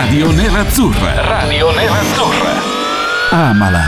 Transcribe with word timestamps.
Radio 0.00 0.30
Nerazzurra. 0.30 1.20
Radio 1.20 1.70
Nerazzurra. 1.72 2.52
Amala. 3.28 3.80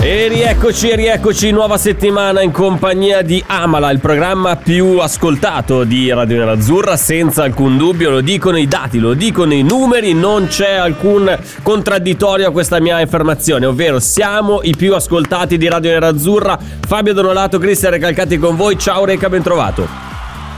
E 0.00 0.28
rieccoci, 0.28 0.94
rieccoci, 0.94 1.50
nuova 1.50 1.78
settimana 1.78 2.42
in 2.42 2.52
compagnia 2.52 3.22
di 3.22 3.42
Amala, 3.44 3.90
il 3.90 3.98
programma 3.98 4.54
più 4.54 4.98
ascoltato 4.98 5.82
di 5.82 6.12
Radio 6.12 6.36
Nerazzurra, 6.36 6.96
senza 6.96 7.42
alcun 7.42 7.76
dubbio, 7.76 8.10
lo 8.10 8.20
dicono 8.20 8.56
i 8.56 8.68
dati, 8.68 9.00
lo 9.00 9.14
dicono 9.14 9.52
i 9.52 9.64
numeri, 9.64 10.14
non 10.14 10.46
c'è 10.46 10.74
alcun 10.74 11.36
contraddittorio 11.64 12.46
a 12.46 12.52
questa 12.52 12.78
mia 12.78 12.98
affermazione, 12.98 13.66
ovvero 13.66 13.98
siamo 13.98 14.60
i 14.62 14.76
più 14.76 14.94
ascoltati 14.94 15.58
di 15.58 15.68
Radio 15.68 15.90
Nerazzurra. 15.90 16.56
Fabio 16.86 17.14
Donolato, 17.14 17.58
Cristian 17.58 17.90
Recalcati 17.90 18.38
con 18.38 18.54
voi, 18.54 18.78
ciao 18.78 19.04
Reca, 19.04 19.28
ben 19.28 19.42
trovato. 19.42 19.88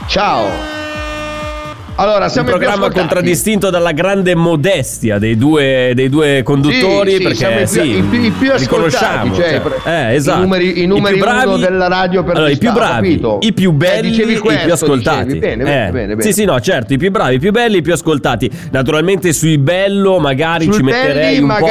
Ciao. 0.05 0.80
Allora, 2.01 2.23
Un 2.25 2.29
siamo 2.31 2.47
i 2.47 2.51
più 2.51 2.59
programma 2.59 2.89
contraddistinto 2.91 3.69
dalla 3.69 3.91
grande 3.91 4.33
modestia 4.33 5.19
dei 5.19 5.37
due, 5.37 5.91
dei 5.93 6.09
due 6.09 6.41
conduttori, 6.43 7.11
Sì, 7.11 7.17
sì, 7.17 7.21
perché 7.21 7.37
siamo 7.37 7.53
i 7.59 7.65
più- 7.65 7.67
sì, 7.67 7.97
i 7.97 8.01
più- 8.31 8.47
i 8.53 8.57
riconosciamo, 8.57 9.35
cioè, 9.35 9.61
eh, 9.85 10.15
esatto. 10.15 10.37
i 10.39 10.41
numeri- 10.41 10.81
i 10.81 10.85
numeri 10.87 11.19
più 11.19 11.29
uno 11.29 11.57
della 11.57 11.87
radio 11.87 12.23
per 12.23 12.35
allora, 12.37 12.49
i 12.51 12.57
più 12.57 12.71
bravi, 12.71 13.07
capito? 13.09 13.37
i 13.41 13.53
più 13.53 13.69
Eh, 13.69 13.73
belli, 13.73 14.09
dicevi 14.09 14.31
e 14.33 14.35
i 14.35 14.39
questo, 14.39 14.63
più 14.63 14.73
ascoltati. 14.73 15.23
dicevi. 15.25 15.39
Bene, 15.39 15.63
bene, 15.63 15.87
Eh, 15.87 15.91
bene, 15.91 16.07
bene. 16.15 16.21
Sì, 16.23 16.33
sì, 16.33 16.45
no, 16.45 16.59
certo, 16.59 16.93
i 16.93 16.97
più 16.97 17.11
bravi, 17.11 17.35
i 17.35 17.39
più 17.39 17.51
belli, 17.51 17.77
i 17.77 17.81
più 17.83 17.93
ascoltati. 17.93 18.49
Naturalmente 18.71 19.31
sui 19.31 19.59
bello 19.59 20.17
magari 20.17 20.63
Sui 20.65 20.73
ci 20.73 20.81
metterei 20.81 21.35
belli, 21.35 21.43
un 21.43 21.47
po'. 21.49 21.65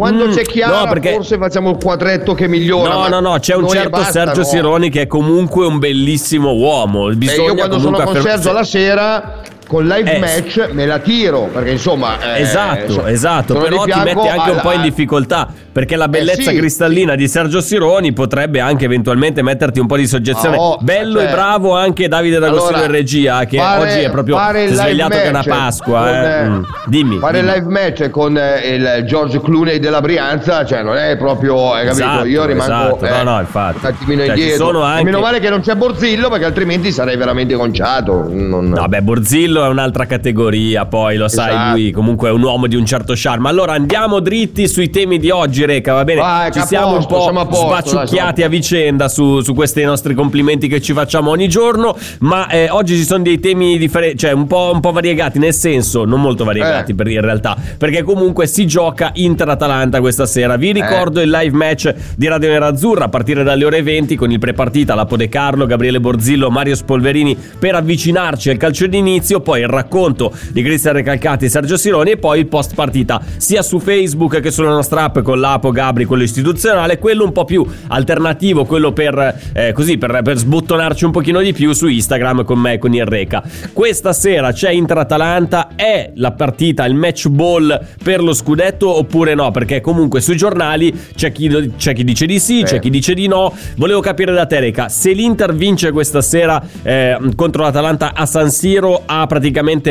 Quando 0.00 0.28
Mm, 0.28 0.30
c'è 0.32 0.42
Chiara 0.44 0.84
no, 0.84 0.88
perché- 0.88 1.12
forse 1.12 1.36
facciamo 1.36 1.68
il 1.72 1.76
quadretto 1.76 2.32
che 2.32 2.48
migliora. 2.48 2.94
No, 2.94 3.08
no, 3.08 3.20
no, 3.20 3.38
c'è 3.38 3.54
un 3.54 3.68
certo 3.68 3.90
basta, 3.90 4.12
Sergio 4.12 4.40
no. 4.40 4.46
Sironi 4.46 4.88
che 4.88 5.02
è 5.02 5.06
comunque 5.06 5.66
un 5.66 5.78
bellissimo 5.78 6.52
uomo. 6.54 7.10
E 7.10 7.16
Bisogna 7.16 7.48
io 7.48 7.54
quando 7.54 7.78
sono 7.78 7.90
comunque 7.98 8.04
con 8.06 8.16
afferm- 8.16 8.34
Sergio 8.42 8.52
la 8.58 8.64
sera 8.64 9.40
con 9.70 9.86
live 9.86 10.16
Eh, 10.16 10.18
match 10.18 10.70
me 10.72 10.84
la 10.84 10.98
tiro 10.98 11.42
perché 11.52 11.70
insomma 11.70 12.18
eh, 12.34 12.40
Esatto, 12.40 12.92
so- 12.92 13.06
esatto, 13.06 13.54
però 13.54 13.84
ti 13.84 13.92
metti 14.02 14.26
anche 14.26 14.50
un 14.50 14.58
po' 14.60 14.72
in 14.72 14.78
alla- 14.80 14.82
difficoltà 14.88 15.46
perché 15.70 15.94
la 15.94 16.08
bellezza 16.08 16.50
sì, 16.50 16.56
cristallina 16.56 17.14
di 17.14 17.28
Sergio 17.28 17.60
Sironi 17.60 18.12
potrebbe 18.12 18.58
anche 18.58 18.86
eventualmente 18.86 19.42
metterti 19.42 19.78
un 19.78 19.86
po' 19.86 19.96
di 19.96 20.08
soggezione. 20.08 20.56
Ah, 20.56 20.60
oh, 20.60 20.78
Bello 20.80 21.20
cioè- 21.20 21.28
e 21.28 21.32
bravo 21.32 21.76
anche 21.76 22.08
Davide 22.08 22.40
D'Agostino 22.40 22.78
Allora, 22.78 22.86
in 22.86 22.90
regia 22.90 23.44
che 23.44 23.58
fare- 23.58 23.80
oggi 23.92 24.00
è 24.00 24.10
proprio 24.10 24.36
si 24.36 24.56
è 24.56 24.66
svegliato 24.74 25.10
che 25.14 25.22
è 25.22 25.28
una 25.28 25.44
Pasqua. 25.46 25.98
con, 26.00 26.08
eh. 26.08 26.40
eh, 26.42 26.48
Mm. 26.48 26.62
Dimmi. 26.86 27.18
Fare 27.18 27.40
dimmi. 27.40 27.52
live 27.54 27.66
match 27.68 28.10
con 28.10 28.36
eh, 28.36 28.74
il 28.74 29.04
George 29.06 29.40
Clooney 29.40 29.78
della 29.78 30.00
Brianza, 30.00 30.64
cioè 30.64 30.82
non 30.82 30.96
è 30.96 31.16
proprio, 31.16 31.72
hai 31.74 31.86
capito? 31.86 32.04
Esatto, 32.04 32.26
Io 32.26 32.44
rimango 32.44 32.96
esatto. 32.96 33.04
eh, 33.06 33.22
No, 33.22 33.30
no, 33.34 33.38
infatti. 33.40 33.78
un 33.80 33.86
attimino 33.86 34.24
Cioè, 34.26 34.34
ci 34.34 34.40
indietro. 34.42 34.82
anche- 34.82 35.04
Meno 35.04 35.20
male 35.20 35.38
che 35.38 35.48
non 35.48 35.60
c'è 35.60 35.76
Borzillo 35.76 36.28
perché 36.28 36.44
altrimenti 36.46 36.90
sarei 36.90 37.16
veramente 37.16 37.54
conciato. 37.54 38.26
Non- 38.28 38.70
No, 38.70 38.88
beh, 38.88 39.02
Borzillo 39.02 39.59
è 39.64 39.68
un'altra 39.68 40.06
categoria, 40.06 40.86
poi 40.86 41.16
lo 41.16 41.28
sai, 41.28 41.48
Esatto. 41.50 41.70
lui 41.76 41.90
comunque 41.90 42.28
è 42.28 42.32
un 42.32 42.42
uomo 42.42 42.66
di 42.66 42.76
un 42.76 42.84
certo 42.86 43.12
charme. 43.16 43.48
Allora 43.48 43.72
andiamo 43.72 44.20
dritti 44.20 44.68
sui 44.68 44.90
temi 44.90 45.18
di 45.18 45.30
oggi, 45.30 45.64
Reca, 45.64 45.94
va 45.94 46.04
bene? 46.04 46.20
Vai, 46.20 46.52
ci 46.52 46.60
siamo 46.62 46.96
posto, 46.98 47.30
un 47.30 47.36
po' 47.36 47.46
posto, 47.46 47.66
dai, 47.68 47.80
sbacciucchiati 47.82 48.34
siamo 48.40 48.46
a 48.46 48.48
vicenda 48.48 49.08
su, 49.08 49.40
su 49.40 49.54
questi 49.54 49.82
nostri 49.82 50.14
complimenti 50.14 50.68
che 50.68 50.80
ci 50.80 50.92
facciamo 50.92 51.30
ogni 51.30 51.48
giorno, 51.48 51.96
ma 52.20 52.48
eh, 52.48 52.68
oggi 52.70 52.96
ci 52.96 53.04
sono 53.04 53.22
dei 53.22 53.38
temi 53.40 53.78
differenti, 53.78 54.18
cioè 54.18 54.32
un 54.32 54.46
po', 54.46 54.70
un 54.72 54.80
po' 54.80 54.92
variegati, 54.92 55.38
nel 55.38 55.54
senso, 55.54 56.04
non 56.04 56.20
molto 56.20 56.44
variegati 56.44 56.92
Eh. 56.92 56.94
per 56.94 57.08
in 57.08 57.20
realtà, 57.20 57.56
perché 57.78 58.02
comunque 58.02 58.46
si 58.46 58.66
gioca 58.66 59.10
Inter-Atalanta 59.14 60.00
questa 60.00 60.26
sera. 60.26 60.56
Vi 60.56 60.72
ricordo 60.72 61.20
il 61.20 61.30
live 61.30 61.56
match 61.56 61.94
di 62.16 62.26
Radio 62.28 62.48
Nerazzurra 62.50 63.04
a 63.04 63.08
partire 63.08 63.42
dalle 63.42 63.64
ore 63.64 63.82
20 63.82 64.16
con 64.16 64.30
il 64.30 64.38
prepartita 64.38 64.94
Lapo 64.94 65.16
De 65.16 65.28
Carlo, 65.28 65.66
Gabriele 65.66 66.00
Borzillo, 66.00 66.50
Mario 66.50 66.74
Spolverini 66.74 67.36
per 67.58 67.74
avvicinarci 67.74 68.50
al 68.50 68.56
calcio 68.56 68.86
d'inizio, 68.86 69.40
poi 69.50 69.62
il 69.62 69.66
racconto 69.66 70.32
di 70.52 70.62
Cristian 70.62 70.94
Recalcati 70.94 71.46
e 71.46 71.48
Sergio 71.48 71.76
Sironi 71.76 72.12
e 72.12 72.16
poi 72.18 72.38
il 72.38 72.46
post 72.46 72.74
partita 72.76 73.20
sia 73.36 73.62
su 73.62 73.80
Facebook 73.80 74.38
che 74.38 74.52
sulla 74.52 74.68
nostra 74.68 75.02
app 75.02 75.18
con 75.18 75.40
l'Apo 75.40 75.72
Gabri, 75.72 76.04
quello 76.04 76.22
istituzionale, 76.22 76.98
quello 76.98 77.24
un 77.24 77.32
po' 77.32 77.44
più 77.44 77.66
alternativo, 77.88 78.64
quello 78.64 78.92
per, 78.92 79.40
eh, 79.52 79.72
così, 79.72 79.98
per, 79.98 80.20
per 80.22 80.38
sbottonarci 80.38 81.04
un 81.04 81.10
pochino 81.10 81.40
di 81.40 81.52
più 81.52 81.72
su 81.72 81.88
Instagram 81.88 82.44
con 82.44 82.60
me 82.60 82.74
e 82.74 82.78
con 82.78 82.94
il 82.94 83.04
Reca. 83.04 83.42
Questa 83.72 84.12
sera 84.12 84.52
c'è 84.52 84.70
Inter-Atalanta, 84.70 85.70
è 85.74 86.12
la 86.14 86.30
partita, 86.30 86.84
il 86.84 86.94
match 86.94 87.26
ball 87.26 87.76
per 88.04 88.22
lo 88.22 88.34
scudetto 88.34 88.88
oppure 88.88 89.34
no? 89.34 89.50
Perché 89.50 89.80
comunque 89.80 90.20
sui 90.20 90.36
giornali 90.36 90.96
c'è 91.16 91.32
chi, 91.32 91.72
c'è 91.76 91.92
chi 91.92 92.04
dice 92.04 92.24
di 92.24 92.38
sì, 92.38 92.62
c'è 92.62 92.78
chi 92.78 92.88
dice 92.88 93.14
di 93.14 93.26
no. 93.26 93.52
Volevo 93.76 93.98
capire 93.98 94.32
da 94.32 94.46
te 94.46 94.60
Reca, 94.60 94.88
se 94.88 95.10
l'Inter 95.10 95.56
vince 95.56 95.90
questa 95.90 96.22
sera 96.22 96.62
eh, 96.84 97.18
contro 97.34 97.64
l'Atalanta 97.64 98.12
a 98.14 98.26
San 98.26 98.48
Siro 98.50 99.02
ha 99.06 99.26
praticamente 99.26 99.38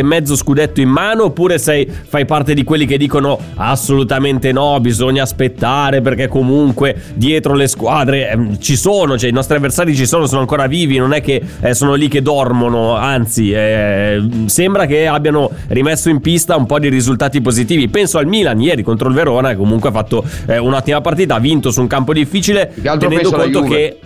mezzo 0.03 0.35
scudetto 0.35 0.81
in 0.81 0.89
mano 0.89 1.25
oppure 1.25 1.57
sei, 1.57 1.87
fai 1.87 2.25
parte 2.25 2.53
di 2.53 2.63
quelli 2.63 2.85
che 2.85 2.97
dicono 2.97 3.39
assolutamente 3.55 4.51
no, 4.51 4.79
bisogna 4.79 5.23
aspettare 5.23 6.01
perché 6.01 6.27
comunque 6.27 6.95
dietro 7.13 7.53
le 7.53 7.67
squadre 7.67 8.29
ehm, 8.29 8.59
ci 8.59 8.75
sono, 8.75 9.17
cioè 9.17 9.29
i 9.29 9.33
nostri 9.33 9.55
avversari 9.55 9.95
ci 9.95 10.05
sono, 10.05 10.25
sono 10.25 10.41
ancora 10.41 10.67
vivi, 10.67 10.97
non 10.97 11.13
è 11.13 11.21
che 11.21 11.41
eh, 11.61 11.73
sono 11.73 11.93
lì 11.93 12.07
che 12.07 12.21
dormono, 12.21 12.95
anzi 12.95 13.51
eh, 13.51 14.21
sembra 14.45 14.85
che 14.85 15.07
abbiano 15.07 15.49
rimesso 15.67 16.09
in 16.09 16.21
pista 16.21 16.55
un 16.55 16.65
po' 16.65 16.79
di 16.79 16.89
risultati 16.89 17.41
positivi. 17.41 17.87
Penso 17.87 18.17
al 18.17 18.27
Milan 18.27 18.59
ieri 18.61 18.83
contro 18.83 19.07
il 19.07 19.15
Verona 19.15 19.49
che 19.49 19.55
comunque 19.55 19.89
ha 19.89 19.91
fatto 19.91 20.23
eh, 20.47 20.57
un'ottima 20.57 21.01
partita, 21.01 21.35
ha 21.35 21.39
vinto 21.39 21.71
su 21.71 21.81
un 21.81 21.87
campo 21.87 22.13
difficile, 22.13 22.71
tenendo 22.97 23.31
conto 23.31 23.61
che 23.61 23.99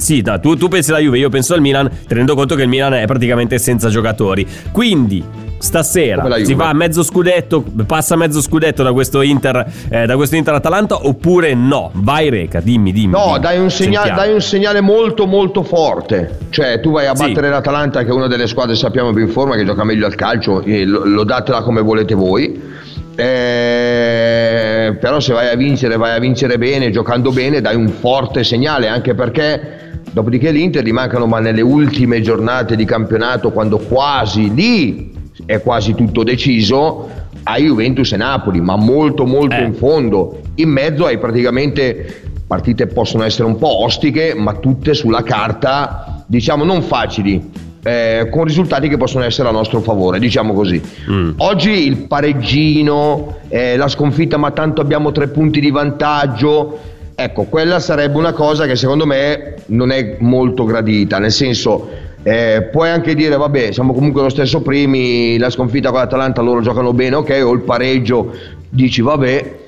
sì, 0.00 0.22
no, 0.24 0.40
tu, 0.40 0.56
tu 0.56 0.68
pensi 0.68 0.90
alla 0.90 1.00
Juve, 1.00 1.18
io 1.18 1.28
penso 1.28 1.54
al 1.54 1.60
Milan, 1.60 1.88
tenendo 2.06 2.34
conto 2.34 2.54
che 2.54 2.62
il 2.62 2.68
Milan 2.68 2.94
è 2.94 3.04
praticamente 3.06 3.58
senza 3.58 3.88
giocatori. 3.88 4.46
Quindi, 4.72 5.22
stasera 5.58 6.26
si 6.42 6.54
va 6.54 6.70
a 6.70 6.72
mezzo 6.72 7.02
scudetto, 7.02 7.62
passa 7.86 8.16
mezzo 8.16 8.40
scudetto 8.40 8.82
da 8.82 8.92
questo 8.94 9.20
Inter, 9.20 9.70
eh, 9.90 10.06
da 10.06 10.16
questo 10.16 10.36
Inter 10.36 10.54
Atalanta, 10.54 11.06
oppure 11.06 11.52
no? 11.54 11.90
Vai 11.92 12.30
Reca, 12.30 12.60
dimmi, 12.60 12.92
dimmi. 12.92 13.12
No, 13.12 13.26
dimmi. 13.26 13.40
dai 13.40 13.58
un, 13.58 13.70
segnale, 13.70 14.12
dai 14.14 14.32
un 14.32 14.40
segnale 14.40 14.80
molto 14.80 15.26
molto 15.26 15.62
forte. 15.62 16.38
Cioè, 16.48 16.80
tu 16.80 16.92
vai 16.92 17.06
a 17.06 17.14
Sì. 17.14 17.26
battere 17.26 17.50
l'Atalanta, 17.50 18.02
che 18.02 18.08
è 18.08 18.12
una 18.12 18.26
delle 18.26 18.46
squadre 18.46 18.74
sappiamo 18.74 19.12
più 19.12 19.22
in 19.22 19.30
forma, 19.30 19.54
che 19.56 19.64
gioca 19.66 19.84
meglio 19.84 20.06
al 20.06 20.14
calcio, 20.14 20.62
lo, 20.64 21.04
lo 21.04 21.24
datela 21.24 21.60
come 21.60 21.82
volete 21.82 22.14
voi. 22.14 22.78
Eh, 23.16 24.96
però 24.98 25.20
se 25.20 25.32
vai 25.34 25.48
a 25.50 25.56
vincere, 25.56 25.96
vai 25.98 26.16
a 26.16 26.18
vincere 26.18 26.56
bene, 26.56 26.90
giocando 26.90 27.32
bene, 27.32 27.60
dai 27.60 27.76
un 27.76 27.88
forte 27.88 28.44
segnale, 28.44 28.88
anche 28.88 29.14
perché 29.14 29.89
dopodiché 30.10 30.50
l'Inter 30.50 30.84
gli 30.84 30.92
mancano, 30.92 31.26
ma 31.26 31.38
nelle 31.40 31.60
ultime 31.62 32.20
giornate 32.20 32.76
di 32.76 32.84
campionato, 32.84 33.50
quando 33.50 33.78
quasi 33.78 34.52
lì 34.52 35.12
è 35.46 35.60
quasi 35.60 35.94
tutto 35.94 36.22
deciso, 36.22 37.08
a 37.42 37.56
Juventus 37.58 38.12
e 38.12 38.16
Napoli, 38.16 38.60
ma 38.60 38.76
molto 38.76 39.24
molto 39.24 39.54
Eh. 39.56 39.62
in 39.64 39.74
fondo. 39.74 40.40
In 40.56 40.68
mezzo 40.68 41.06
hai 41.06 41.18
praticamente 41.18 42.22
partite 42.46 42.86
possono 42.88 43.22
essere 43.22 43.46
un 43.48 43.56
po' 43.56 43.82
ostiche, 43.84 44.34
ma 44.36 44.54
tutte 44.54 44.92
sulla 44.94 45.22
carta, 45.22 46.24
diciamo 46.26 46.64
non 46.64 46.82
facili. 46.82 47.68
eh, 47.82 48.28
con 48.30 48.44
risultati 48.44 48.90
che 48.90 48.98
possono 48.98 49.24
essere 49.24 49.48
a 49.48 49.52
nostro 49.52 49.80
favore, 49.80 50.18
diciamo 50.18 50.52
così. 50.52 50.78
Mm. 51.10 51.30
Oggi 51.38 51.70
il 51.86 51.96
pareggino, 52.08 53.38
eh, 53.48 53.78
la 53.78 53.88
sconfitta, 53.88 54.36
ma 54.36 54.50
tanto 54.50 54.82
abbiamo 54.82 55.12
tre 55.12 55.28
punti 55.28 55.60
di 55.60 55.70
vantaggio. 55.70 56.78
Ecco, 57.22 57.44
quella 57.44 57.80
sarebbe 57.80 58.16
una 58.16 58.32
cosa 58.32 58.64
che 58.64 58.76
secondo 58.76 59.04
me 59.04 59.56
non 59.66 59.90
è 59.90 60.16
molto 60.20 60.64
gradita, 60.64 61.18
nel 61.18 61.30
senso 61.30 61.86
eh, 62.22 62.66
puoi 62.72 62.88
anche 62.88 63.14
dire 63.14 63.36
vabbè 63.36 63.72
siamo 63.72 63.92
comunque 63.92 64.22
lo 64.22 64.30
stesso 64.30 64.62
primi, 64.62 65.36
la 65.36 65.50
sconfitta 65.50 65.90
con 65.90 65.98
l'Atalanta 65.98 66.40
loro 66.40 66.62
giocano 66.62 66.94
bene, 66.94 67.16
ok, 67.16 67.42
o 67.44 67.52
il 67.52 67.60
pareggio 67.60 68.32
dici 68.70 69.02
vabbè, 69.02 69.58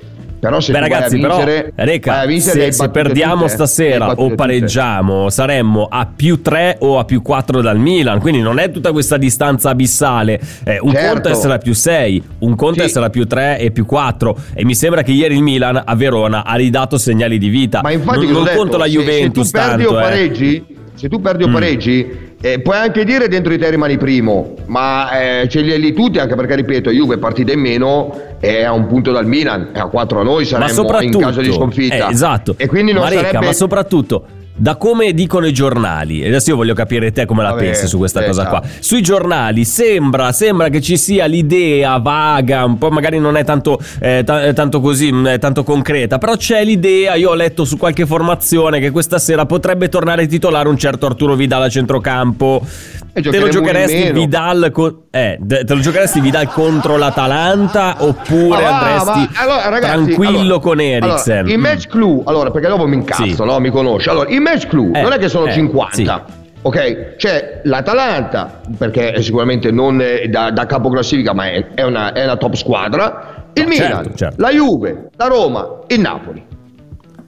però 0.47 0.59
se 0.59 0.71
Beh 0.73 0.79
ragazzi, 0.79 1.19
vai 1.19 1.29
a 1.31 1.35
vincere, 1.35 1.71
però, 1.73 1.87
Reca, 1.91 2.11
vai 2.11 2.23
a 2.23 2.27
vincere, 2.27 2.59
se, 2.65 2.71
se 2.73 2.89
perdiamo 2.89 3.33
tutte, 3.41 3.45
eh. 3.45 3.49
stasera 3.55 4.09
o 4.11 4.15
tutte. 4.15 4.35
pareggiamo, 4.35 5.29
saremmo 5.29 5.87
a 5.89 6.05
più 6.13 6.41
3 6.41 6.77
o 6.79 6.99
a 6.99 7.05
più 7.05 7.21
4 7.21 7.61
dal 7.61 7.79
Milan. 7.79 8.19
Quindi 8.19 8.41
non 8.41 8.59
è 8.59 8.69
tutta 8.71 8.91
questa 8.91 9.17
distanza 9.17 9.69
abissale. 9.69 10.39
Eh, 10.65 10.79
un 10.81 10.91
Certo. 10.91 11.11
conto 11.13 11.29
essere 11.29 11.53
a 11.53 11.57
più 11.59 11.73
6, 11.73 12.23
un 12.39 12.55
conto 12.55 12.79
Sì. 12.81 12.85
essere 12.87 13.05
a 13.05 13.09
più 13.09 13.25
3 13.25 13.57
e 13.59 13.71
più 13.71 13.85
4. 13.85 14.37
E 14.53 14.65
mi 14.65 14.75
sembra 14.75 15.01
che 15.01 15.11
ieri 15.11 15.35
il 15.35 15.41
Milan 15.43 15.81
a 15.85 15.95
Verona 15.95 16.43
ha 16.45 16.55
ridato 16.55 16.97
segnali 16.97 17.37
di 17.37 17.47
vita. 17.49 17.79
Ma 17.81 17.91
infatti 17.91 18.25
non, 18.25 18.31
non 18.33 18.43
detto? 18.43 18.57
conto 18.57 18.77
la 18.77 18.85
Se- 18.85 18.89
Juventus 18.91 19.47
se 19.47 19.51
tu 19.53 19.57
perdi 19.65 19.83
tanto. 19.83 19.95
o 19.95 19.99
eh. 19.99 20.01
pareggi, 20.03 20.65
se 20.95 21.09
tu 21.09 21.21
perdi 21.21 21.43
o 21.43 21.47
Mm. 21.47 21.53
pareggi 21.53 22.31
eh, 22.45 22.59
puoi 22.59 22.75
anche 22.75 23.05
dire 23.05 23.29
dentro 23.29 23.53
di 23.53 23.57
te 23.57 23.69
rimani 23.69 23.97
primo, 23.97 24.55
ma 24.65 25.41
eh, 25.41 25.47
ce 25.47 25.61
li 25.61 25.71
hai 25.71 25.79
lì 25.79 25.93
tutti, 25.93 26.19
anche 26.19 26.35
perché 26.35 26.55
ripeto, 26.55 26.91
Juve 26.91 27.17
partita 27.17 27.53
in 27.53 27.61
meno 27.61 28.35
è 28.41 28.63
a 28.63 28.73
un 28.73 28.85
punto 28.85 29.13
dal 29.13 29.25
Milan, 29.25 29.69
è 29.71 29.79
a 29.79 29.85
4 29.85 30.19
a 30.19 30.23
noi 30.23 30.43
saremmo 30.43 30.99
in 30.99 31.17
caso 31.17 31.39
di 31.39 31.53
sconfitta. 31.53 32.09
Eh, 32.09 32.11
esatto. 32.11 32.55
E 32.57 32.67
quindi 32.67 32.91
non 32.91 33.03
Marecca, 33.03 33.27
sarebbe... 33.27 33.45
ma 33.45 33.53
soprattutto 33.53 34.25
da 34.55 34.75
come 34.75 35.13
dicono 35.13 35.47
i 35.47 35.53
giornali, 35.53 36.21
e 36.21 36.27
adesso 36.27 36.51
io 36.51 36.55
voglio 36.55 36.73
capire 36.73 37.11
te 37.11 37.25
come 37.25 37.41
la 37.41 37.49
Vabbè, 37.49 37.63
pensi 37.63 37.87
su 37.87 37.97
questa 37.97 38.21
eh, 38.21 38.27
cosa 38.27 38.45
qua. 38.45 38.61
Sui 38.79 39.01
giornali 39.01 39.65
sembra, 39.65 40.31
sembra 40.31 40.69
che 40.69 40.79
ci 40.79 40.95
sia 40.97 41.25
l'idea 41.25 41.97
vaga, 41.97 42.63
un 42.63 42.77
po' 42.77 42.89
magari 42.89 43.19
non 43.19 43.35
è 43.35 43.43
tanto, 43.43 43.79
eh, 43.99 44.21
ta- 44.23 44.45
eh, 44.45 44.53
tanto 44.53 44.79
così, 44.79 45.11
è 45.25 45.39
tanto 45.39 45.63
concreta, 45.63 46.17
però 46.17 46.35
c'è 46.35 46.63
l'idea, 46.63 47.15
io 47.15 47.31
ho 47.31 47.35
letto 47.35 47.65
su 47.65 47.77
qualche 47.77 48.05
formazione 48.05 48.79
che 48.79 48.91
questa 48.91 49.17
sera 49.17 49.45
potrebbe 49.45 49.89
tornare 49.89 50.27
titolare 50.27 50.69
un 50.69 50.77
certo 50.77 51.07
Arturo 51.07 51.35
Vidal 51.35 51.63
a 51.63 51.69
centrocampo. 51.69 52.65
Te 53.13 53.39
lo 53.39 53.47
giocheresti. 53.47 54.11
Vidal, 54.11 54.71
co- 54.71 55.03
eh, 55.11 55.37
te 55.45 55.65
lo 55.67 55.79
giocheresti 55.79 56.19
Vidal 56.19 56.47
contro 56.47 56.97
l'Atalanta 56.97 57.97
oppure 57.99 58.61
va, 58.61 58.79
andresti 58.79 59.19
ma- 59.35 59.41
allora, 59.41 59.69
ragazzi, 59.69 59.93
tranquillo 59.93 60.39
allora- 60.39 60.59
con 60.59 60.81
Eriksen? 60.81 61.37
allora, 61.37 61.53
il 61.53 61.59
match 61.59 61.87
clue, 61.87 62.21
allora, 62.25 62.49
perché 62.51 62.67
dopo 62.67 62.87
mi 62.87 62.95
incazzo, 62.95 63.23
Sì. 63.25 63.43
no? 63.45 63.59
Mi 63.59 63.69
conosci. 63.69 64.09
Allora, 64.09 64.29
il 64.29 64.41
match 64.41 64.65
clue 64.67 64.91
Eh, 64.97 65.01
non 65.03 65.11
è 65.13 65.17
che 65.19 65.29
sono 65.29 65.45
eh, 65.45 65.51
50. 65.51 66.25
sì. 66.27 66.41
Ok, 66.65 67.15
c'è 67.17 67.59
l'Atalanta, 67.65 68.61
perché 68.77 69.11
è 69.11 69.21
sicuramente 69.21 69.69
non 69.69 70.01
è 70.01 70.27
da, 70.27 70.49
da 70.49 70.65
capoclassifica, 70.65 71.33
ma 71.33 71.51
è, 71.51 71.67
è 71.75 71.83
una, 71.83 72.13
è 72.13 72.23
una 72.23 72.37
top 72.37 72.53
squadra. 72.55 73.45
Il 73.53 73.63
No, 73.63 73.67
Milan, 73.69 73.89
certo, 74.03 74.15
certo. 74.15 74.35
la 74.41 74.49
Juve, 74.49 75.09
la 75.17 75.27
Roma, 75.27 75.67
il 75.87 75.99
Napoli. 75.99 76.43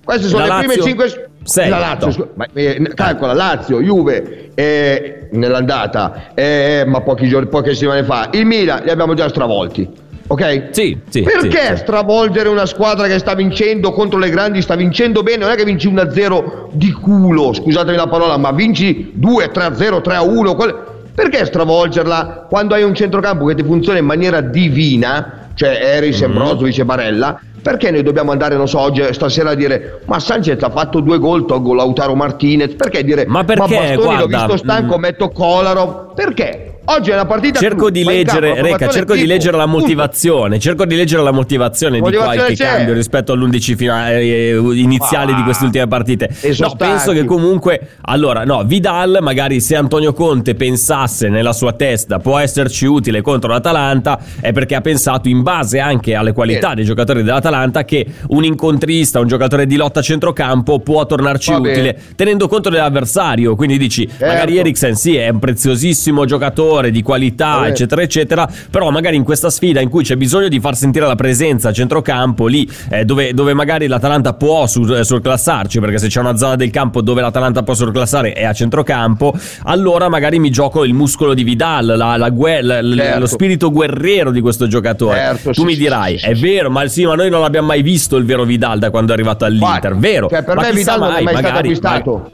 Queste 0.04 0.28
sono 0.30 0.46
La 0.48 0.60
le 0.60 0.60
prime 0.66 0.76
Lazio? 0.78 0.84
5 0.84 1.30
Sei, 1.46 1.70
La 1.70 1.78
Lazio, 1.78 2.12
scu- 2.12 2.30
ma, 2.34 2.48
eh, 2.54 2.82
calcola 2.96 3.34
Lazio, 3.34 3.80
Juve 3.80 4.50
eh, 4.56 5.28
nell'andata, 5.32 6.30
eh, 6.34 6.84
ma 6.88 7.02
pochi 7.02 7.28
giorni, 7.28 7.48
poche 7.50 7.74
settimane 7.74 8.04
fa. 8.04 8.30
Il 8.32 8.46
Milan 8.48 8.82
li 8.84 8.90
abbiamo 8.90 9.14
già 9.14 9.30
stravolti. 9.30 9.88
Ok? 10.28 10.70
Sì, 10.72 10.98
sì, 11.08 11.22
Perché 11.22 11.76
sì, 11.76 11.78
stravolgere 11.78 12.50
una 12.50 12.66
squadra 12.66 13.06
che 13.06 13.20
sta 13.20 13.36
vincendo 13.36 13.92
contro 13.92 14.18
le 14.18 14.32
grandi, 14.32 14.60
sta 14.64 14.76
vincendo 14.76 15.22
bene, 15.22 15.44
non 15.44 15.52
è 15.52 15.56
che 15.56 15.66
vinci 15.66 15.88
1-0 15.88 16.70
di 16.72 16.92
culo, 16.92 17.54
scusatemi 17.54 17.96
la 17.96 18.08
parola, 18.08 18.36
ma 18.38 18.52
vinci 18.52 19.12
2, 19.14 19.52
3-0, 19.52 20.02
3-1. 20.02 20.56
quel- 20.56 20.76
Perché 21.14 21.46
stravolgerla 21.46 22.48
quando 22.50 22.74
hai 22.74 22.82
un 22.84 22.94
centrocampo 22.96 23.46
che 23.46 23.54
ti 23.56 23.64
funziona 23.64 24.00
in 24.00 24.06
maniera 24.06 24.42
divina, 24.42 25.48
cioè 25.54 25.80
Eris, 25.82 26.20
Mhm. 26.22 26.34
Brozovic 26.34 26.80
e 26.80 26.86
Barella? 26.86 27.40
Perché 27.66 27.90
noi 27.90 28.04
dobbiamo 28.04 28.32
andare, 28.32 28.56
non 28.58 28.68
so, 28.68 28.78
oggi, 28.78 29.02
stasera 29.12 29.50
a 29.50 29.56
dire 29.56 30.02
ma 30.06 30.20
Sanchez 30.20 30.62
ha 30.62 30.70
fatto 30.70 31.00
due 31.00 31.18
gol, 31.18 31.48
tolgo 31.48 31.74
Lautaro 31.74 32.14
Martinez, 32.14 32.76
perché 32.76 33.04
dire 33.04 33.26
Ma 33.26 33.44
perché, 33.44 33.76
Bastoni 33.76 33.96
l'ho 33.96 34.28
guarda, 34.28 34.38
visto 34.38 34.58
stanco, 34.58 35.00
mm. 35.00 35.02
metto 35.02 35.30
Kolarov, 35.30 36.14
perché? 36.14 36.65
Oggi 36.88 37.10
è 37.10 37.14
una 37.14 37.26
partita 37.26 37.60
Cerco 37.60 37.90
di 37.90 38.04
leggere, 38.04 38.54
campo, 38.54 38.68
Reca, 38.68 38.88
cerco 38.90 39.16
di 39.16 39.26
leggere 39.26 39.58
la 39.58 39.64
punto. 39.64 39.80
motivazione. 39.80 40.60
Cerco 40.60 40.86
di 40.86 40.96
leggere 40.96 41.24
la 41.24 41.32
motivazione, 41.32 42.00
Motivazione 42.00 42.32
di 42.36 42.38
qualche 42.44 42.64
c'è. 42.64 42.76
cambio 42.76 42.94
rispetto 42.94 43.32
all'11 43.32 43.76
fina- 43.76 44.12
eh, 44.12 44.56
iniziali 44.56 45.32
Ah, 45.32 45.36
di 45.36 45.42
queste 45.44 45.66
ultime 45.66 45.88
partite. 45.88 46.30
No, 46.60 46.76
penso 46.78 47.12
che 47.12 47.26
comunque. 47.26 47.80
Allora, 48.02 48.44
no, 48.44 48.64
Vidal, 48.66 49.18
magari 49.22 49.62
se 49.62 49.76
Antonio 49.76 50.14
Conte 50.14 50.54
pensasse 50.54 51.28
nella 51.28 51.54
sua 51.54 51.74
testa 51.74 52.20
può 52.20 52.38
esserci 52.38 52.86
utile 52.86 53.22
contro 53.22 53.52
l'Atalanta, 53.52 54.20
è 54.40 54.52
perché 54.52 54.76
ha 54.76 54.82
pensato 54.82 55.28
in 55.28 55.42
base 55.42 55.80
anche 55.80 56.14
alle 56.14 56.34
qualità 56.34 56.68
Bene. 56.68 56.76
dei 56.76 56.86
giocatori 56.86 57.24
dell'Atalanta 57.24 57.84
che 57.84 58.06
un 58.28 58.44
incontrista, 58.44 59.20
un 59.20 59.28
giocatore 59.28 59.66
di 59.66 59.76
lotta 59.76 60.02
a 60.02 60.04
centrocampo 60.04 60.80
può 60.82 61.04
tornarci 61.08 61.50
Va 61.52 61.58
utile 61.58 61.76
bene. 61.94 61.98
tenendo 62.16 62.48
conto 62.48 62.70
dell'avversario. 62.70 63.56
Quindi 63.56 63.80
dici, 63.80 64.08
magari 64.20 64.54
Certo. 64.54 64.60
Eriksen 64.60 64.96
sì, 64.96 65.16
è 65.16 65.30
un 65.30 65.40
preziosissimo 65.40 66.26
giocatore 66.26 66.74
di 66.92 67.02
qualità, 67.02 67.56
Vabbè. 67.56 67.68
eccetera, 67.70 68.02
eccetera. 68.02 68.50
Però 68.70 68.90
magari 68.92 69.16
in 69.16 69.24
questa 69.24 69.50
sfida 69.50 69.80
in 69.82 69.90
cui 69.90 70.04
c'è 70.04 70.16
bisogno 70.16 70.48
di 70.48 70.60
far 70.60 70.76
sentire 70.76 71.06
la 71.08 71.16
presenza 71.16 71.70
a 71.70 71.72
centrocampo, 71.74 72.48
lì 72.48 72.70
eh, 72.90 73.06
dove, 73.06 73.34
dove 73.34 73.54
magari 73.54 73.88
l'Atalanta 73.88 74.34
può 74.34 74.68
sur- 74.68 74.96
eh, 74.98 75.04
surclassarci, 75.04 75.80
perché 75.80 75.98
se 75.98 76.08
c'è 76.08 76.20
una 76.20 76.36
zona 76.36 76.56
del 76.56 76.70
campo 76.72 77.02
dove 77.02 77.22
l'Atalanta 77.22 77.64
può 77.64 77.74
surclassare 77.74 78.34
è 78.34 78.44
a 78.44 78.54
centrocampo, 78.54 79.34
allora 79.64 80.10
magari 80.10 80.40
mi 80.40 80.50
gioco 80.50 80.84
il 80.84 80.94
muscolo 80.94 81.34
di 81.34 81.44
Vidal, 81.44 81.86
la- 81.86 82.18
la 82.18 82.28
la- 82.28 82.82
Certo. 82.96 83.20
lo 83.20 83.26
spirito 83.28 83.72
guerriero 83.72 84.32
di 84.32 84.42
questo 84.42 84.68
giocatore. 84.68 85.18
Certo, 85.18 85.52
tu 85.52 85.62
sì, 85.62 85.66
mi 85.66 85.74
sì, 85.74 85.80
dirai, 85.80 86.18
sì, 86.18 86.26
è 86.26 86.36
vero, 86.36 86.70
ma 86.70 86.86
sì, 86.88 87.06
ma 87.06 87.16
noi 87.16 87.30
non 87.30 87.44
abbiamo 87.44 87.68
mai 87.68 87.82
visto 87.82 88.18
il 88.18 88.26
vero 88.26 88.44
Vidal 88.44 88.80
da 88.80 88.90
quando 88.90 89.12
è 89.12 89.14
arrivato 89.16 89.46
all'Inter, 89.46 89.80
Guarda, 89.92 90.00
vero? 90.00 90.28
Cioè, 90.30 90.44
per 90.44 90.56
ma 90.56 90.62
me 90.64 90.72
Vidal 90.74 91.00
non 91.00 91.08
è 91.10 91.12
mai 91.22 91.34
stato 91.34 91.34
magari- 91.42 91.58
acquistato. 91.68 92.32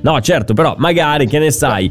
No, 0.00 0.20
certo, 0.20 0.52
però 0.52 0.74
magari 0.78 1.26
che 1.26 1.38
ne 1.38 1.50
sai. 1.50 1.90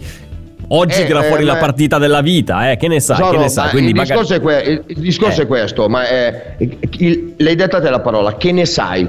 Oggi 0.76 1.02
Eh, 1.02 1.06
tira 1.06 1.22
fuori 1.22 1.44
eh, 1.44 1.46
la 1.46 1.54
ma- 1.54 1.60
partita 1.60 2.00
della 2.00 2.22
vita, 2.22 2.72
eh, 2.72 2.78
che 2.78 2.88
ne 2.88 3.00
sai, 3.00 3.18
Tesoro, 3.18 3.38
che 3.38 3.44
ne 3.44 3.50
sai. 3.50 3.66
ma 3.66 3.70
Quindi 3.72 3.90
il, 3.92 3.96
magari... 3.96 4.20
discorso 4.20 4.34
è 4.34 4.42
que- 4.42 4.72
il- 4.72 4.84
il 4.88 5.00
discorso 5.02 5.42
Eh. 5.42 5.44
è 5.44 5.48
questo, 5.48 5.88
ma 5.88 6.08
è, 6.08 6.56
il- 6.98 7.34
l'hai 7.38 7.56
detta 7.56 7.80
te 7.80 7.90
la 7.92 8.00
parola, 8.00 8.36
che 8.38 8.52
ne 8.52 8.66
sai? 8.66 9.08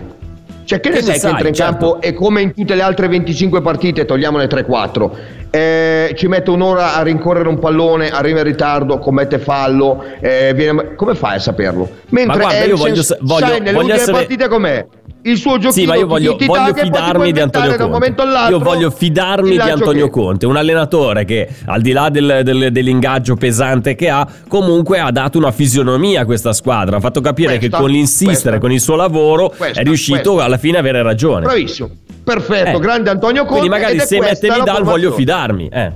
Cioè, 0.66 0.80
che, 0.80 0.88
Che 0.90 0.94
ne 0.94 1.00
ne 1.00 1.02
sai 1.02 1.12
che 1.14 1.20
sai, 1.20 1.30
entra 1.30 1.48
in 1.48 1.54
certo. 1.54 1.72
campo 1.78 2.00
e 2.02 2.12
come 2.12 2.42
in 2.42 2.52
tutte 2.54 2.74
le 2.74 2.82
altre 2.82 3.08
25 3.08 3.62
partite, 3.62 4.04
togliamone 4.04 4.46
3-4, 4.46 5.10
eh, 5.50 6.12
ci 6.16 6.26
mette 6.26 6.50
un'ora 6.50 6.94
a 6.96 7.02
rincorrere 7.02 7.48
un 7.48 7.58
pallone, 7.58 8.10
arriva 8.10 8.38
in 8.40 8.44
ritardo, 8.44 8.98
commette 8.98 9.38
fallo, 9.38 10.04
eh, 10.20 10.52
viene- 10.54 10.94
come 10.96 11.14
fai 11.14 11.36
a 11.36 11.38
saperlo? 11.38 11.88
Mentre 12.10 12.40
guarda, 12.40 12.58
io 12.58 12.62
Eriksen 12.64 12.88
voglio 12.92 13.02
voglio- 13.20 13.46
sai 13.46 13.58
nelle 13.60 13.72
voglio 13.72 13.78
ultime 13.78 13.94
essere- 13.94 14.12
partite 14.16 14.48
com'è? 14.48 14.86
Il 15.26 15.38
suo 15.38 15.52
giochino 15.58 15.72
Sì, 15.72 15.86
ma 15.86 15.94
io 15.96 16.06
voglio, 16.06 16.36
ti- 16.36 16.44
voglio 16.44 16.74
fidarmi 16.74 17.32
di 17.32 17.40
Antonio 17.40 17.74
Conte. 17.76 18.12
Io 18.50 18.58
voglio 18.58 18.90
fidarmi 18.90 19.50
di 19.52 19.58
Antonio 19.58 20.10
Conte, 20.10 20.44
un 20.44 20.56
allenatore 20.56 21.24
che 21.24 21.48
al 21.64 21.80
di 21.80 21.92
là 21.92 22.10
del- 22.10 22.42
del- 22.44 22.70
dell'ingaggio 22.70 23.34
pesante 23.34 23.94
che 23.94 24.10
ha, 24.10 24.28
comunque 24.48 24.98
ha 25.00 25.10
dato 25.10 25.38
una 25.38 25.50
fisionomia 25.50 26.20
a 26.20 26.24
questa 26.26 26.52
squadra. 26.52 26.98
Ha 26.98 27.00
fatto 27.00 27.22
capire 27.22 27.56
Questa, 27.56 27.76
che 27.78 27.82
con 27.82 27.90
l'insistere, 27.90 28.32
questa. 28.34 28.58
con 28.58 28.72
il 28.72 28.80
suo 28.80 28.96
lavoro, 28.96 29.48
Questa, 29.56 29.80
è 29.80 29.84
riuscito 29.84 30.40
alla 30.40 30.58
fine 30.58 30.76
a 30.76 30.80
avere 30.80 31.02
ragione. 31.02 31.46
Bravissimo, 31.46 31.88
perfetto, 32.22 32.76
Eh. 32.76 32.80
grande 32.80 33.08
Antonio 33.08 33.44
Conte. 33.46 33.60
Quindi 33.60 33.68
magari 33.70 34.00
se 34.00 34.18
mette 34.20 34.50
Vidal 34.50 34.82
voglio 34.82 35.12
fidarmi. 35.12 35.68
Eh. 35.72 35.92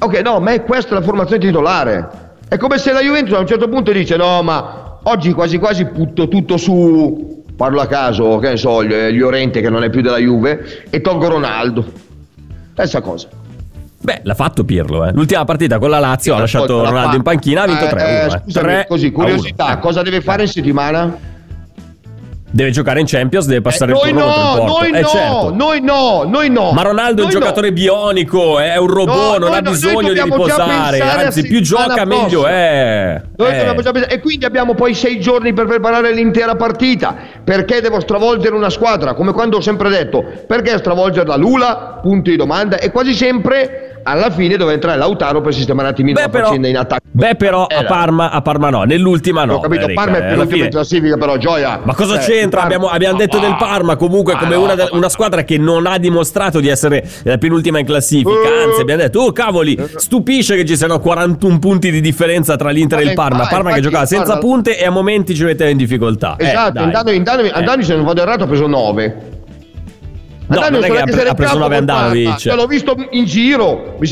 Ok, 0.00 0.20
no, 0.24 0.40
ma 0.40 0.50
è 0.52 0.64
questa 0.64 0.94
la 0.94 1.02
formazione 1.02 1.40
titolare. 1.46 2.08
È 2.48 2.56
come 2.56 2.78
se 2.78 2.92
la 2.92 3.00
Juventus 3.00 3.36
a 3.36 3.38
un 3.38 3.46
certo 3.46 3.68
punto 3.68 3.92
dice: 3.92 4.16
No, 4.16 4.42
ma 4.42 4.98
oggi 5.04 5.32
quasi 5.32 5.58
quasi 5.58 5.84
butto 5.84 6.26
tutto 6.26 6.56
su. 6.56 7.43
Parlo 7.56 7.80
a 7.80 7.86
caso, 7.86 8.38
che 8.38 8.50
ne 8.50 8.56
so, 8.56 8.84
gli 8.84 8.92
gli 8.92 9.20
Orente 9.20 9.60
che 9.60 9.70
non 9.70 9.84
è 9.84 9.90
più 9.90 10.00
della 10.00 10.18
Juve, 10.18 10.86
e 10.90 11.00
tolgo 11.00 11.28
Ronaldo. 11.28 11.84
Stessa 12.72 13.00
cosa. 13.00 13.28
Beh, 14.00 14.20
l'ha 14.24 14.34
fatto 14.34 14.64
Pirlo. 14.64 15.06
Eh. 15.06 15.12
L'ultima 15.12 15.44
partita 15.44 15.78
con 15.78 15.88
la 15.88 15.98
Lazio 15.98 16.34
ha 16.34 16.40
lasciato 16.40 16.82
la 16.82 16.88
Ronaldo 16.88 17.10
fa- 17.10 17.16
in 17.16 17.22
panchina, 17.22 17.62
ha 17.62 17.66
vinto 17.66 17.84
Eh, 17.84 17.88
3 17.88 18.02
eh, 18.02 18.24
1 18.26 18.40
scusami, 18.44 18.84
così, 18.86 19.10
curiosità, 19.12 19.78
cosa 19.78 20.02
deve 20.02 20.20
fare 20.20 20.42
in 20.42 20.48
settimana? 20.48 21.16
Deve 22.54 22.70
giocare 22.70 23.00
in 23.00 23.06
Champions, 23.06 23.46
deve 23.46 23.62
passare 23.62 23.90
Eh, 23.90 23.94
il 23.96 24.00
noi 24.00 24.10
turno 24.12 24.32
contro 24.32 24.44
il 24.44 24.52
no, 24.52 24.58
Porto. 24.58 24.78
noi 24.78 24.88
Eh, 24.94 25.00
no, 25.00 25.08
certo. 25.08 25.54
noi 25.54 25.80
no, 25.80 26.22
noi 26.24 26.50
no. 26.50 26.70
Ma 26.70 26.82
Ronaldo 26.82 27.22
è 27.22 27.24
un 27.24 27.30
Noi 27.30 27.34
no. 27.34 27.40
giocatore 27.40 27.72
bionico, 27.72 28.58
è 28.60 28.76
un 28.76 28.86
robot, 28.86 29.16
No, 29.16 29.38
non 29.38 29.40
noi 29.40 29.48
ha 29.48 29.60
no, 29.60 29.60
noi 29.60 29.72
bisogno 29.72 30.12
di 30.12 30.22
riposare. 30.22 31.00
Anzi, 31.00 31.42
più 31.42 31.60
gioca, 31.60 32.04
meglio 32.04 32.46
è. 32.46 33.20
Noi 33.36 33.48
Eh. 33.50 34.06
E 34.08 34.20
quindi 34.20 34.44
abbiamo 34.44 34.74
poi 34.74 34.94
sei 34.94 35.18
giorni 35.18 35.52
per 35.52 35.66
preparare 35.66 36.12
l'intera 36.12 36.54
partita. 36.54 37.16
Perché 37.42 37.80
devo 37.80 37.98
stravolgere 37.98 38.54
una 38.54 38.70
squadra? 38.70 39.14
Come 39.14 39.32
quando 39.32 39.56
ho 39.56 39.60
sempre 39.60 39.88
detto, 39.88 40.24
perché 40.46 40.78
stravolgerla 40.78 41.34
Lula? 41.34 41.98
Punto 42.00 42.30
di 42.30 42.36
domanda. 42.36 42.78
E 42.78 42.92
quasi 42.92 43.14
sempre 43.14 43.93
alla 44.04 44.30
fine 44.30 44.56
dove 44.56 44.72
entrare 44.74 44.96
Lautaro 44.98 45.40
per 45.40 45.52
sistemare 45.52 45.88
un 45.88 45.92
attimino 45.94 46.14
Beh, 46.14 46.22
la 46.22 46.28
però, 46.28 46.44
faccenda 46.46 46.68
in 46.68 46.76
attacco. 46.76 47.06
beh, 47.10 47.34
però 47.34 47.66
Eh, 47.68 47.74
a 47.74 47.78
dai. 47.80 47.86
Parma, 47.88 48.30
a 48.30 48.40
Parma 48.42 48.70
no, 48.70 48.82
nell'ultima 48.84 49.44
no. 49.44 49.54
Ho 49.56 49.60
capito, 49.60 49.82
Enrica, 49.82 50.02
Parma 50.02 50.18
è 50.18 50.32
eh, 50.32 50.34
più 50.36 50.46
fine- 50.48 50.64
in 50.64 50.70
classifica, 50.70 51.16
però 51.16 51.36
gioia. 51.36 51.80
Ma 51.82 51.94
cosa 51.94 52.14
Eh, 52.20 52.24
c'entra? 52.24 52.60
Parma- 52.60 52.74
Abbiamo, 52.74 52.86
abbiamo 52.94 53.18
detto 53.18 53.38
Ma 53.38 53.42
del. 53.46 53.56
Parma 53.58 53.96
comunque 53.96 54.34
Ma 54.34 54.38
come 54.38 54.54
una, 54.54 54.74
ma- 54.76 54.88
una 54.92 55.08
squadra 55.08 55.42
che 55.42 55.58
non 55.58 55.86
ha 55.86 55.98
dimostrato 55.98 56.60
di 56.60 56.68
essere 56.68 57.04
la 57.24 57.38
penultima 57.38 57.78
in 57.78 57.86
classifica. 57.86 58.30
Eh. 58.30 58.62
Anzi, 58.68 58.80
abbiamo 58.80 59.02
detto, 59.02 59.20
oh 59.20 59.32
cavoli, 59.32 59.76
stupisce 59.96 60.56
che 60.56 60.64
ci 60.64 60.76
siano 60.76 60.98
41 61.00 61.58
punti 61.58 61.90
di 61.90 62.00
differenza 62.00 62.56
tra 62.56 62.70
l'Inter 62.70 63.00
e 63.00 63.02
il 63.02 63.14
Parma. 63.14 63.38
infatti, 63.38 63.54
Parma 63.54 63.72
che 63.72 63.80
giocava 63.80 64.06
senza 64.06 64.38
punte 64.38 64.78
e 64.78 64.84
a 64.84 64.90
momenti 64.90 65.34
ci 65.34 65.44
metteva 65.44 65.70
in 65.70 65.76
difficoltà. 65.76 66.36
Eh, 66.38 66.46
Esatto, 66.48 66.72
dai. 66.72 66.82
andando, 66.84 67.10
andando, 67.10 67.42
Eh. 67.44 67.50
andando, 67.52 67.84
se 67.84 67.94
non 67.96 68.04
vado 68.04 68.20
errato 68.22 68.44
ha 68.44 68.46
preso 68.46 68.66
9. 68.66 69.32
No, 70.54 70.68
non 70.68 70.84
è 70.84 70.90
che 70.90 70.98
ha 70.98 71.04
pre- 71.04 71.28
ha 71.28 71.34
preso 71.34 71.58
9 71.58 71.76
Andanovic. 71.76 72.36
Cioè, 72.36 72.54
l'ho 72.54 72.66
visto 72.66 72.94
in 73.10 73.24
giro, 73.24 73.96
mi 73.98 74.06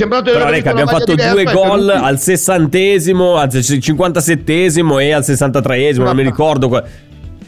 Reca, 0.50 0.70
visto 0.70 0.70
abbiamo 0.70 0.90
fatto 0.90 1.14
due 1.14 1.44
gol 1.44 1.88
al 1.88 2.18
sessantesimo, 2.18 3.36
anzi 3.36 3.58
al 3.58 3.80
cinquantasettesimo 3.80 4.98
e 4.98 5.12
al 5.12 5.24
sessantatreesimo, 5.24 6.04
non 6.04 6.16
mi 6.16 6.22
ricordo. 6.22 6.82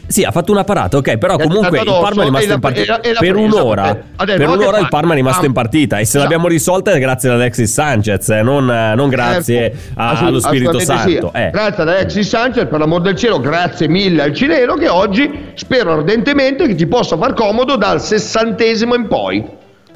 Sì, 0.07 0.23
ha 0.23 0.29
fatto 0.31 0.51
una 0.51 0.63
parata, 0.63 0.97
ok, 0.97 1.17
però 1.17 1.35
comunque 1.37 1.79
il 1.79 1.85
Parma 1.85 2.21
è 2.21 2.25
rimasto 2.25 2.53
in 2.53 2.59
partita. 2.59 2.99
l'ha 3.03 3.19
Per 3.19 3.35
un'ora, 3.35 3.97
per 4.23 4.47
un'ora 4.49 4.77
il? 4.77 4.87
Parma 4.87 5.13
è 5.13 5.15
rimasto 5.15 5.43
Ah, 5.43 5.47
in 5.47 5.53
partita 5.53 5.97
e 5.97 6.05
se 6.05 6.19
l'abbiamo 6.19 6.47
risolta 6.47 6.91
è 6.91 6.99
grazie 6.99 7.29
ad 7.29 7.35
Alexis 7.35 7.71
Sanchez, 7.73 8.29
eh, 8.29 8.41
non, 8.43 8.65
non 8.65 9.09
grazie 9.09 9.71
Certo, 9.71 9.77
a- 9.99 10.09
assolut- 10.11 10.27
allo 10.27 10.39
Spirito 10.39 10.79
Santo. 10.79 11.31
sì. 11.33 11.41
eh. 11.41 11.49
Grazie 11.51 11.81
ad 11.83 11.89
Alexis 11.89 12.27
Sanchez, 12.27 12.67
per 12.69 12.79
l'amor 12.79 13.01
del 13.01 13.15
cielo, 13.15 13.39
grazie 13.39 13.87
mille 13.87 14.21
al 14.21 14.33
cileno 14.33 14.75
che 14.75 14.87
oggi 14.89 15.29
spero 15.55 15.93
ardentemente 15.93 16.67
che 16.67 16.75
ti 16.75 16.85
possa 16.85 17.17
far 17.17 17.33
comodo 17.33 17.75
dal 17.75 17.99
sessantesimo 18.01 18.93
in 18.95 19.07
poi. 19.07 19.43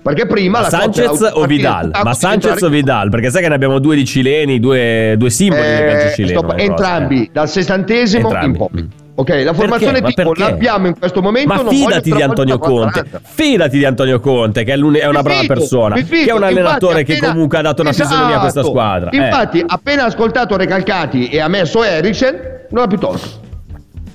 Perché 0.02 0.26
prima 0.28 0.60
Ma 0.60 0.64
la 0.64 0.70
Sanchez 0.70 1.30
o 1.34 1.46
Vidal? 1.46 1.92
Ma 2.04 2.14
Sanchez 2.14 2.62
o 2.62 2.70
Vidal? 2.70 3.10
Perché 3.10 3.30
sai 3.30 3.42
che 3.44 3.50
ne 3.50 3.56
abbiamo 3.56 3.80
due 3.80 3.96
di 3.98 4.06
cileni, 4.06 4.58
due, 4.60 5.16
due 5.18 5.30
simboli 5.30 5.62
del 5.62 5.86
calcio 5.86 6.08
Eh, 6.08 6.14
cileno. 6.14 6.40
stop- 6.40 6.52
roster, 6.54 6.70
entrambi 6.70 7.24
eh. 7.26 7.30
dal 7.34 7.50
sessantesimo 7.50 8.30
Entrambi. 8.32 8.48
in 8.48 8.58
poi. 8.58 8.90
Ok, 9.20 9.42
la 9.44 9.54
formazione 9.54 10.00
Ma 10.00 10.08
tipo 10.08 10.32
perché? 10.32 10.40
l'abbiamo 10.50 10.88
in 10.88 10.98
questo 10.98 11.22
momento. 11.22 11.54
Ma 11.54 11.70
fidati 11.70 12.10
di 12.10 12.22
Antonio 12.22 12.58
Conte, 12.58 13.04
40. 13.04 13.22
fidati 13.22 13.78
di 13.78 13.84
Antonio 13.84 14.20
Conte, 14.22 14.64
che 14.64 14.72
è, 14.72 14.78
è 14.78 15.08
una 15.08 15.22
brava 15.22 15.42
fido, 15.42 15.54
persona, 15.56 15.96
fido. 15.98 16.08
che 16.10 16.30
è 16.30 16.34
un 16.34 16.44
allenatore 16.44 17.00
Infatti, 17.02 17.04
che 17.06 17.14
appena- 17.18 17.34
comunque 17.34 17.58
ha 17.58 17.62
dato 17.62 17.82
una 17.82 17.92
fisionomia 17.92 18.38
a 18.38 18.40
questa 18.40 18.60
Esatto. 18.62 18.74
squadra. 18.74 19.10
Eh. 19.10 19.18
Infatti, 19.18 19.62
appena 19.68 20.06
ascoltato 20.06 20.56
Recalcati 20.56 21.28
e 21.28 21.42
ha 21.42 21.50
messo 21.50 21.84
Eriksen, 21.84 22.40
non 22.70 22.84
ha 22.84 22.88
più 22.88 22.98
torto. 22.98 23.39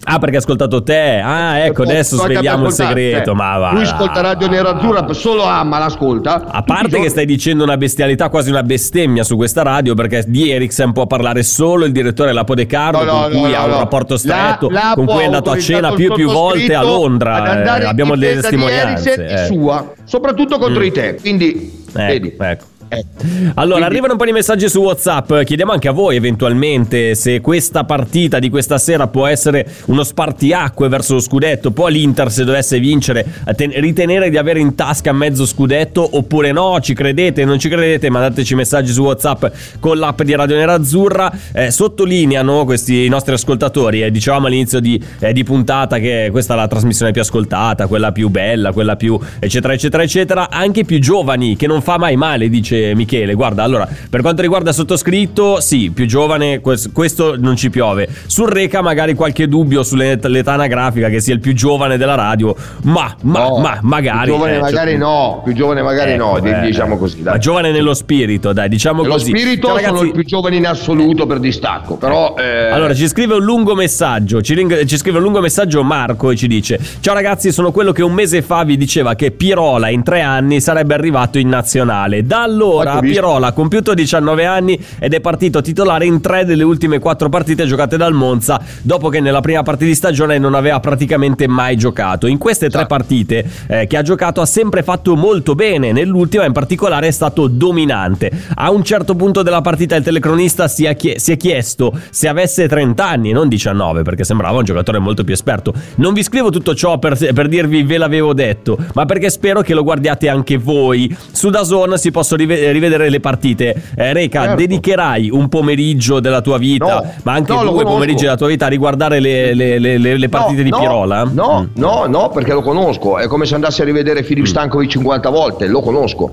Ah, 0.05 0.19
perché 0.19 0.37
ha 0.37 0.39
ascoltato 0.39 0.83
te. 0.83 1.21
Ah, 1.25 1.59
ecco, 1.61 1.83
Poi- 1.85 1.93
adesso 1.93 2.17
sveliamo 2.17 2.67
il 2.67 2.73
segreto. 2.73 3.25
cioè, 3.27 3.35
ma 3.35 3.59
va. 3.59 3.73
Lui 3.73 3.83
ascolta 3.83 4.21
Radio 4.21 4.49
Nerazzurra, 4.49 5.13
solo 5.13 5.45
ama 5.45 5.79
l'ascolta. 5.79 6.45
A 6.47 6.63
parte 6.63 7.01
che 7.01 7.09
stai 7.09 7.27
dicendo 7.27 7.65
una 7.65 7.77
bestialità, 7.77 8.29
quasi 8.29 8.51
una 8.51 8.63
bestemmia 8.63 9.25
su 9.25 9.37
questa 9.37 9.63
radio, 9.63 9.95
perché 9.95 10.25
di 10.27 10.51
Eriksen 10.51 10.93
può 10.93 11.07
parlare 11.07 11.43
solo 11.43 11.85
il 11.85 11.93
direttore 11.93 12.33
Lapo 12.33 12.55
De 12.55 12.67
Carlo, 12.67 13.03
No, 13.05 13.13
no, 13.13 13.21
con 13.29 13.31
cui 13.41 13.51
no, 13.51 13.57
ha 13.57 13.65
un 13.65 13.71
rapporto 13.79 14.17
stretto, 14.17 14.69
La- 14.71 14.93
con 14.95 15.07
cui 15.07 15.23
è 15.23 15.25
andato 15.25 15.51
a 15.51 15.59
cena 15.59 15.93
più 15.93 16.11
e 16.13 16.15
più 16.15 16.31
volte 16.31 16.75
a 16.75 16.83
Londra. 16.83 17.79
eh, 17.81 17.85
abbiamo 17.85 18.17
delle 18.17 18.41
testimonianze. 18.41 19.15
Eh. 19.15 19.47
sua, 19.47 19.93
soprattutto 20.05 20.59
contro 20.59 20.81
Mm. 20.81 20.83
di 20.83 20.93
te. 20.93 21.17
Quindi, 21.21 21.85
vedi. 21.93 22.29
Ecco, 22.29 22.43
ecco. 22.45 22.53
Ecco. 22.53 22.65
Allora, 23.55 23.77
Quindi- 23.77 23.83
arrivano 23.83 24.13
un 24.13 24.19
po' 24.19 24.25
di 24.25 24.33
messaggi 24.33 24.69
su 24.69 24.81
WhatsApp. 24.81 25.43
Chiediamo 25.43 25.73
anche 25.73 25.89
a 25.89 25.93
voi, 25.93 26.17
eventualmente, 26.17 27.15
se 27.15 27.41
questa 27.41 27.85
partita 27.85 28.39
di 28.39 28.51
questa 28.51 28.79
sera 28.79 29.07
può 29.07 29.27
essere 29.27 29.67
uno 29.87 30.03
spartiacque 30.03 30.89
verso 30.89 31.15
lo 31.15 31.21
scudetto. 31.21 31.71
Può 31.71 31.89
l'Inter, 31.89 32.31
se 32.31 32.45
dovesse 32.45 32.79
vincere, 32.79 33.25
ten- 33.57 33.73
ritenere 33.75 34.31
di 34.31 34.37
avere 34.37 34.61
in 34.61 34.75
tasca 34.75 35.13
mezzo 35.13 35.47
scudetto 35.47 36.17
oppure 36.17 36.53
no? 36.53 36.79
Ci 36.81 36.95
credete? 36.95 37.45
Non 37.45 37.59
ci 37.59 37.69
credete? 37.69 38.11
Mandateci 38.11 38.55
messaggi 38.55 38.93
su 38.93 39.03
WhatsApp 39.03 39.45
con 39.81 39.99
l'app 39.99 40.23
di 40.23 40.35
Radio 40.35 40.57
Nerazzurra. 40.57 41.33
Eh, 41.53 41.71
sottolineano 41.71 42.65
questi 42.65 43.09
nostri 43.09 43.35
ascoltatori. 43.35 44.03
eh, 44.03 44.11
dicevamo 44.11 44.47
all'inizio 44.47 44.81
di, 44.81 45.03
eh, 45.21 45.33
di 45.33 45.45
puntata 45.45 45.99
che 45.99 46.29
questa 46.31 46.55
è 46.55 46.57
la 46.57 46.69
trasmissione 46.69 47.13
più 47.13 47.21
ascoltata, 47.21 47.87
quella 47.87 48.13
più 48.13 48.29
bella, 48.29 48.73
quella 48.73 48.97
più 48.97 49.19
eccetera, 49.39 49.73
eccetera, 49.73 50.03
eccetera. 50.03 50.51
Anche 50.51 50.85
più 50.85 50.99
giovani, 50.99 51.57
che 51.57 51.67
non 51.67 51.83
fa 51.83 51.99
mai 51.99 52.17
male, 52.17 52.49
dice 52.49 52.84
Michele. 52.95 53.35
Guarda, 53.35 53.63
allora, 53.63 53.89
per 54.11 54.21
quanto 54.21 54.43
riguarda 54.43 54.73
sottoscritto, 54.73 55.61
sì, 55.61 55.91
più 55.91 56.07
giovane, 56.07 56.61
quest- 56.61 56.93
questo 56.93 57.37
non 57.39 57.57
ci 57.57 57.71
piove. 57.71 58.09
Sul 58.27 58.49
Reca, 58.49 58.83
magari 58.83 59.15
qualche 59.15 59.49
dubbio 59.49 59.83
sull'età 59.83 60.53
anagrafica, 60.53 61.09
che 61.09 61.21
sia 61.21 61.33
il 61.35 61.41
più 61.41 61.53
giovane 61.55 61.97
della 61.97 62.15
radio, 62.15 62.55
ma, 62.83 63.15
ma, 63.23 63.39
No, 63.49 63.59
ma 63.59 63.79
magari. 63.83 64.25
Più 64.25 64.33
giovane 64.35 64.57
eh, 64.57 64.61
magari 64.61 64.91
cioè- 64.91 64.99
no, 64.99 65.41
più 65.45 65.53
giovane 65.55 65.83
magari 65.83 66.17
no, 66.17 66.37
Ecco, 66.37 66.41
di- 66.41 66.51
eh, 66.53 66.61
diciamo 66.61 66.95
eh. 66.95 66.99
così. 66.99 67.23
Dai. 67.23 67.33
Ma 67.35 67.39
giovane 67.39 67.71
nello 67.71 67.95
spirito, 67.95 68.53
dai, 68.53 68.69
diciamo 68.69 69.03
Nello 69.03 69.15
così. 69.15 69.27
spirito 69.31 69.69
Ciao, 69.69 69.77
sono 69.79 69.87
ragazzi. 69.91 70.07
il 70.07 70.13
più 70.13 70.25
giovane 70.25 70.57
in 70.57 70.67
assoluto 70.67 71.27
per 71.27 71.39
distacco, 71.39 71.97
però... 71.97 72.35
eh, 72.39 72.69
Allora, 72.71 72.95
ci 72.95 73.07
scrive 73.09 73.35
un 73.35 73.45
lungo 73.45 73.75
messaggio. 73.75 74.41
Ci, 74.43 74.55
ring- 74.55 74.85
ci 74.85 74.97
scrive 74.97 75.19
un 75.19 75.23
lungo 75.25 75.41
messaggio 75.41 75.83
Marco 75.83 76.31
e 76.31 76.37
ci 76.37 76.47
dice: 76.49 76.79
Ciao 77.01 77.15
ragazzi, 77.15 77.53
sono 77.53 77.71
quello 77.71 77.93
che 77.93 78.03
un 78.03 78.13
mese 78.13 78.43
fa 78.43 78.65
vi 78.65 78.77
diceva 78.77 79.15
che 79.15 79.31
Pirola 79.31 79.89
in 79.89 80.03
tre 80.03 80.21
anni 80.23 80.61
sarebbe 80.61 80.95
arrivato 80.95 81.39
in 81.39 81.49
nazionale. 81.49 82.25
Da 82.27 82.43
allora 82.43 82.74
Ecco, 82.83 83.01
visto. 83.01 83.21
Pirola 83.21 83.47
ha 83.49 83.53
compiuto 83.53 83.95
19 83.95 84.45
anni 84.45 84.79
ed 84.99 85.15
è 85.15 85.21
partito 85.21 85.61
titolare 85.61 86.05
in 86.07 86.21
tre 86.21 86.45
delle 86.45 86.63
ultime 86.63 86.99
quattro 86.99 87.29
partite 87.29 87.67
giocate 87.67 87.97
dal 87.97 88.13
Monza, 88.13 88.61
dopo 88.83 89.09
che 89.09 89.21
nella 89.21 89.41
prima 89.41 89.63
parte 89.63 89.85
di 89.85 89.95
stagione 89.95 90.39
non 90.39 90.55
aveva 90.55 90.81
praticamente 90.81 91.47
mai 91.47 91.77
giocato. 91.77 92.27
In 92.27 92.39
queste 92.39 92.69
tre 92.71 92.83
Sì. 92.83 92.87
partite 92.87 93.51
eh, 93.67 93.87
che 93.87 93.97
ha 93.97 94.03
giocato 94.03 94.41
ha 94.41 94.47
sempre 94.47 94.83
fatto 94.83 95.17
molto 95.17 95.55
bene. 95.55 95.93
Nell'ultima, 95.93 96.45
in 96.45 96.53
particolare, 96.53 97.07
è 97.09 97.11
stato 97.11 97.47
dominante. 97.47 98.31
A 98.57 98.71
un 98.71 98.83
certo 98.85 99.15
punto 99.15 99.43
della 99.43 99.61
partita, 99.61 99.97
il 99.97 100.03
telecronista 100.03 100.69
si 100.69 100.85
è, 100.85 100.97
chie- 100.97 101.19
si 101.19 101.33
è 101.33 101.37
chiesto 101.37 101.93
se 102.11 102.29
avesse 102.29 102.69
30 102.69 103.07
anni, 103.07 103.33
non 103.33 103.49
19, 103.49 104.03
perché 104.03 104.25
sembrava 104.25 104.59
un 104.59 104.65
giocatore 104.65 104.99
molto 104.99 105.25
più 105.25 105.35
esperto. 105.35 105.73
Non 105.97 106.13
vi 106.15 106.23
scrivo 106.23 106.51
tutto 106.51 106.75
ciò 106.75 106.99
per, 106.99 107.17
per 107.33 107.49
dirvi 107.49 107.83
ve 107.83 107.99
l'avevo 107.99 108.33
detto, 108.35 108.79
ma 108.95 109.05
perché 109.05 109.31
spero 109.31 109.63
che 109.63 109.75
lo 109.75 109.83
guardiate 109.83 110.29
anche 110.29 110.57
voi. 110.57 111.15
Su 111.33 111.51
Dazon 111.51 111.97
si 111.99 112.11
possono 112.11 112.43
rive- 112.55 112.73
rivedere 112.73 113.09
le 113.11 113.21
partite. 113.21 113.75
Eh, 113.97 114.13
Reca, 114.13 114.41
Certo. 114.43 114.57
dedicherai 114.57 115.31
un 115.31 115.49
pomeriggio 115.49 116.21
della 116.21 116.41
tua 116.41 116.59
vita, 116.59 116.85
No, 116.87 117.13
ma 117.25 117.33
anche 117.33 117.53
no, 117.53 117.65
due 117.65 117.85
pomeriggi 117.85 118.23
della 118.25 118.37
tua 118.37 118.49
vita 118.49 118.67
a 118.67 118.69
riguardare 118.69 119.21
le, 119.21 119.55
le- 119.55 119.79
le- 119.79 119.99
le- 119.99 120.29
partite 120.29 120.63
di 120.63 120.71
no, 120.71 120.79
Pirola? 120.79 121.25
No, 121.33 121.63
Mm. 121.69 121.81
no, 121.81 122.05
no, 122.07 122.29
perché 122.31 122.53
lo 122.53 122.63
conosco. 122.63 123.19
È 123.19 123.27
come 123.27 123.47
se 123.47 123.55
andassi 123.55 123.83
a 123.83 123.85
rivedere 123.85 124.23
Filip 124.23 124.45
Stankovic 124.47 124.91
50 124.91 125.29
volte, 125.31 125.67
lo 125.67 125.81
conosco. 125.81 126.33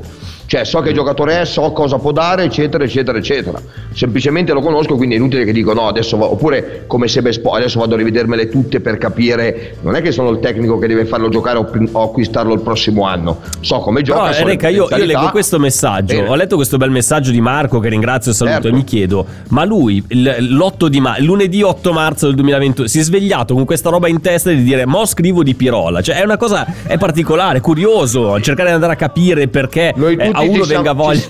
Cioè, 0.52 0.66
so 0.66 0.82
che 0.82 0.92
giocatore 0.92 1.40
è, 1.40 1.46
so 1.46 1.72
cosa 1.72 1.98
può 1.98 2.12
dare, 2.12 2.44
eccetera, 2.44 2.84
eccetera, 2.84 3.18
eccetera. 3.18 3.58
Semplicemente 3.94 4.52
lo 4.52 4.60
conosco, 4.60 4.98
quindi 4.98 5.16
è 5.16 5.18
inutile 5.18 5.46
che 5.46 5.54
dico 5.54 5.72
no, 5.72 5.88
adesso 5.88 6.18
va- 6.18 6.26
oppure 6.26 6.84
come 6.88 7.08
se 7.08 7.22
Bespo, 7.22 7.52
adesso 7.52 7.80
vado 7.80 7.94
a 7.94 7.98
rivedermele 7.98 8.50
tutte 8.50 8.82
per 8.82 8.98
capire. 8.98 9.78
Non 9.82 9.96
è 9.96 10.02
che 10.02 10.12
sono 10.12 10.30
il 10.30 10.40
tecnico 10.40 10.78
che 10.78 10.88
deve 10.88 11.06
farlo 11.06 11.30
giocare 11.30 11.58
o, 11.58 11.72
o 11.94 12.04
acquistarlo 12.04 12.54
il 12.54 12.60
prossimo 12.60 13.06
anno. 13.06 13.40
So 13.62 13.80
come 13.80 14.02
gioca. 14.02 14.24
Però 14.24 14.34
so 14.34 14.46
Reca, 14.46 14.68
io, 14.68 14.88
io 14.90 15.06
leggo 15.06 15.30
questo 15.30 15.58
messaggio. 15.58 16.16
Bene. 16.18 16.28
Ho 16.28 16.36
letto 16.36 16.58
questo 16.58 16.76
bel 16.76 16.90
messaggio 16.92 17.32
di 17.32 17.40
Marco 17.40 17.80
che 17.80 17.88
ringrazio 17.88 18.32
e 18.32 18.36
saluto 18.36 18.56
Certo. 18.56 18.68
e 18.68 18.72
mi 18.74 18.84
chiedo: 18.84 19.26
ma 19.52 19.64
lui 19.64 20.04
il- 20.10 20.36
l'8 20.50 20.88
di 20.88 21.00
ma- 21.00 21.16
lunedì 21.20 21.62
8 21.62 21.94
marzo 21.94 22.26
del 22.26 22.36
2021 22.36 22.90
si 22.90 23.00
è 23.00 23.04
svegliato 23.04 23.54
con 23.54 23.64
questa 23.64 23.90
roba 23.90 24.10
in 24.10 24.20
testa 24.20 24.50
di 24.50 24.64
dire 24.64 24.86
mo 24.86 25.06
scrivo 25.06 25.44
di 25.44 25.56
Pirola? 25.56 26.02
Cioè 26.02 26.18
è 26.18 26.24
una 26.26 26.36
cosa 26.36 26.68
è 26.86 26.98
particolare, 26.98 27.62
curioso, 27.62 28.38
cercare 28.42 28.68
di 28.68 28.74
andare 28.76 28.92
a 28.92 28.98
capire 28.98 29.48
perché 29.48 29.94
Noi 29.96 30.18
tutti 30.18 30.40
a 30.42 30.44
ci 30.44 30.50
uno 30.50 30.64
siamo- 30.64 30.84
venga 30.84 30.94
voglia. 31.04 31.20
ci- 31.20 31.30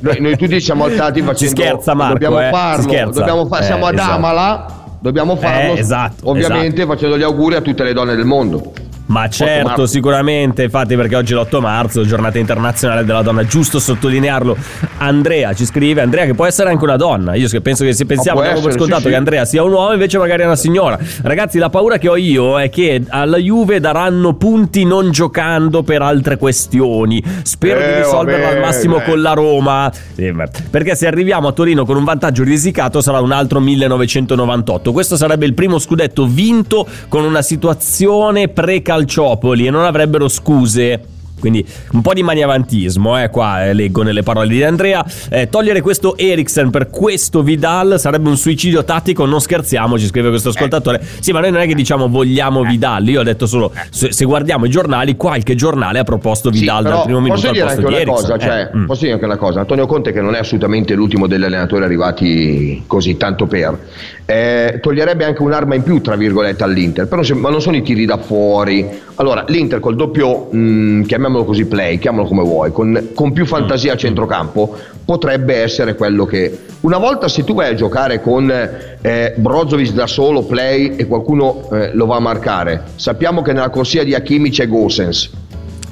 Noi, 0.00 0.20
noi 0.20 0.36
tutti 0.36 0.60
siamo 0.60 0.84
alzati 0.84 1.22
facendo. 1.22 1.54
scherza, 1.54 1.94
Marco, 1.94 2.12
Dobbiamo 2.14 2.40
eh, 2.40 2.50
farlo. 2.50 3.10
Dobbiamo 3.12 3.46
fa- 3.46 3.58
Eh, 3.58 3.62
siamo 3.62 3.86
ad 3.86 3.94
esatto. 3.94 4.12
Amala. 4.12 4.66
Dobbiamo 5.00 5.36
farlo. 5.36 5.74
Eh, 5.74 5.78
esatto, 5.78 6.28
Ovviamente 6.30 6.86
facendo 6.86 7.16
gli 7.18 7.22
auguri 7.22 7.54
a 7.56 7.60
tutte 7.60 7.82
le 7.84 7.92
donne 7.92 8.14
del 8.16 8.24
mondo. 8.24 8.72
Ma 9.06 9.28
certo, 9.28 9.86
sicuramente, 9.86 10.62
infatti 10.62 10.96
perché 10.96 11.14
oggi 11.16 11.34
è 11.34 11.36
l'8 11.36 11.60
marzo, 11.60 12.04
giornata 12.04 12.38
internazionale 12.38 13.04
della 13.04 13.20
donna, 13.22 13.44
giusto 13.44 13.78
sottolinearlo. 13.78 14.56
Andrea 14.98 15.52
ci 15.52 15.66
scrive, 15.66 16.00
Andrea 16.00 16.24
che 16.24 16.34
può 16.34 16.46
essere 16.46 16.70
anche 16.70 16.84
una 16.84 16.96
donna, 16.96 17.34
io 17.34 17.48
penso 17.60 17.84
che 17.84 17.92
se 17.92 18.06
pensiamo, 18.06 18.40
abbiamo 18.40 18.60
per 18.62 18.72
scontato 18.72 19.02
sì, 19.02 19.08
che. 19.08 19.14
Andrea 19.14 19.44
sia 19.44 19.62
un 19.62 19.72
uomo, 19.72 19.92
invece 19.92 20.16
magari 20.18 20.42
è 20.42 20.46
una 20.46 20.56
signora. 20.56 20.98
Ragazzi, 21.22 21.58
la 21.58 21.68
paura 21.68 21.98
che 21.98 22.08
ho 22.08 22.16
io 22.16 22.58
è 22.58 22.70
che 22.70 23.02
alla 23.08 23.36
Juve 23.36 23.78
daranno 23.78 24.34
punti 24.34 24.84
non 24.84 25.10
giocando 25.10 25.82
per 25.82 26.00
altre 26.00 26.38
questioni. 26.38 27.22
Spero 27.42 27.78
di 27.80 27.84
Eh, 27.84 28.02
risolverla 28.02 28.44
vabbè, 28.46 28.56
al 28.56 28.60
massimo 28.62 28.96
dai. 28.96 29.06
con 29.06 29.20
la 29.20 29.32
Roma. 29.34 29.92
Ma- 30.32 30.48
Perché 30.70 30.94
se 30.94 31.06
arriviamo 31.06 31.48
a 31.48 31.52
Torino 31.52 31.84
con 31.84 31.96
un 31.96 32.04
vantaggio 32.04 32.42
risicato 32.42 33.00
sarà 33.02 33.20
un 33.20 33.32
altro 33.32 33.60
1998. 33.60 34.92
Questo 34.92 35.16
sarebbe 35.16 35.44
il 35.44 35.54
primo 35.54 35.78
scudetto 35.78 36.26
vinto 36.26 36.86
con 37.08 37.24
una 37.24 37.42
situazione 37.42 38.48
pre-calciopoli 38.94 39.66
e 39.66 39.70
non 39.70 39.84
avrebbero 39.84 40.28
scuse. 40.28 41.13
Quindi 41.44 41.62
un 41.92 42.00
po' 42.00 42.14
di 42.14 42.22
maniavantismo, 42.22 43.22
eh, 43.22 43.28
qua 43.28 43.66
eh, 43.66 43.74
leggo 43.74 44.00
nelle 44.00 44.22
parole 44.22 44.48
di 44.48 44.62
Andrea. 44.64 45.04
Eh, 45.28 45.50
togliere 45.50 45.82
questo 45.82 46.16
Eriksen 46.16 46.70
per 46.70 46.88
questo 46.88 47.42
Vidal 47.42 48.00
sarebbe 48.00 48.30
un 48.30 48.38
suicidio 48.38 48.82
tattico, 48.82 49.26
non 49.26 49.42
scherziamo, 49.42 49.98
ci 49.98 50.06
scrive 50.06 50.30
questo 50.30 50.48
ascoltatore. 50.48 51.02
Sì, 51.20 51.32
ma 51.32 51.40
noi 51.40 51.50
non 51.50 51.60
è 51.60 51.66
che 51.66 51.74
diciamo 51.74 52.08
vogliamo 52.08 52.62
Vidal, 52.62 53.06
io 53.06 53.20
ho 53.20 53.22
detto 53.22 53.44
solo, 53.44 53.72
se, 53.90 54.10
se 54.10 54.24
guardiamo 54.24 54.64
i 54.64 54.70
giornali, 54.70 55.16
qualche 55.16 55.54
giornale 55.54 55.98
ha 55.98 56.04
proposto 56.04 56.50
Sì, 56.50 56.60
Vidal 56.60 56.82
però 56.82 56.94
dal 56.94 57.04
primo 57.04 57.20
minuto 57.20 57.40
posso 57.42 57.48
al 57.48 57.52
dire 57.52 57.64
posto 57.66 57.80
anche 57.82 57.94
di 57.94 58.10
una 58.10 58.14
cosa, 58.14 58.38
cioè, 58.38 58.70
Eh, 58.72 58.76
mm. 58.78 58.86
posso 58.86 59.00
dire 59.00 59.12
anche 59.12 59.24
una 59.26 59.36
cosa, 59.36 59.60
Antonio 59.60 59.86
Conte 59.86 60.12
che 60.12 60.22
non 60.22 60.34
è 60.34 60.38
assolutamente 60.38 60.94
l'ultimo 60.94 61.26
degli 61.26 61.44
allenatori 61.44 61.84
arrivati 61.84 62.84
così 62.86 63.18
tanto 63.18 63.44
per, 63.44 63.78
eh, 64.24 64.78
toglierebbe 64.80 65.26
anche 65.26 65.42
un'arma 65.42 65.74
in 65.74 65.82
più 65.82 66.00
tra 66.00 66.16
virgolette 66.16 66.64
all'Inter, 66.64 67.06
però 67.06 67.20
ma 67.34 67.50
non 67.50 67.60
sono 67.60 67.76
i 67.76 67.82
tiri 67.82 68.06
da 68.06 68.16
fuori. 68.16 69.02
Allora, 69.16 69.44
l'Inter 69.46 69.80
col 69.80 69.96
doppio, 69.96 70.48
mh, 70.50 71.02
chiamiamolo 71.02 71.33
così 71.42 71.64
play, 71.64 71.98
chiamalo 71.98 72.28
come 72.28 72.42
vuoi, 72.42 72.70
con, 72.70 73.10
con 73.14 73.32
più 73.32 73.44
fantasia 73.46 73.94
a 73.94 73.96
centrocampo, 73.96 74.76
potrebbe 75.04 75.56
essere 75.56 75.96
quello 75.96 76.24
che... 76.24 76.60
Una 76.82 76.98
volta 76.98 77.26
se 77.26 77.42
tu 77.42 77.54
vai 77.54 77.70
a 77.70 77.74
giocare 77.74 78.20
con 78.20 78.48
eh, 79.00 79.34
Brozovic 79.36 79.92
da 79.92 80.06
solo 80.06 80.44
play 80.44 80.94
e 80.96 81.06
qualcuno 81.06 81.68
eh, 81.72 81.94
lo 81.94 82.06
va 82.06 82.16
a 82.16 82.20
marcare, 82.20 82.82
sappiamo 82.94 83.42
che 83.42 83.52
nella 83.52 83.70
corsia 83.70 84.04
di 84.04 84.14
Hakimi 84.14 84.50
c'è 84.50 84.68
Gosens. 84.68 85.30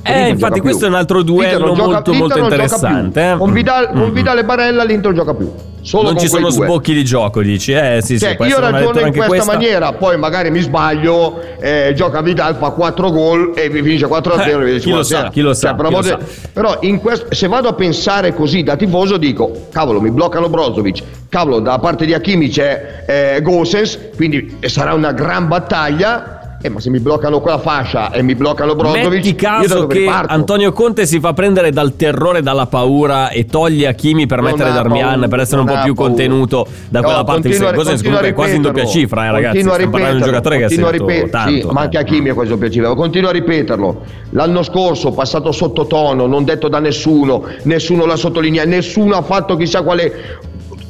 Eh, 0.05 0.29
infatti 0.29 0.61
questo 0.61 0.79
più. 0.81 0.87
è 0.87 0.91
un 0.91 0.97
altro 0.97 1.23
duello 1.23 1.75
molto, 1.75 2.11
l'Inter 2.11 2.15
molto 2.15 2.35
gioca 2.35 2.43
interessante. 2.55 3.21
più. 3.21 3.31
eh. 3.31 3.37
Con 3.39 3.53
Vidal, 3.53 3.89
con 3.93 4.01
Mm. 4.09 4.13
Vidal 4.13 4.39
e 4.39 4.45
Barella 4.45 4.85
l'Inter 4.85 5.13
gioca 5.13 5.35
più. 5.35 5.53
Solo 5.85 6.11
non 6.13 6.19
ci 6.21 6.29
sono 6.29 6.49
due. 6.49 6.65
sbocchi 6.67 6.95
di 6.95 7.05
gioco, 7.05 7.43
dici? 7.43 7.73
Eh, 7.73 7.99
sì, 8.03 8.17
sì, 8.17 8.25
Cioè, 8.25 8.37
può 8.37 8.45
io 8.45 8.61
ragiono 8.61 9.01
in 9.01 9.11
questa, 9.13 9.27
questa. 9.27 9.53
maniera, 9.53 9.93
poi 9.93 10.17
magari 10.17 10.51
mi 10.53 10.61
sbaglio, 10.61 11.41
eh, 11.61 11.93
gioca 11.97 12.21
Vidal, 12.23 12.55
fa 12.55 12.71
4 12.71 13.11
gol 13.11 13.53
e 13.57 13.69
vi 13.69 13.83
finisce 13.83 14.07
4 14.07 14.33
a 14.35 14.43
0 14.45 14.63
Eh, 14.65 14.79
chi 14.79 14.91
lo 14.91 15.03
sa, 15.03 15.29
chi 15.31 15.41
lo 15.41 15.53
sa, 15.55 15.69
Cioè, 15.69 15.77
per 15.77 15.87
chi 15.87 15.93
lo 15.95 16.01
di- 16.03 16.25
Però 16.53 16.77
in 16.83 17.01
quest- 17.01 17.33
se 17.33 17.49
vado 17.49 17.67
a 17.69 17.73
pensare 17.75 18.33
così 18.33 18.63
da 18.63 18.77
tifoso 18.77 19.17
dico, 19.17 19.51
cavolo, 19.73 20.01
mi 20.01 20.13
bloccano 20.13 20.49
Brozovic, 20.49 21.03
cavolo, 21.29 21.59
da 21.59 21.77
parte 21.81 22.07
di 22.07 22.15
Hakimi 22.15 22.49
c'è 22.49 23.05
eh, 23.07 23.43
Gosens, 23.43 23.99
quindi 24.15 24.59
sarà 24.67 24.95
una 24.95 25.11
gran 25.13 25.49
battaglia. 25.49 26.42
Eh, 26.65 26.69
ma 26.69 26.79
se 26.79 26.91
mi 26.91 27.01
bloccano 27.01 27.41
quella 27.41 27.59
fascia 27.59 28.13
e 28.13 28.23
mi 28.23 28.37
bloccano 28.37 28.77
Brozovic, 28.77 29.09
Metti 29.11 29.35
caso 29.35 29.87
che 29.89 29.99
riparto? 29.99 30.33
Antonio 30.33 30.71
Conte 30.73 31.07
si 31.07 31.19
fa 31.19 31.33
prendere 31.33 31.71
dal 31.73 31.97
terrore, 31.97 32.41
dalla 32.41 32.67
paura 32.67 33.31
e 33.31 33.47
toglie 33.47 33.89
Hakimi 33.89 34.27
per 34.27 34.41
Non 34.41 34.51
mettere 34.53 34.71
Darmian 34.73 35.11
paura, 35.11 35.29
per 35.29 35.41
essere 35.41 35.61
un 35.61 35.67
po' 35.67 35.81
più 35.83 35.95
paura. 35.95 36.11
contenuto 36.11 36.67
da 36.89 37.01
No, 37.01 37.05
quella 37.07 37.25
parte 37.25 37.49
di 37.49 37.57
continua 37.57 37.73
comunque 37.97 38.29
è 38.29 38.33
quasi 38.33 38.55
in 38.55 38.63
doppia 38.63 38.85
cifra, 38.87 39.27
eh, 39.27 39.31
ragazzi. 39.33 39.63
Continua 39.63 39.73
a 39.73 39.75
Stiamo 39.75 39.91
parlando 39.93 40.17
di 40.17 40.23
un 40.23 40.29
giocatore 40.29 40.59
che 40.59 40.65
ha 40.65 40.69
segnato 40.69 40.91
ripeterlo. 40.93 41.31
tanto. 41.31 41.51
Sì, 41.51 41.67
ma 41.73 41.81
anche. 41.81 41.99
Hakimi 41.99 42.29
è 42.29 42.35
questo 42.35 42.57
piacere. 42.57 42.95
Continua 42.95 43.31
a 43.31 43.33
ripeterlo. 43.33 44.03
L'anno 44.31 44.63
scorso, 44.63 45.11
passato 45.11 45.51
sottotono, 45.51 46.27
non 46.27 46.45
detto 46.45 46.69
da 46.69 46.79
nessuno, 46.79 47.45
nessuno 47.65 48.07
l'ha 48.07 48.17
sottolineato, 48.17 48.69
nessuno 48.69 49.17
ha 49.17 49.23
fatto 49.23 49.57
chissà 49.57 49.83
quale. 49.83 50.39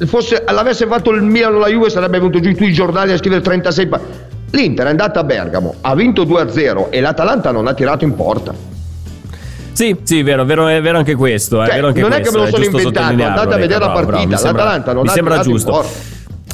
Fosse, 0.05 0.43
l'avesse 0.51 0.85
fatto 0.87 1.11
il 1.11 1.21
Milan 1.21 1.55
o 1.55 1.59
la 1.59 1.67
Juve 1.67 1.89
sarebbe 1.89 2.17
venuto 2.17 2.39
giù 2.39 2.49
i 2.49 2.73
giornali 2.73 3.11
a 3.13 3.17
scrivere 3.17 3.41
36 3.41 3.87
pa- 3.87 4.01
L'Inter 4.55 4.85
è 4.85 4.89
andata 4.89 5.19
a 5.19 5.23
Bergamo, 5.23 5.73
ha 5.81 5.95
vinto 5.95 6.25
2-0 6.25 6.89
e 6.91 7.01
l'Atalanta 7.01 7.49
non 7.51 7.65
ha 7.65 7.73
tirato 7.73 8.03
in 8.03 8.13
porta. 8.13 8.53
Sì, 9.71 9.95
sì, 10.03 10.21
vero, 10.21 10.45
vero, 10.45 10.67
è 10.67 10.79
vero 10.79 10.99
anche 10.99 11.15
questo. 11.15 11.63
È 11.63 11.65
Cioè, 11.65 11.75
vero 11.75 11.87
anche 11.87 12.01
non 12.01 12.11
è 12.11 12.15
che 12.17 12.21
questo, 12.29 12.37
me 12.39 12.45
lo 12.51 12.51
sono 12.57 12.65
inventato, 12.65 13.23
andate 13.23 13.53
a 13.55 13.57
vedere 13.57 13.79
la 13.79 13.85
bravo, 13.87 13.93
bravo, 13.93 14.11
partita, 14.11 14.29
mi 14.29 14.37
sembra- 14.37 14.63
l'Atalanta 14.63 14.93
non 14.93 15.07
ha 15.07 15.11
tirato 15.13 15.47
in 15.49 15.55
giusto. 15.55 15.71
porta. 15.71 15.89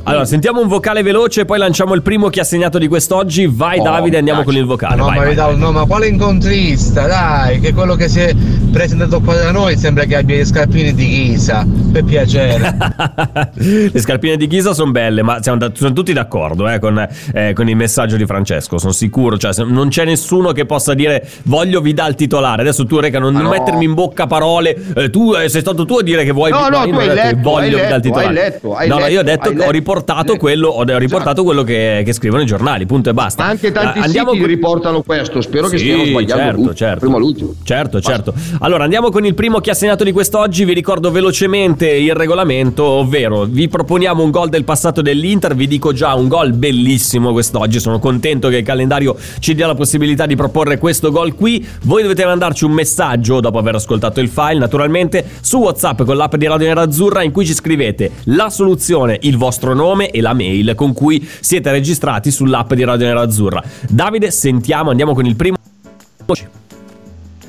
Allora, 0.03 0.23
sentiamo 0.25 0.61
un 0.61 0.67
vocale 0.69 1.03
veloce, 1.03 1.43
poi 1.43 1.57
lanciamo 1.59 1.93
il 1.93 2.01
primo 2.01 2.29
che 2.29 2.39
ha 2.39 2.43
segnato 2.45 2.77
di 2.77 2.87
quest'oggi. 2.87 3.47
Vai 3.47 3.79
Oh, 3.79 3.83
Davide, 3.83 4.17
andiamo 4.17 4.43
piace. 4.43 4.55
con 4.55 4.63
il 4.63 4.65
vocale. 4.65 4.95
No, 4.95 5.05
vai, 5.05 5.15
ma, 5.17 5.19
vai. 5.23 5.29
Vidal, 5.31 5.57
no, 5.57 5.71
ma 5.73 5.85
quale 5.85 6.07
incontrista? 6.07 7.05
Dai, 7.05 7.59
che 7.59 7.73
quello 7.73 7.95
che 7.95 8.07
si 8.07 8.21
è 8.21 8.33
presentato 8.69 9.19
qua 9.21 9.35
da 9.35 9.51
noi 9.51 9.77
sembra 9.77 10.05
che 10.05 10.15
abbia 10.15 10.37
gli 10.37 10.45
scarpini 10.45 10.93
di 10.93 11.05
ghisa. 11.07 11.65
Per 11.91 12.03
piacere. 12.03 12.77
Le 13.91 13.99
scarpine 13.99 14.37
di 14.37 14.47
Ghisa 14.47 14.73
sono 14.73 14.91
belle, 14.91 15.21
ma 15.23 15.41
siamo, 15.41 15.57
da- 15.57 15.71
sono 15.73 15.91
tutti 15.93 16.13
d'accordo 16.13 16.67
eh, 16.69 16.79
con, 16.79 17.07
eh, 17.33 17.53
con 17.53 17.67
il 17.67 17.75
messaggio 17.75 18.15
di 18.15 18.25
Francesco, 18.25 18.77
sono 18.77 18.91
sicuro. 18.91 19.37
Cioè, 19.37 19.53
se- 19.53 19.63
non 19.63 19.89
c'è 19.89 20.05
nessuno 20.05 20.51
che 20.51 20.65
possa 20.65 20.93
dire 20.93 21.27
voglio 21.43 21.81
Vidal 21.81 22.15
titolare. 22.15 22.61
Adesso 22.61 22.85
tu, 22.85 22.99
Reca, 22.99 23.19
non, 23.19 23.33
Ma 23.33 23.41
non 23.41 23.51
no. 23.51 23.57
mettermi 23.57 23.85
in 23.85 23.93
bocca 23.93 24.27
parole. 24.27 24.75
eh, 24.95 25.09
tu 25.09 25.33
eh, 25.33 25.49
sei 25.49 25.61
stato 25.61 25.85
tu 25.85 25.95
a 25.95 26.03
dire 26.03 26.23
che 26.23 26.31
vuoi 26.31 26.51
No, 26.51 26.67
no, 26.69 26.83
tu 26.87 26.95
hai 26.95 27.07
detto 27.07 27.07
che 27.07 27.13
letto, 27.15 27.37
voglio 27.41 27.77
hai 27.77 27.83
Vidal 27.83 27.89
letto, 27.89 27.99
titolare. 28.01 28.27
hai 28.27 28.33
letto, 28.33 28.75
hai 28.75 28.87
no, 28.87 28.97
no, 28.99 29.05
io 29.07 29.19
ho 29.19 29.23
letto, 29.23 29.23
detto 29.23 29.49
che 29.49 29.55
ho 29.55 29.59
letto. 29.59 29.71
riportato 29.71 30.37
quello, 30.37 30.67
ho 30.69 30.97
riportato 30.97 31.43
quello 31.43 31.63
che, 31.63 32.01
che 32.05 32.13
scrivono 32.13 32.41
i 32.43 32.45
giornali, 32.45 32.85
punto 32.85 33.09
e 33.09 33.13
basta. 33.13 33.43
Ma 33.43 33.49
anche 33.49 33.71
tanti 33.71 33.99
Eh, 33.99 34.03
andiamo 34.03 34.29
siti 34.31 34.41
con- 34.41 34.49
riportano 34.49 35.01
questo, 35.01 35.41
spero 35.41 35.67
che 35.67 35.77
Sì, 35.77 35.85
stiano 35.85 36.05
sbagliando 36.05 36.43
certo, 36.63 36.73
certo. 36.75 36.99
prima 36.99 37.15
all'ultimo. 37.15 37.53
Certo, 37.63 37.97
Basta. 37.99 38.11
certo. 38.11 38.33
Allora 38.61 38.83
andiamo 38.83 39.09
con 39.09 39.25
il 39.25 39.35
primo 39.35 39.61
segnato 39.71 40.03
di 40.03 40.11
quest'oggi. 40.11 40.65
Vi 40.65 40.73
ricordo 40.73 41.11
velocemente 41.11 41.89
il 41.89 42.13
regolamento, 42.13 42.83
ovvero 42.83 43.45
vi 43.45 43.69
proponiamo 43.69 44.21
un 44.21 44.31
gol 44.31 44.49
del 44.49 44.65
passato 44.65 45.01
dell'Inter. 45.01 45.55
Vi 45.55 45.65
dico 45.65 45.93
già 45.93 46.13
un 46.13 46.27
gol 46.27 46.51
bellissimo 46.51 47.31
quest'oggi. 47.31 47.79
Sono 47.79 47.99
contento 47.99 48.49
che 48.49 48.57
il 48.57 48.65
calendario 48.65 49.15
ci 49.39 49.55
dia 49.55 49.65
la 49.65 49.75
possibilità 49.75 50.25
di 50.25 50.35
proporre 50.35 50.77
questo 50.77 51.09
gol 51.09 51.35
qui. 51.35 51.65
Voi 51.83 52.01
dovete 52.01 52.25
mandarci 52.25 52.65
un 52.65 52.71
messaggio 52.71 53.39
dopo 53.39 53.59
aver 53.59 53.75
ascoltato 53.75 54.19
il 54.19 54.27
file, 54.27 54.59
naturalmente, 54.59 55.25
su 55.39 55.59
WhatsApp 55.59 56.01
con 56.01 56.17
l'app 56.17 56.35
di 56.35 56.45
Radio 56.45 56.67
Nerazzurra 56.67 57.23
in 57.23 57.31
cui 57.31 57.45
ci 57.45 57.53
scrivete 57.53 58.11
la 58.25 58.49
soluzione, 58.49 59.19
il 59.21 59.37
vostro 59.37 59.73
nome 59.73 60.09
e 60.09 60.19
la 60.19 60.33
mail 60.33 60.73
con 60.75 60.91
cui 60.91 61.25
siete 61.39 61.71
registrati 61.71 62.29
sull'app 62.29 62.73
di 62.73 62.83
Radio 62.83 63.07
Nerazzurra. 63.07 63.63
Davide, 63.87 64.31
sentiamo, 64.31 64.89
andiamo 64.89 65.13
con 65.13 65.25
il 65.25 65.37
primo. 65.37 65.55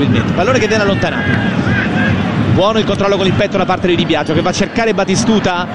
Pallone 0.09 0.59
che 0.59 0.66
viene 0.66 0.83
allontanato. 0.83 1.28
Buono 2.52 2.78
il 2.78 2.85
controllo 2.85 3.16
con 3.16 3.26
il 3.26 3.33
petto 3.33 3.57
da 3.57 3.64
parte 3.64 3.87
di 3.87 3.97
Di 3.97 4.04
Biagio 4.04 4.33
che 4.33 4.40
va 4.40 4.50
a 4.50 4.52
cercare 4.52 4.95
Batistuta. 4.95 5.66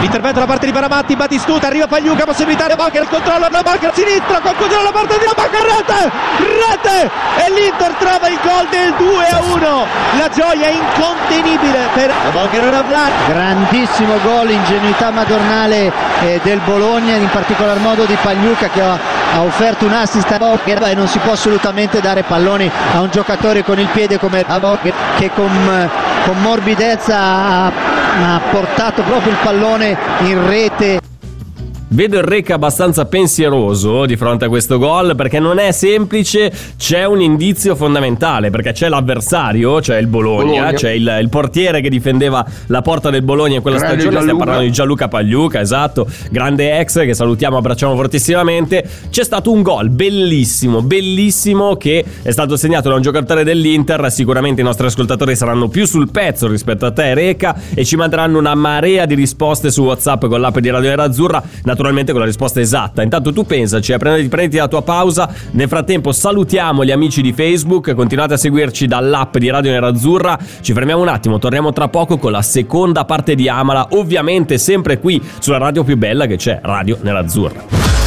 L'intervento 0.00 0.40
da 0.40 0.46
parte 0.46 0.66
di 0.66 0.72
Paramatti. 0.72 1.16
Batistuta 1.16 1.66
arriva 1.66 1.86
Pagliuca, 1.86 2.24
possibilità 2.24 2.68
di 2.68 2.74
Bacca, 2.74 3.00
il 3.00 3.08
controllo 3.08 3.48
da 3.50 3.62
Bacca 3.62 3.88
a 3.88 3.92
sinistra, 3.94 4.40
conclusione 4.40 4.82
alla 4.82 4.92
parte 4.92 5.18
di 5.18 5.24
Bacca, 5.24 5.58
rete! 5.58 6.10
Rete! 6.38 7.10
E 7.44 7.50
l'Inter 7.50 7.92
trova 7.98 8.28
il 8.28 8.38
gol 8.42 8.66
del 8.70 8.94
2 8.96 9.26
a 9.26 9.40
1. 9.40 9.86
La 10.18 10.28
gioia 10.28 10.66
è 10.66 10.72
incontenibile 10.72 11.88
per 11.94 12.12
Grandissimo 13.28 14.18
gol, 14.22 14.50
ingenuità 14.50 15.10
madornale 15.10 15.92
eh, 16.22 16.40
del 16.42 16.60
Bologna, 16.64 17.14
in 17.16 17.28
particolar 17.30 17.78
modo 17.78 18.04
di 18.04 18.16
Pagliuca 18.20 18.68
che 18.68 18.80
ha, 18.80 18.98
ha 19.32 19.40
offerto 19.40 19.86
un 19.86 19.92
assist 19.92 20.30
a 20.30 20.38
Bocca 20.38 20.90
e 20.90 20.94
non 20.94 21.06
si 21.08 21.18
può 21.18 21.32
assolutamente 21.32 22.00
dare 22.00 22.22
palloni 22.22 22.70
a 22.94 23.00
un 23.00 23.08
giocatore 23.10 23.64
con 23.64 23.78
il 23.78 23.88
piede 23.88 24.18
come 24.18 24.44
Bocca 24.44 24.92
che 25.16 25.30
con, 25.34 25.50
eh, 25.50 25.88
con 26.24 26.40
morbidezza 26.40 27.16
ha, 27.16 27.66
ha 27.66 28.40
portato 28.50 29.02
proprio 29.02 29.32
il 29.32 29.38
pallone 29.42 29.96
in 30.20 30.46
rete. 30.46 31.11
Vedo 31.92 32.16
il 32.16 32.24
Reca 32.24 32.54
abbastanza 32.54 33.04
pensieroso 33.04 34.06
di 34.06 34.16
fronte 34.16 34.46
a 34.46 34.48
questo 34.48 34.78
gol 34.78 35.14
perché 35.14 35.38
non 35.38 35.58
è 35.58 35.72
semplice, 35.72 36.50
c'è 36.78 37.04
un 37.04 37.20
indizio 37.20 37.76
fondamentale 37.76 38.48
perché 38.48 38.72
c'è 38.72 38.88
l'avversario, 38.88 39.82
cioè 39.82 39.98
il 39.98 40.06
Bologna, 40.06 40.44
Bologna. 40.44 40.72
c'è 40.72 40.90
il, 40.92 41.18
il 41.20 41.28
portiere 41.28 41.82
che 41.82 41.90
difendeva 41.90 42.46
la 42.68 42.80
porta 42.80 43.10
del 43.10 43.20
Bologna 43.20 43.56
in 43.56 43.60
quella 43.60 43.76
Grande 43.76 43.96
stagione, 44.00 44.20
stiamo 44.22 44.38
Gianluca. 44.38 44.44
parlando 44.44 44.70
di 44.70 44.72
Gianluca 44.74 45.08
Pagliuca, 45.08 45.60
esatto, 45.60 46.08
grande 46.30 46.78
ex 46.80 47.04
che 47.04 47.12
salutiamo, 47.12 47.58
abbracciamo 47.58 47.94
fortissimamente. 47.94 48.88
C'è 49.10 49.22
stato 49.22 49.52
un 49.52 49.60
gol 49.60 49.90
bellissimo, 49.90 50.80
bellissimo 50.80 51.76
che 51.76 52.02
è 52.22 52.30
stato 52.30 52.56
segnato 52.56 52.88
da 52.88 52.94
un 52.94 53.02
giocatore 53.02 53.44
dell'Inter, 53.44 54.10
sicuramente 54.10 54.62
i 54.62 54.64
nostri 54.64 54.86
ascoltatori 54.86 55.36
saranno 55.36 55.68
più 55.68 55.84
sul 55.84 56.10
pezzo 56.10 56.48
rispetto 56.48 56.86
a 56.86 56.90
te 56.90 57.12
Reca 57.12 57.54
e 57.74 57.84
ci 57.84 57.96
manderanno 57.96 58.38
una 58.38 58.54
marea 58.54 59.04
di 59.04 59.14
risposte 59.14 59.70
su 59.70 59.82
WhatsApp 59.82 60.24
con 60.24 60.40
l'app 60.40 60.56
di 60.56 60.70
Radio 60.70 60.88
Nerazzurra, 60.88 61.42
naturalmente 61.64 61.80
con 61.82 62.20
la 62.20 62.26
risposta 62.26 62.60
esatta. 62.60 63.02
Intanto 63.02 63.32
tu 63.32 63.44
pensaci, 63.44 63.92
eh, 63.92 63.98
prenditi, 63.98 64.28
prenditi 64.28 64.56
la 64.56 64.68
tua 64.68 64.82
pausa. 64.82 65.28
Nel 65.52 65.68
frattempo 65.68 66.12
salutiamo 66.12 66.84
gli 66.84 66.90
amici 66.90 67.22
di 67.22 67.32
Facebook, 67.32 67.94
continuate 67.94 68.34
a 68.34 68.36
seguirci 68.36 68.86
dall'app 68.86 69.36
di 69.36 69.50
Radio 69.50 69.70
Nerazzurra. 69.70 70.38
Ci 70.60 70.72
fermiamo 70.72 71.02
un 71.02 71.08
attimo, 71.08 71.38
torniamo 71.38 71.72
tra 71.72 71.88
poco 71.88 72.18
con 72.18 72.32
la 72.32 72.42
seconda 72.42 73.04
parte 73.04 73.34
di 73.34 73.48
Amala, 73.48 73.88
ovviamente 73.90 74.58
sempre 74.58 74.98
qui 74.98 75.20
sulla 75.38 75.58
radio 75.58 75.84
più 75.84 75.96
bella 75.96 76.26
che 76.26 76.36
c'è, 76.36 76.60
Radio 76.62 76.98
Nerazzurra. 77.00 78.01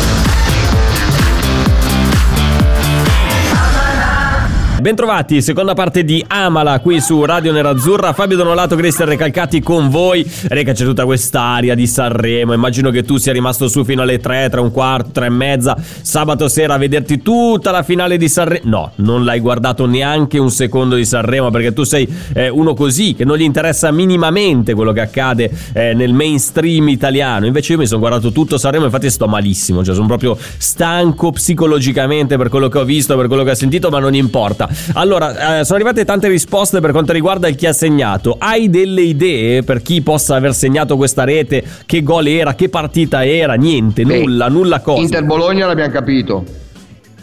Bentrovati, 4.86 5.42
seconda 5.42 5.74
parte 5.74 6.04
di 6.04 6.24
Amala 6.28 6.80
qui 6.80 7.02
su 7.02 7.26
Radio 7.26 7.52
Nerazzurra. 7.52 8.14
Fabio 8.14 8.38
Donolato, 8.38 8.76
Cristian 8.76 9.08
Recalcati 9.08 9.60
con 9.60 9.90
voi. 9.90 10.24
Reca, 10.44 10.74
c'è 10.74 10.86
tutta 10.86 11.06
quest'aria 11.06 11.74
di 11.74 11.88
Sanremo. 11.88 12.54
Immagino 12.54 12.92
che 12.92 13.02
tu 13.02 13.18
sia 13.18 13.34
rimasto 13.34 13.68
su 13.68 13.84
fino 13.84 14.04
alle 14.04 14.20
3, 14.20 14.48
3 14.48 14.60
un 14.60 14.70
quarto, 14.70 15.10
3 15.10 15.26
e 15.26 15.30
mezza. 15.30 15.76
Sabato 16.02 16.48
sera 16.48 16.76
a 16.76 16.78
vederti 16.78 17.24
tutta 17.24 17.72
la 17.72 17.82
finale 17.82 18.18
di 18.18 18.30
Sanremo. 18.30 18.62
No, 18.66 18.92
non 18.98 19.26
l'hai 19.26 19.40
guardato 19.40 19.88
neanche 19.88 20.38
un 20.38 20.52
secondo 20.52 20.94
di 20.94 21.04
Sanremo 21.04 21.50
perché 21.50 21.74
tu 21.74 21.82
sei 21.82 22.08
eh, 22.36 22.50
uno 22.50 22.76
così 22.76 23.16
che 23.16 23.26
non 23.26 23.38
gli 23.38 23.42
interessa 23.42 23.90
minimamente 23.90 24.76
quello 24.76 24.92
che 24.92 25.02
accade 25.02 25.50
eh, 25.74 25.96
nel 25.96 26.14
mainstream 26.14 26.90
italiano. 26.90 27.48
Invece 27.48 27.72
io 27.72 27.80
mi 27.80 27.88
sono 27.88 28.02
guardato 28.02 28.32
tutto 28.32 28.60
Sanremo, 28.60 28.86
infatti 28.86 29.10
sto 29.10 29.28
malissimo. 29.28 29.84
Cioè, 29.84 29.96
sono 29.96 30.06
proprio 30.06 30.38
stanco 30.58 31.32
psicologicamente 31.32 32.38
per 32.38 32.50
quello 32.50 32.70
che 32.70 32.78
ho 32.78 32.86
visto, 32.86 33.18
per 33.18 33.26
quello 33.26 33.44
che 33.44 33.50
ho 33.50 33.56
sentito, 33.56 33.90
ma 33.90 33.98
non 33.98 34.14
importa. 34.14 34.74
Allora, 34.94 35.60
eh, 35.60 35.64
sono 35.66 35.76
arrivate 35.78 36.06
tante 36.06 36.28
risposte 36.28 36.80
per 36.80 36.92
quanto 36.92 37.12
riguarda 37.14 37.48
il 37.48 37.56
chi 37.56 37.66
ha 37.68 37.74
segnato. 37.74 38.36
Hai 38.40 38.70
delle 38.70 39.02
idee 39.02 39.64
per 39.64 39.82
chi 39.82 40.02
possa 40.02 40.36
aver 40.36 40.54
segnato 40.54 40.96
questa 40.98 41.24
rete? 41.24 41.64
Che 41.86 42.04
gol 42.04 42.28
era? 42.28 42.56
Che 42.56 42.70
partita 42.70 43.26
era? 43.26 43.54
Niente, 43.56 44.04
Beh, 44.04 44.20
nulla, 44.20 44.48
nulla 44.48 44.80
cosa. 44.82 45.02
Inter 45.02 45.24
Bologna 45.24 45.68
l'abbiamo 45.68 45.92
capito. 45.92 46.44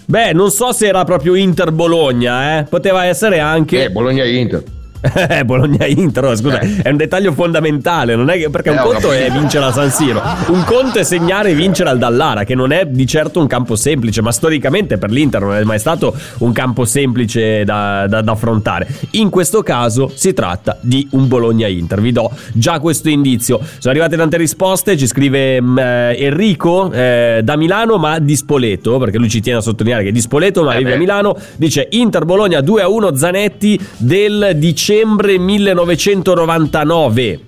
Beh, 0.04 0.32
non 0.32 0.50
so 0.50 0.72
se 0.72 0.86
era 0.88 1.04
proprio 1.04 1.34
Inter 1.34 1.72
Bologna, 1.72 2.58
eh. 2.58 2.64
Poteva 2.64 3.04
essere 3.04 3.38
anche 3.38 3.84
Eh, 3.84 3.90
Bologna 3.90 4.24
Inter. 4.24 4.62
Eh, 5.32 5.44
Bologna 5.44 5.86
Inter, 5.86 6.36
scusa, 6.36 6.60
Eh. 6.60 6.82
è 6.82 6.88
un 6.90 6.96
dettaglio 6.96 7.32
fondamentale, 7.32 8.14
non 8.14 8.30
è 8.30 8.38
che, 8.38 8.50
perché 8.50 8.70
un 8.70 8.76
Eh, 8.76 8.80
ho 8.80 8.84
conto 8.84 9.12
è 9.12 9.30
vincere 9.30 9.64
a 9.64 9.72
San 9.72 9.90
Siro, 9.90 10.22
un 10.48 10.62
conto 10.64 10.98
è 10.98 11.02
segnare 11.02 11.50
e 11.50 11.54
vincere 11.54 11.90
al 11.90 11.98
Dallara, 11.98 12.44
che 12.44 12.54
non 12.54 12.70
è 12.72 12.86
di 12.86 13.06
certo 13.06 13.40
un 13.40 13.46
campo 13.46 13.74
semplice, 13.74 14.22
ma 14.22 14.30
storicamente 14.30 14.98
per 14.98 15.10
l'Inter 15.10 15.40
non 15.42 15.54
è 15.56 15.62
mai 15.64 15.78
stato 15.78 16.14
un 16.38 16.52
campo 16.52 16.84
semplice 16.84 17.64
da, 17.64 18.06
da- 18.06 18.20
da 18.22 18.32
affrontare. 18.32 18.86
In 19.12 19.28
questo 19.30 19.62
caso 19.62 20.10
si 20.14 20.32
tratta 20.32 20.78
di 20.80 21.06
un 21.12 21.26
Bologna 21.26 21.66
Inter, 21.66 22.00
vi 22.00 22.12
do 22.12 22.30
già 22.52 22.78
questo 22.78 23.08
indizio. 23.08 23.58
Sono 23.58 23.92
arrivate 23.92 24.16
tante 24.16 24.36
risposte, 24.36 24.96
ci 24.96 25.06
scrive 25.06 25.60
mm, 25.60 25.78
eh, 25.78 26.16
Enrico 26.18 26.90
eh, 26.92 27.40
da 27.42 27.56
Milano, 27.56 27.96
ma 27.96 28.18
di 28.18 28.36
Spoleto, 28.36 28.98
perché 28.98 29.18
lui 29.18 29.28
ci 29.28 29.40
tiene 29.40 29.58
a 29.58 29.62
sottolineare 29.62 30.04
che 30.04 30.10
è 30.10 30.12
di 30.12 30.20
Spoleto, 30.20 30.62
ma 30.62 30.74
Eh 30.74 30.78
vive 30.78 30.94
a 30.94 30.98
Milano, 30.98 31.36
dice 31.56 31.88
Inter 31.90 32.24
Bologna 32.24 32.60
2 32.60 32.82
a 32.82 32.88
1 32.88 33.16
Zanetti 33.16 33.78
del 33.96 34.52
dicembre 34.56 34.90
1999. 35.04 37.40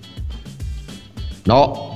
No. 1.44 1.92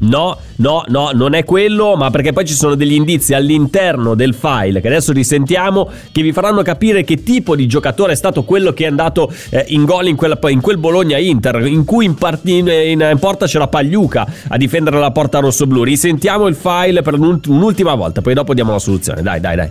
No, 0.00 0.38
no, 0.56 0.84
no, 0.86 1.10
non 1.12 1.34
è 1.34 1.42
quello, 1.42 1.96
ma 1.96 2.10
perché 2.10 2.32
poi 2.32 2.44
ci 2.44 2.54
sono 2.54 2.76
degli 2.76 2.92
indizi 2.92 3.34
all'interno 3.34 4.14
del 4.14 4.32
file 4.32 4.80
che 4.80 4.86
adesso 4.86 5.12
risentiamo 5.12 5.90
che 6.12 6.22
vi 6.22 6.32
faranno 6.32 6.62
capire 6.62 7.02
che 7.02 7.24
tipo 7.24 7.56
di 7.56 7.66
giocatore 7.66 8.12
è 8.12 8.14
stato 8.14 8.44
quello 8.44 8.72
che 8.72 8.84
è 8.84 8.86
andato 8.86 9.32
eh, 9.50 9.64
in 9.68 9.84
gol 9.84 10.06
in, 10.06 10.16
in 10.50 10.60
quel 10.60 10.78
Bologna-Inter, 10.78 11.66
in 11.66 11.84
cui 11.84 12.04
in, 12.04 12.14
part- 12.14 12.46
in, 12.46 12.68
in 12.68 13.16
porta 13.18 13.46
c'era 13.46 13.66
Pagliuca 13.66 14.24
a 14.46 14.56
difendere 14.56 15.00
la 15.00 15.10
porta 15.10 15.40
rossoblù. 15.40 15.82
Risentiamo 15.82 16.46
il 16.46 16.54
file 16.54 17.02
per 17.02 17.14
un'ultima 17.14 17.94
volta, 17.94 18.20
poi 18.20 18.34
dopo 18.34 18.54
diamo 18.54 18.70
la 18.70 18.78
soluzione. 18.78 19.22
Dai, 19.22 19.40
dai, 19.40 19.56
dai. 19.56 19.70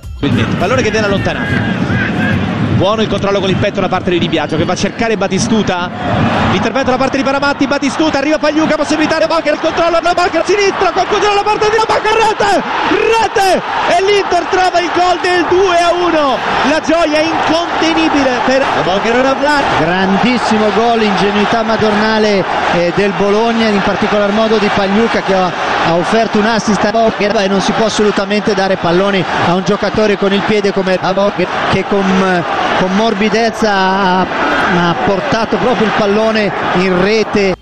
Pallone 0.60 0.82
che 0.82 0.91
viene 0.91 1.06
allontanato. 1.06 2.06
Buono 2.77 3.01
il 3.01 3.07
controllo 3.07 3.39
con 3.39 3.49
il 3.49 3.55
petto 3.55 3.81
da 3.81 3.87
parte 3.87 4.11
di 4.11 4.19
Di 4.19 4.29
Biagio 4.29 4.55
che 4.55 4.63
va 4.63 4.73
a 4.73 4.75
cercare 4.75 5.17
Batistuta. 5.17 5.89
L'intervento 6.51 6.91
da 6.91 6.97
parte 6.97 7.17
di 7.17 7.23
Paramatti. 7.23 7.65
Batistuta 7.65 8.19
arriva 8.19 8.37
Pagliuca. 8.37 8.75
Possibilità 8.75 9.17
di 9.17 9.25
Bocca. 9.25 9.51
Il 9.51 9.59
controllo. 9.59 9.97
La 9.99 10.13
Bocca 10.13 10.41
a 10.41 10.45
sinistra. 10.45 10.91
Conclusione 10.91 11.33
dalla 11.33 11.43
parte 11.43 11.69
di 11.71 11.75
Bocca. 11.75 12.13
Rete! 12.13 12.61
Rete! 12.93 13.61
E 13.97 14.03
l'Inter 14.05 14.43
trova 14.45 14.79
il 14.79 14.91
gol 14.93 15.17
del 15.21 15.45
2 15.49 15.77
a 15.79 15.91
1. 15.91 16.37
La 16.69 16.79
gioia 16.85 17.19
incontenibile 17.19 18.39
per 18.45 18.63
Bocca 18.83 19.11
non 19.11 19.35
Grandissimo 19.79 20.67
gol, 20.75 21.01
ingenuità 21.01 21.63
madornale 21.63 22.43
eh, 22.73 22.91
del 22.95 23.11
Bologna, 23.17 23.69
in 23.69 23.81
particolar 23.81 24.31
modo 24.31 24.57
di 24.57 24.69
Pagliuca 24.73 25.21
che 25.21 25.33
ha, 25.33 25.51
ha 25.87 25.95
offerto 25.95 26.37
un 26.37 26.45
assist 26.45 26.83
a 26.85 26.91
Bocca 26.91 27.41
e 27.41 27.47
non 27.47 27.59
si 27.59 27.71
può 27.71 27.85
assolutamente 27.85 28.53
dare 28.53 28.75
palloni 28.75 29.23
a 29.47 29.55
un 29.55 29.63
giocatore 29.63 30.15
con 30.15 30.31
il 30.31 30.41
piede 30.41 30.71
come 30.71 30.99
Bocca 31.13 31.45
che 31.71 31.85
con 31.87 32.43
con 32.79 32.95
morbidezza 32.95 33.71
ha, 33.71 34.25
portato 35.05 35.57
proprio 35.57 35.87
il 35.87 35.93
pallone 35.97 36.51
in 36.75 37.01
rete 37.01 37.55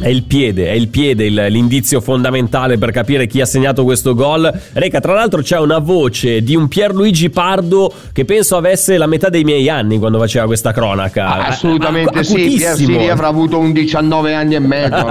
è 0.00 0.08
il 0.08 0.22
piede, 0.22 0.68
è 0.68 0.72
il 0.72 0.88
piede 0.88 1.26
il, 1.26 1.46
l'indizio 1.50 2.00
fondamentale 2.00 2.78
per 2.78 2.90
capire 2.90 3.26
chi 3.26 3.40
ha 3.40 3.44
segnato 3.44 3.84
questo 3.84 4.14
gol. 4.14 4.50
Reca, 4.72 4.98
tra 4.98 5.12
l'altro 5.12 5.42
c'è 5.42 5.58
una 5.58 5.78
voce 5.78 6.42
di 6.42 6.56
un 6.56 6.68
Pierluigi 6.68 7.28
Pardo 7.28 7.92
che 8.12 8.24
penso 8.24 8.56
avesse 8.56 8.96
la 8.96 9.06
metà 9.06 9.28
dei 9.28 9.44
miei 9.44 9.68
anni 9.68 9.98
quando 9.98 10.18
faceva 10.18 10.46
questa 10.46 10.72
cronaca. 10.72 11.26
Ah, 11.26 11.46
assolutamente 11.48 12.24
sì, 12.24 12.54
Pier 12.56 12.76
Siri 12.76 13.10
avrà 13.10 13.26
avuto 13.26 13.58
un 13.58 13.72
19 13.72 14.34
anni 14.34 14.54
e 14.54 14.58
mezzo. 14.58 15.06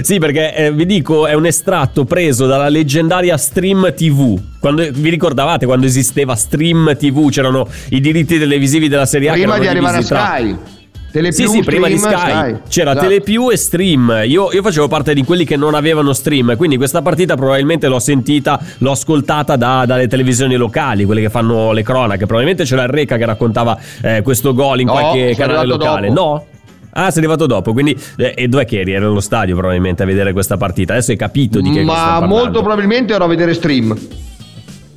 sì, 0.02 0.18
perché 0.18 0.54
eh, 0.54 0.72
vi 0.72 0.86
dico, 0.86 1.26
è 1.26 1.34
un 1.34 1.44
estratto 1.44 2.04
preso 2.04 2.46
dalla 2.46 2.70
leggendaria 2.70 3.36
Stream 3.36 3.92
TV. 3.94 4.40
Quando, 4.58 4.88
vi 4.90 5.10
ricordavate 5.10 5.66
quando 5.66 5.84
esisteva 5.84 6.34
Stream 6.34 6.96
TV? 6.96 7.28
C'erano 7.28 7.68
i 7.90 8.00
diritti 8.00 8.38
televisivi 8.38 8.88
della 8.88 9.06
serie 9.06 9.28
A. 9.28 9.32
Prima 9.32 9.58
di 9.58 9.66
arrivare 9.66 9.98
a 9.98 10.02
Sky. 10.02 10.48
Tra... 10.48 10.78
Telepiù, 11.10 11.46
sì, 11.46 11.56
sì, 11.56 11.62
prima 11.62 11.88
di 11.88 11.98
Sky, 11.98 12.10
Sky. 12.10 12.56
c'era 12.68 12.90
esatto. 12.92 13.06
Telepiù 13.06 13.50
e 13.50 13.56
Stream. 13.56 14.22
Io, 14.26 14.52
io, 14.52 14.62
facevo 14.62 14.86
parte 14.86 15.12
di 15.12 15.24
quelli 15.24 15.44
che 15.44 15.56
non 15.56 15.74
avevano 15.74 16.12
Stream, 16.12 16.56
quindi 16.56 16.76
questa 16.76 17.02
partita 17.02 17.34
probabilmente 17.34 17.88
l'ho 17.88 17.98
sentita, 17.98 18.60
l'ho 18.78 18.92
ascoltata 18.92 19.56
da, 19.56 19.84
dalle 19.86 20.06
televisioni 20.06 20.54
locali, 20.54 21.04
quelle 21.04 21.22
che 21.22 21.30
fanno 21.30 21.72
le 21.72 21.82
cronache. 21.82 22.26
Probabilmente 22.26 22.64
c'era 22.64 22.84
il 22.84 22.90
Reca 22.90 23.16
che 23.16 23.24
raccontava 23.24 23.78
eh, 24.02 24.22
questo 24.22 24.54
gol 24.54 24.80
in 24.80 24.86
no, 24.86 24.92
qualche 24.92 25.34
canale 25.36 25.66
locale. 25.66 26.08
Dopo. 26.08 26.20
No? 26.20 26.44
Ah, 26.92 27.10
sei 27.10 27.18
arrivato 27.18 27.46
dopo, 27.46 27.72
quindi 27.72 27.96
eh, 28.16 28.34
e 28.36 28.48
dov'è 28.48 28.64
che 28.64 28.80
eri? 28.80 28.92
Ero 28.92 29.08
allo 29.08 29.20
stadio 29.20 29.54
probabilmente 29.56 30.02
a 30.02 30.06
vedere 30.06 30.32
questa 30.32 30.56
partita. 30.56 30.92
Adesso 30.92 31.12
hai 31.12 31.16
capito 31.16 31.60
di 31.60 31.70
che 31.70 31.82
Ma 31.82 32.20
molto 32.24 32.60
probabilmente 32.62 33.14
ero 33.14 33.24
a 33.24 33.28
vedere 33.28 33.54
stream. 33.54 33.96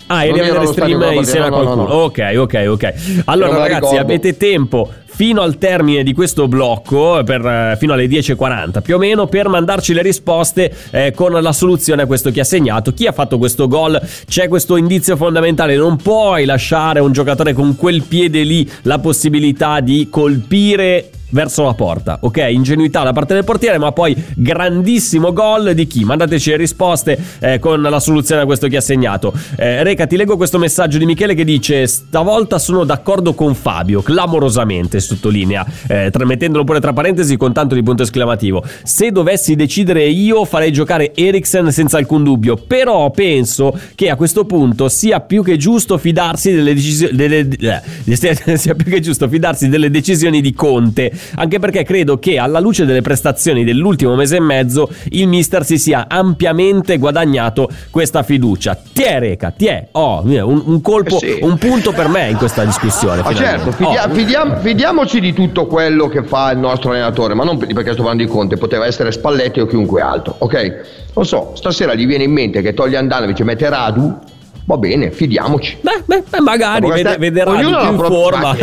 Ah, 0.07 0.25
eri 0.25 0.39
a 0.39 0.43
vedere 0.43 0.65
stream 0.67 1.01
insieme 1.13 1.49
no, 1.49 1.55
a 1.55 1.59
qualcuno. 1.59 1.87
No, 1.87 1.93
no, 1.93 2.03
ok, 2.03 2.33
ok, 2.35 2.65
ok. 2.67 2.93
Allora, 3.25 3.57
ragazzi, 3.57 3.95
avete 3.97 4.37
tempo 4.37 4.91
fino 5.15 5.41
al 5.41 5.57
termine 5.57 6.03
di 6.03 6.13
questo 6.13 6.47
blocco, 6.47 7.21
per, 7.23 7.45
eh, 7.45 7.75
fino 7.79 7.93
alle 7.93 8.07
10.40 8.07 8.81
più 8.81 8.95
o 8.95 8.97
meno, 8.97 9.27
per 9.27 9.47
mandarci 9.47 9.93
le 9.93 10.01
risposte 10.01 10.73
eh, 10.91 11.11
con 11.15 11.31
la 11.31 11.53
soluzione 11.53 12.03
a 12.03 12.05
questo 12.05 12.31
chi 12.31 12.39
ha 12.39 12.43
segnato, 12.43 12.93
chi 12.93 13.05
ha 13.05 13.11
fatto 13.11 13.37
questo 13.37 13.67
gol. 13.67 13.99
C'è 14.27 14.47
questo 14.47 14.75
indizio 14.75 15.15
fondamentale, 15.15 15.75
non 15.75 15.97
puoi 15.97 16.45
lasciare 16.45 16.99
a 16.99 17.03
un 17.03 17.11
giocatore 17.11 17.53
con 17.53 17.75
quel 17.75 18.03
piede 18.03 18.43
lì 18.43 18.69
la 18.83 18.99
possibilità 18.99 19.79
di 19.79 20.07
colpire 20.09 21.09
verso 21.33 21.63
la 21.63 21.73
porta. 21.73 22.17
Ok, 22.21 22.37
ingenuità 22.49 23.03
da 23.03 23.11
parte 23.11 23.33
del 23.33 23.43
portiere, 23.43 23.77
ma 23.77 23.91
poi 23.91 24.15
grandissimo 24.35 25.33
gol 25.33 25.73
di 25.73 25.85
chi? 25.87 26.05
Mandateci 26.05 26.51
le 26.51 26.57
risposte 26.57 27.19
eh, 27.39 27.59
con 27.59 27.81
la 27.81 27.99
soluzione 27.99 28.41
a 28.41 28.45
questo 28.45 28.67
che 28.67 28.77
ha 28.77 28.81
segnato. 28.81 29.33
Eh, 29.57 29.83
Reca, 29.83 30.07
ti 30.07 30.15
leggo 30.15 30.37
questo 30.37 30.57
messaggio 30.57 30.97
di 30.97 31.05
Michele 31.05 31.33
che 31.33 31.43
dice: 31.43 31.85
Stavolta 31.87 32.59
sono 32.59 32.83
d'accordo 32.85 33.33
con 33.33 33.55
Fabio, 33.55 34.01
clamorosamente, 34.01 34.99
sottolinea, 34.99 35.65
eh, 35.87 36.11
mettendolo 36.23 36.63
pure 36.63 36.79
tra 36.79 36.93
parentesi 36.93 37.35
con 37.35 37.51
tanto 37.51 37.75
di 37.75 37.83
punto 37.83 38.03
esclamativo. 38.03 38.63
Se 38.83 39.11
dovessi 39.11 39.55
decidere 39.55 40.05
io, 40.05 40.45
farei 40.45 40.71
giocare 40.71 41.13
Eriksen 41.13 41.71
senza 41.71 41.97
alcun 41.97 42.23
dubbio. 42.23 42.55
Però 42.55 43.09
penso 43.11 43.77
che 43.95 44.09
a 44.09 44.15
questo 44.15 44.45
punto 44.45 44.87
sia 44.87 45.19
più 45.19 45.43
che 45.43 45.57
giusto 45.57 45.97
fidarsi 45.97 46.53
delle 46.53 46.73
decisioni. 46.73 47.15
Delle, 47.15 47.47
eh, 47.59 48.57
sia 48.57 48.75
più 48.75 48.91
che 48.91 48.99
giusto 48.99 49.27
fidarsi 49.27 49.67
delle 49.67 49.89
decisioni 49.89 50.41
di 50.41 50.53
Conte 50.53 51.11
anche 51.35 51.59
perché 51.59 51.83
credo 51.83 52.19
che 52.19 52.37
alla 52.37 52.59
luce 52.59 52.85
delle 52.85 53.01
prestazioni 53.01 53.63
dell'ultimo 53.63 54.15
mese 54.15 54.37
e 54.37 54.41
mezzo 54.41 54.89
il 55.09 55.27
mister 55.27 55.63
si 55.65 55.77
sia 55.77 56.05
ampiamente 56.07 56.97
guadagnato 56.97 57.69
questa 57.89 58.23
fiducia. 58.23 58.77
Tiè 58.93 59.19
Reca, 59.19 59.51
tiè, 59.55 59.87
oh, 59.91 60.21
un, 60.23 60.63
un 60.65 60.81
colpo, 60.81 61.15
eh 61.21 61.35
sì. 61.35 61.37
un 61.41 61.57
punto 61.57 61.91
per 61.91 62.07
me 62.07 62.29
in 62.29 62.37
questa 62.37 62.63
discussione. 62.63 63.21
Ma 63.21 63.33
certo, 63.33 63.71
fidia- 63.71 64.07
oh. 64.07 64.13
fidiam- 64.13 64.59
fidiamoci 64.61 65.19
di 65.19 65.33
tutto 65.33 65.65
quello 65.65 66.07
che 66.07 66.23
fa 66.23 66.51
il 66.51 66.59
nostro 66.59 66.91
allenatore, 66.91 67.33
ma 67.33 67.43
non 67.43 67.57
perché 67.57 67.93
sto 67.93 68.03
parlando 68.03 68.23
di 68.23 68.29
Conte, 68.29 68.57
poteva 68.57 68.85
essere 68.85 69.11
Spalletti 69.11 69.59
o 69.59 69.65
chiunque 69.65 70.01
altro, 70.01 70.35
ok? 70.37 71.11
Non 71.15 71.25
so, 71.25 71.51
stasera 71.55 71.93
gli 71.93 72.05
viene 72.05 72.23
in 72.23 72.31
mente 72.31 72.61
che 72.61 72.73
toglie 72.73 72.97
Andanovic 72.97 73.39
e 73.39 73.43
mette 73.43 73.69
Radu, 73.69 74.17
Va 74.65 74.77
bene, 74.77 75.11
fidiamoci. 75.11 75.77
Beh, 75.81 76.03
beh, 76.05 76.23
beh 76.29 76.39
magari 76.39 76.89
vede, 76.89 77.17
vederà 77.17 77.55
di 77.55 77.65
più 77.65 77.69
in 77.69 77.97
forma. 77.97 78.55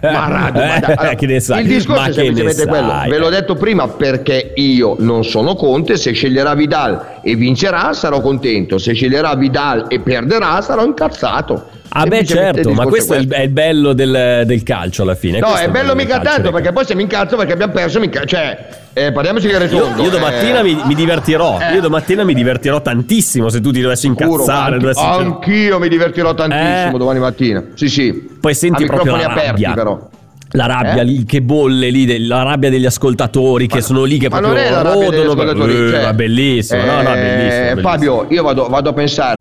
Ma, 0.00 0.50
ne 1.20 1.40
sai? 1.40 1.62
Il 1.62 1.68
discorso 1.68 2.00
ma 2.00 2.08
è 2.08 2.12
semplicemente 2.12 2.66
quello. 2.66 3.02
Ve 3.06 3.18
l'ho 3.18 3.28
detto 3.28 3.54
prima 3.54 3.86
perché 3.86 4.52
io 4.54 4.96
non 4.98 5.24
sono 5.24 5.54
Conte. 5.54 5.98
Se 5.98 6.12
sceglierà 6.12 6.54
Vidal 6.54 7.20
e 7.22 7.34
vincerà, 7.36 7.92
sarò 7.92 8.22
contento. 8.22 8.78
Se 8.78 8.94
sceglierà 8.94 9.34
Vidal 9.34 9.86
e 9.88 10.00
perderà, 10.00 10.62
sarò 10.62 10.84
incazzato. 10.84 11.74
Ah 11.90 12.06
beh 12.06 12.24
certo, 12.24 12.72
ma 12.72 12.84
questo 12.86 13.14
è 13.14 13.18
il, 13.18 13.28
è 13.28 13.42
il 13.42 13.50
bello 13.50 13.92
del, 13.92 14.42
del, 14.44 14.62
calcio 14.62 15.02
alla 15.02 15.14
fine. 15.14 15.38
No, 15.38 15.48
questo 15.48 15.66
è 15.66 15.70
bello 15.70 15.94
mica 15.94 16.18
tanto 16.20 16.50
perché 16.50 16.72
poi 16.72 16.84
se 16.84 16.94
mi 16.94 17.02
incazzo 17.02 17.36
perché 17.36 17.52
abbiamo 17.52 17.72
perso, 17.72 17.98
mi 18.00 18.06
incazzo. 18.06 18.26
Cioè, 18.26 18.68
eh, 18.98 19.12
parliamoci 19.12 19.46
che 19.46 19.56
io, 19.56 19.94
io 19.94 20.08
domattina 20.08 20.60
eh, 20.60 20.62
mi, 20.62 20.80
mi, 20.86 20.94
divertirò. 20.94 21.58
Eh. 21.60 21.74
Io 21.74 21.82
domattina 21.82 22.24
mi 22.24 22.32
divertirò 22.32 22.80
tantissimo 22.80 23.50
se 23.50 23.60
tu 23.60 23.70
ti 23.70 23.82
dovessi 23.82 24.06
incazzare. 24.06 24.72
Anche, 24.72 24.78
dovessi... 24.78 25.04
Anch'io 25.04 25.78
mi 25.78 25.88
divertirò 25.88 26.32
tantissimo 26.32 26.94
eh. 26.94 26.98
domani 26.98 27.18
mattina. 27.18 27.62
Sì, 27.74 27.90
sì. 27.90 28.12
Poi 28.40 28.54
senti 28.54 28.84
A 28.84 28.86
proprio 28.86 29.16
la 29.16 29.26
rabbia. 29.26 29.50
aperti 29.50 29.72
però. 29.74 30.08
La 30.52 30.64
rabbia 30.64 31.02
eh? 31.02 31.04
lì 31.04 31.24
che 31.26 31.42
bolle 31.42 31.90
lì, 31.90 32.26
la 32.26 32.42
rabbia 32.42 32.70
degli 32.70 32.86
ascoltatori 32.86 33.66
che 33.66 33.76
ma, 33.76 33.82
sono 33.82 34.04
lì 34.04 34.16
che 34.16 34.30
proprio 34.30 34.48
non 34.48 34.58
è 34.58 34.70
la 34.70 34.80
rabbia 34.80 34.92
rodono. 34.92 35.10
Degli 35.10 35.26
ascoltatori, 35.26 35.72
eh, 35.72 35.90
cioè, 35.90 36.12
bellissimo, 36.14 36.84
no, 36.84 37.02
no, 37.02 37.02
bellissimo, 37.02 37.12
eh, 37.12 37.48
bellissimo. 37.50 37.80
Fabio, 37.82 38.26
io 38.30 38.42
vado, 38.42 38.68
vado 38.68 38.88
a 38.88 38.92
pensare 38.94 39.34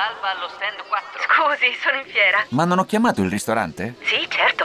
d'alba 0.00 0.32
allo 0.32 0.48
stand 0.48 0.80
4. 0.88 1.20
Scusi, 1.28 1.68
sono 1.76 1.98
in 1.98 2.08
fiera. 2.08 2.44
Ma 2.50 2.64
non 2.64 2.78
ho 2.78 2.84
chiamato 2.84 3.20
il 3.22 3.30
ristorante? 3.30 3.96
Sì, 4.00 4.26
certo. 4.28 4.64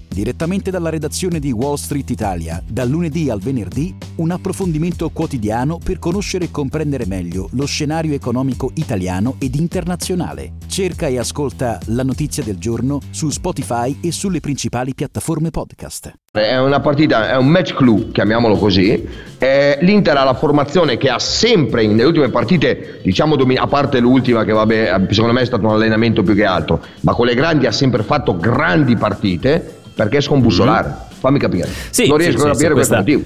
Direttamente 0.13 0.71
dalla 0.71 0.89
redazione 0.89 1.39
di 1.39 1.53
Wall 1.53 1.75
Street 1.75 2.09
Italia, 2.09 2.61
dal 2.67 2.89
lunedì 2.89 3.29
al 3.29 3.39
venerdì, 3.39 3.95
un 4.15 4.31
approfondimento 4.31 5.09
quotidiano 5.09 5.77
per 5.81 5.99
conoscere 5.99 6.45
e 6.45 6.51
comprendere 6.51 7.05
meglio 7.07 7.47
lo 7.53 7.65
scenario 7.65 8.13
economico 8.13 8.71
italiano 8.73 9.35
ed 9.39 9.55
internazionale. 9.55 10.55
Cerca 10.67 11.07
e 11.07 11.17
ascolta 11.17 11.79
la 11.85 12.03
notizia 12.03 12.43
del 12.43 12.57
giorno 12.57 12.99
su 13.09 13.29
Spotify 13.29 13.99
e 14.01 14.11
sulle 14.11 14.41
principali 14.41 14.93
piattaforme 14.93 15.49
podcast. 15.49 16.11
È 16.29 16.57
una 16.57 16.81
partita, 16.81 17.29
è 17.29 17.37
un 17.37 17.47
match 17.47 17.73
clue, 17.73 18.11
chiamiamolo 18.11 18.57
così. 18.57 19.07
Eh, 19.37 19.77
L'Inter 19.79 20.17
ha 20.17 20.25
la 20.25 20.33
formazione 20.33 20.97
che 20.97 21.09
ha 21.09 21.19
sempre 21.19 21.87
nelle 21.87 22.03
ultime 22.03 22.29
partite, 22.29 22.99
diciamo 23.01 23.35
a 23.35 23.67
parte 23.67 23.99
l'ultima 24.01 24.43
che 24.43 24.51
vabbè, 24.51 25.07
secondo 25.09 25.31
me 25.31 25.41
è 25.41 25.45
stato 25.45 25.65
un 25.67 25.73
allenamento 25.73 26.21
più 26.21 26.35
che 26.35 26.43
altro, 26.43 26.83
ma 27.01 27.13
con 27.13 27.27
le 27.27 27.33
grandi 27.33 27.65
ha 27.65 27.71
sempre 27.71 28.03
fatto 28.03 28.35
grandi 28.35 28.97
partite 28.97 29.79
perché 29.93 30.17
è 30.17 30.21
scombussolare. 30.21 30.87
Mm-hmm. 30.87 31.19
Fammi 31.19 31.39
capire. 31.39 31.69
Sì, 31.89 32.07
non 32.07 32.17
riesco 32.17 32.39
sì, 32.39 32.45
a 32.45 32.51
capire 32.51 32.67
sì, 32.69 32.73
questo 32.73 32.95
questa... 32.95 32.97
motivo. 32.97 33.23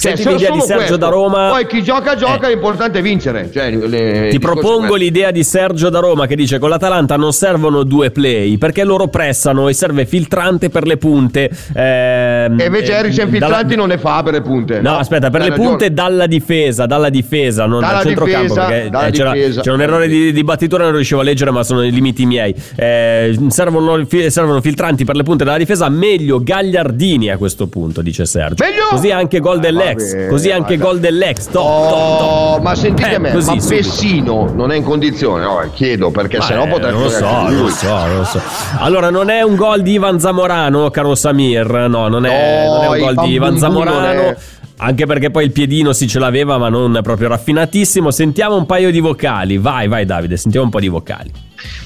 Senti 0.00 0.22
se 0.22 0.30
l'idea 0.32 0.50
di 0.50 0.60
Sergio 0.60 0.74
questo. 0.76 0.96
da 0.96 1.08
Roma. 1.08 1.48
Poi 1.50 1.66
chi 1.66 1.82
gioca 1.82 2.14
gioca, 2.16 2.46
Eh. 2.46 2.50
l'importante 2.52 2.98
è 2.98 3.02
vincere. 3.02 3.50
Cioè, 3.52 3.70
le- 3.70 4.28
Ti 4.30 4.38
propongo 4.38 4.94
l'idea 4.94 5.30
di 5.30 5.44
Sergio 5.44 5.88
da 5.90 5.98
Roma 6.00 6.26
che 6.26 6.34
dice 6.36 6.58
con 6.58 6.68
l'Atalanta 6.70 7.16
non 7.16 7.32
servono 7.32 7.82
due 7.82 8.10
play 8.10 8.56
perché 8.58 8.84
loro 8.84 9.08
pressano 9.08 9.68
e 9.68 9.72
serve 9.74 10.06
filtrante 10.06 10.70
per 10.70 10.86
le 10.86 10.96
punte. 10.96 11.50
ehm, 11.74 12.58
E 12.60 12.64
invece 12.64 12.92
eh, 12.92 12.96
Eriksen 12.96 13.30
dalla- 13.30 13.38
filtranti 13.46 13.76
non 13.76 13.88
ne 13.88 13.98
fa 13.98 14.22
per 14.22 14.32
le 14.32 14.40
punte. 14.42 14.80
No, 14.80 14.96
aspetta, 14.96 15.30
per 15.30 15.42
le 15.42 15.48
ragione. 15.50 15.68
punte 15.68 15.92
dalla 15.92 16.26
difesa, 16.26 16.86
dalla 16.86 17.08
difesa, 17.10 17.66
non 17.66 17.80
Dalla 17.80 17.92
dal 17.94 18.02
centrocampo. 18.04 18.42
difesa, 18.42 18.66
perché 18.66 18.88
dalla 18.90 19.06
eh, 19.06 19.10
c'era, 19.10 19.32
difesa. 19.32 19.60
c'era 19.60 19.74
un 19.74 19.80
errore 19.82 20.08
di, 20.08 20.32
di 20.32 20.44
battitura, 20.44 20.84
non 20.84 20.94
riuscivo 20.94 21.20
a 21.20 21.24
leggere, 21.24 21.50
ma 21.50 21.62
sono 21.62 21.84
i 21.84 21.90
limiti 21.90 22.24
miei. 22.26 22.54
Eh, 22.76 23.36
servono, 23.48 24.06
servono 24.28 24.60
filtranti 24.60 25.04
per 25.04 25.16
le 25.16 25.22
punte 25.22 25.44
della 25.44 25.58
difesa. 25.58 25.88
Meglio 25.88 26.42
Gagliardini 26.42 27.30
a 27.30 27.36
questo 27.36 27.66
punto, 27.66 28.02
dice 28.02 28.24
Sergio. 28.26 28.64
Meglio? 28.64 28.86
Così 28.90 29.10
anche 29.10 29.40
gol 29.40 29.58
dell'ex. 29.94 30.28
così 30.28 30.50
anche 30.50 30.76
guarda. 30.76 30.92
gol 30.92 31.00
dell'ex. 31.00 31.46
Top, 31.46 31.64
Oh, 31.64 31.88
top, 31.88 32.18
top. 32.18 32.62
ma 32.62 32.74
sentite 32.74 33.14
Eh, 33.14 33.18
me, 33.18 33.32
così, 33.32 33.54
ma. 33.56 33.62
Pessino 33.68 34.52
non 34.54 34.70
è 34.72 34.76
in 34.76 34.82
condizione? 34.84 35.44
No, 35.44 35.70
chiedo 35.74 36.10
perché 36.10 36.38
Ma, 36.38 36.44
sennò 36.44 36.64
eh, 36.64 36.68
potrebbe 36.68 36.92
non 36.92 37.02
lo 37.02 37.08
so, 37.10 37.18
lo 37.48 37.68
so, 37.68 37.88
non 38.06 38.16
lo 38.16 38.24
so. 38.24 38.40
Allora, 38.78 39.10
non 39.10 39.30
è 39.30 39.42
un 39.42 39.56
gol 39.56 39.82
di 39.82 39.92
Ivan 39.92 40.18
Zamorano, 40.20 40.90
caro 40.90 41.14
Samir. 41.14 41.66
No, 41.88 42.08
non 42.08 42.26
è, 42.26 42.64
No, 42.66 42.72
non 42.74 42.82
è 42.84 42.88
un 42.88 42.98
gol 43.14 43.24
di 43.26 43.32
Ivan 43.32 43.58
Zamorano. 43.58 44.34
Anche 44.82 45.04
perché 45.04 45.30
poi 45.30 45.44
il 45.44 45.52
piedino 45.52 45.92
sì 45.92 46.08
ce 46.08 46.18
l'aveva, 46.18 46.56
ma 46.56 46.70
non 46.70 47.00
proprio 47.02 47.28
raffinatissimo. 47.28 48.10
Sentiamo 48.10 48.56
un 48.56 48.64
paio 48.64 48.90
di 48.90 49.00
vocali. 49.00 49.58
Vai, 49.58 49.88
vai, 49.88 50.06
Davide, 50.06 50.38
sentiamo 50.38 50.64
un 50.64 50.72
po' 50.72 50.80
di 50.80 50.88
vocali. 50.88 51.30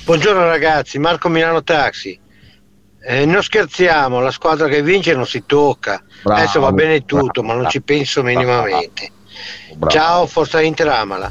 Buongiorno 0.04 0.44
ragazzi, 0.44 1.00
Marco 1.00 1.28
Milano 1.28 1.64
Taxi. 1.64 2.16
Eh, 3.06 3.26
non 3.26 3.42
scherziamo, 3.42 4.20
la 4.20 4.30
squadra 4.30 4.66
che 4.66 4.82
vince 4.82 5.14
non 5.14 5.26
si 5.26 5.42
tocca. 5.44 6.02
Bravo, 6.22 6.40
Adesso 6.40 6.60
va 6.60 6.72
bene 6.72 7.04
tutto, 7.04 7.42
bravo, 7.42 7.46
ma 7.48 7.54
non 7.54 7.70
ci 7.70 7.82
penso 7.82 8.22
minimamente. 8.22 9.10
bravo. 9.74 9.92
Ciao, 9.92 10.26
Forza 10.26 10.62
Inter 10.62 10.88
Amala. 10.88 11.30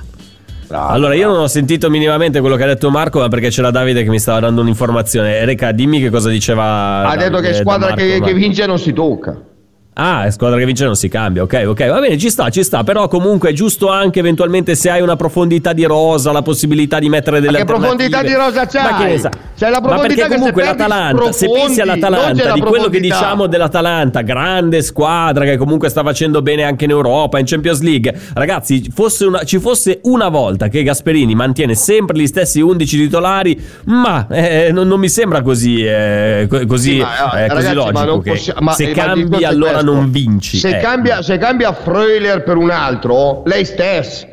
Bravo, 0.67 0.88
allora, 0.89 1.15
io 1.15 1.27
non 1.27 1.39
ho 1.39 1.47
sentito 1.47 1.89
minimamente 1.89 2.41
quello 2.41 2.55
che 2.55 2.63
ha 2.63 2.67
detto 2.67 2.91
Marco, 2.91 3.19
ma 3.19 3.27
perché 3.27 3.49
c'era 3.49 3.71
Davide 3.71 4.03
che 4.03 4.09
mi 4.09 4.19
stava 4.19 4.39
dando 4.39 4.62
un'informazione. 4.62 5.43
Reca, 5.45 5.71
dimmi 5.71 5.99
che 5.99 6.12
cosa 6.12 6.29
diceva. 6.29 7.07
Ha 7.07 7.15
detto 7.15 7.31
Davide 7.31 7.47
che 7.47 7.53
da 7.53 7.59
squadra 7.59 7.88
Marco, 7.89 8.03
che, 8.03 8.21
che 8.21 8.33
vince 8.33 8.65
non 8.67 8.77
si 8.77 8.93
tocca. 8.93 9.36
Ah, 9.95 10.32
squadra 10.32 10.58
che 10.58 10.65
vince 10.65 10.86
non 10.86 10.95
si 10.95 11.08
cambia, 11.08 11.43
ok, 11.43 11.65
ok, 11.67 11.88
va 11.88 11.99
bene, 11.99 12.17
ci 12.17 12.32
sta, 12.32 12.49
ci 12.49 12.63
sta, 12.63 12.84
però 12.84 13.08
comunque 13.08 13.51
è 13.51 13.53
giusto 13.53 13.89
anche 13.89 14.17
eventualmente 14.19 14.73
se 14.73 14.89
hai 14.89 15.01
una 15.01 15.15
profondità 15.15 15.71
di 15.71 15.84
rosa, 15.84 16.32
la 16.32 16.41
possibilità 16.41 16.97
di 16.97 17.10
mettere 17.10 17.39
delle 17.39 17.51
Ma 17.51 17.58
che 17.60 17.65
profondità 17.65 18.23
di 18.23 18.34
rosa? 18.34 18.67
Ma 18.82 18.97
che 18.97 19.06
ne 19.06 19.17
sa? 19.19 19.29
C'hai 19.56 19.69
la 19.69 19.79
Ma 19.79 19.88
profondità 19.89 19.99
perché 19.99 20.15
che 20.15 20.21
se 20.29 20.36
comunque 20.36 20.63
perdi 20.63 20.77
l'Atalanta, 20.79 21.32
se 21.32 21.47
pensi 21.47 21.75
c'è 21.75 21.82
all'Atalanta, 21.84 22.43
la 22.47 22.53
di 22.53 22.62
quello 22.62 22.89
che 22.89 22.99
diciamo 22.99 23.45
dell'Atalanta, 23.45 24.21
grande 24.21 24.82
squadra 24.82 25.45
che 25.45 25.58
comunque 25.58 25.89
sta 25.89 26.01
facendo 26.01 26.41
bene 26.41 26.63
anche 26.63 26.86
in 26.86 26.89
Europa, 26.89 27.38
in 27.38 27.45
Champions 27.45 27.82
League, 27.82 28.19
ragazzi, 28.34 28.89
fosse 28.91 29.25
una- 29.25 29.43
ci 29.43 29.60
fosse 29.60 29.99
una 30.06 30.29
volta 30.29 30.69
che 30.69 30.82
Gasperini 30.82 31.36
mantiene 31.36 31.75
sempre 31.75 32.17
gli 32.17 32.25
stessi 32.25 32.62
11 32.62 32.97
titolari, 32.97 33.62
ma 33.86 34.25
eh, 34.27 34.71
non, 34.71 34.88
non 34.88 34.99
mi 34.99 35.08
sembra 35.10 35.43
così, 35.43 35.86
eh, 35.86 36.47
co- 36.49 36.65
così, 36.65 36.93
Sì, 36.93 36.97
ma, 36.97 37.34
eh, 37.39 37.45
eh, 37.45 37.49
così 37.49 37.65
ragazzi, 37.67 37.91
ma 37.91 38.06
logico 38.06 38.19
che 38.21 38.29
possi- 38.32 38.53
ma- 38.60 38.71
se 38.73 38.84
eh, 38.86 38.88
ma 38.88 38.93
cambi 39.03 39.43
allora. 39.45 39.82
Non 39.91 40.11
vinci. 40.11 40.57
Se 40.57 40.77
eh. 40.77 40.79
cambia, 40.79 41.21
se 41.21 41.37
cambia 41.37 41.73
Freuler 41.73 42.43
per 42.43 42.57
un 42.57 42.69
altro, 42.69 43.43
lei 43.45 43.65
stesso 43.65 44.31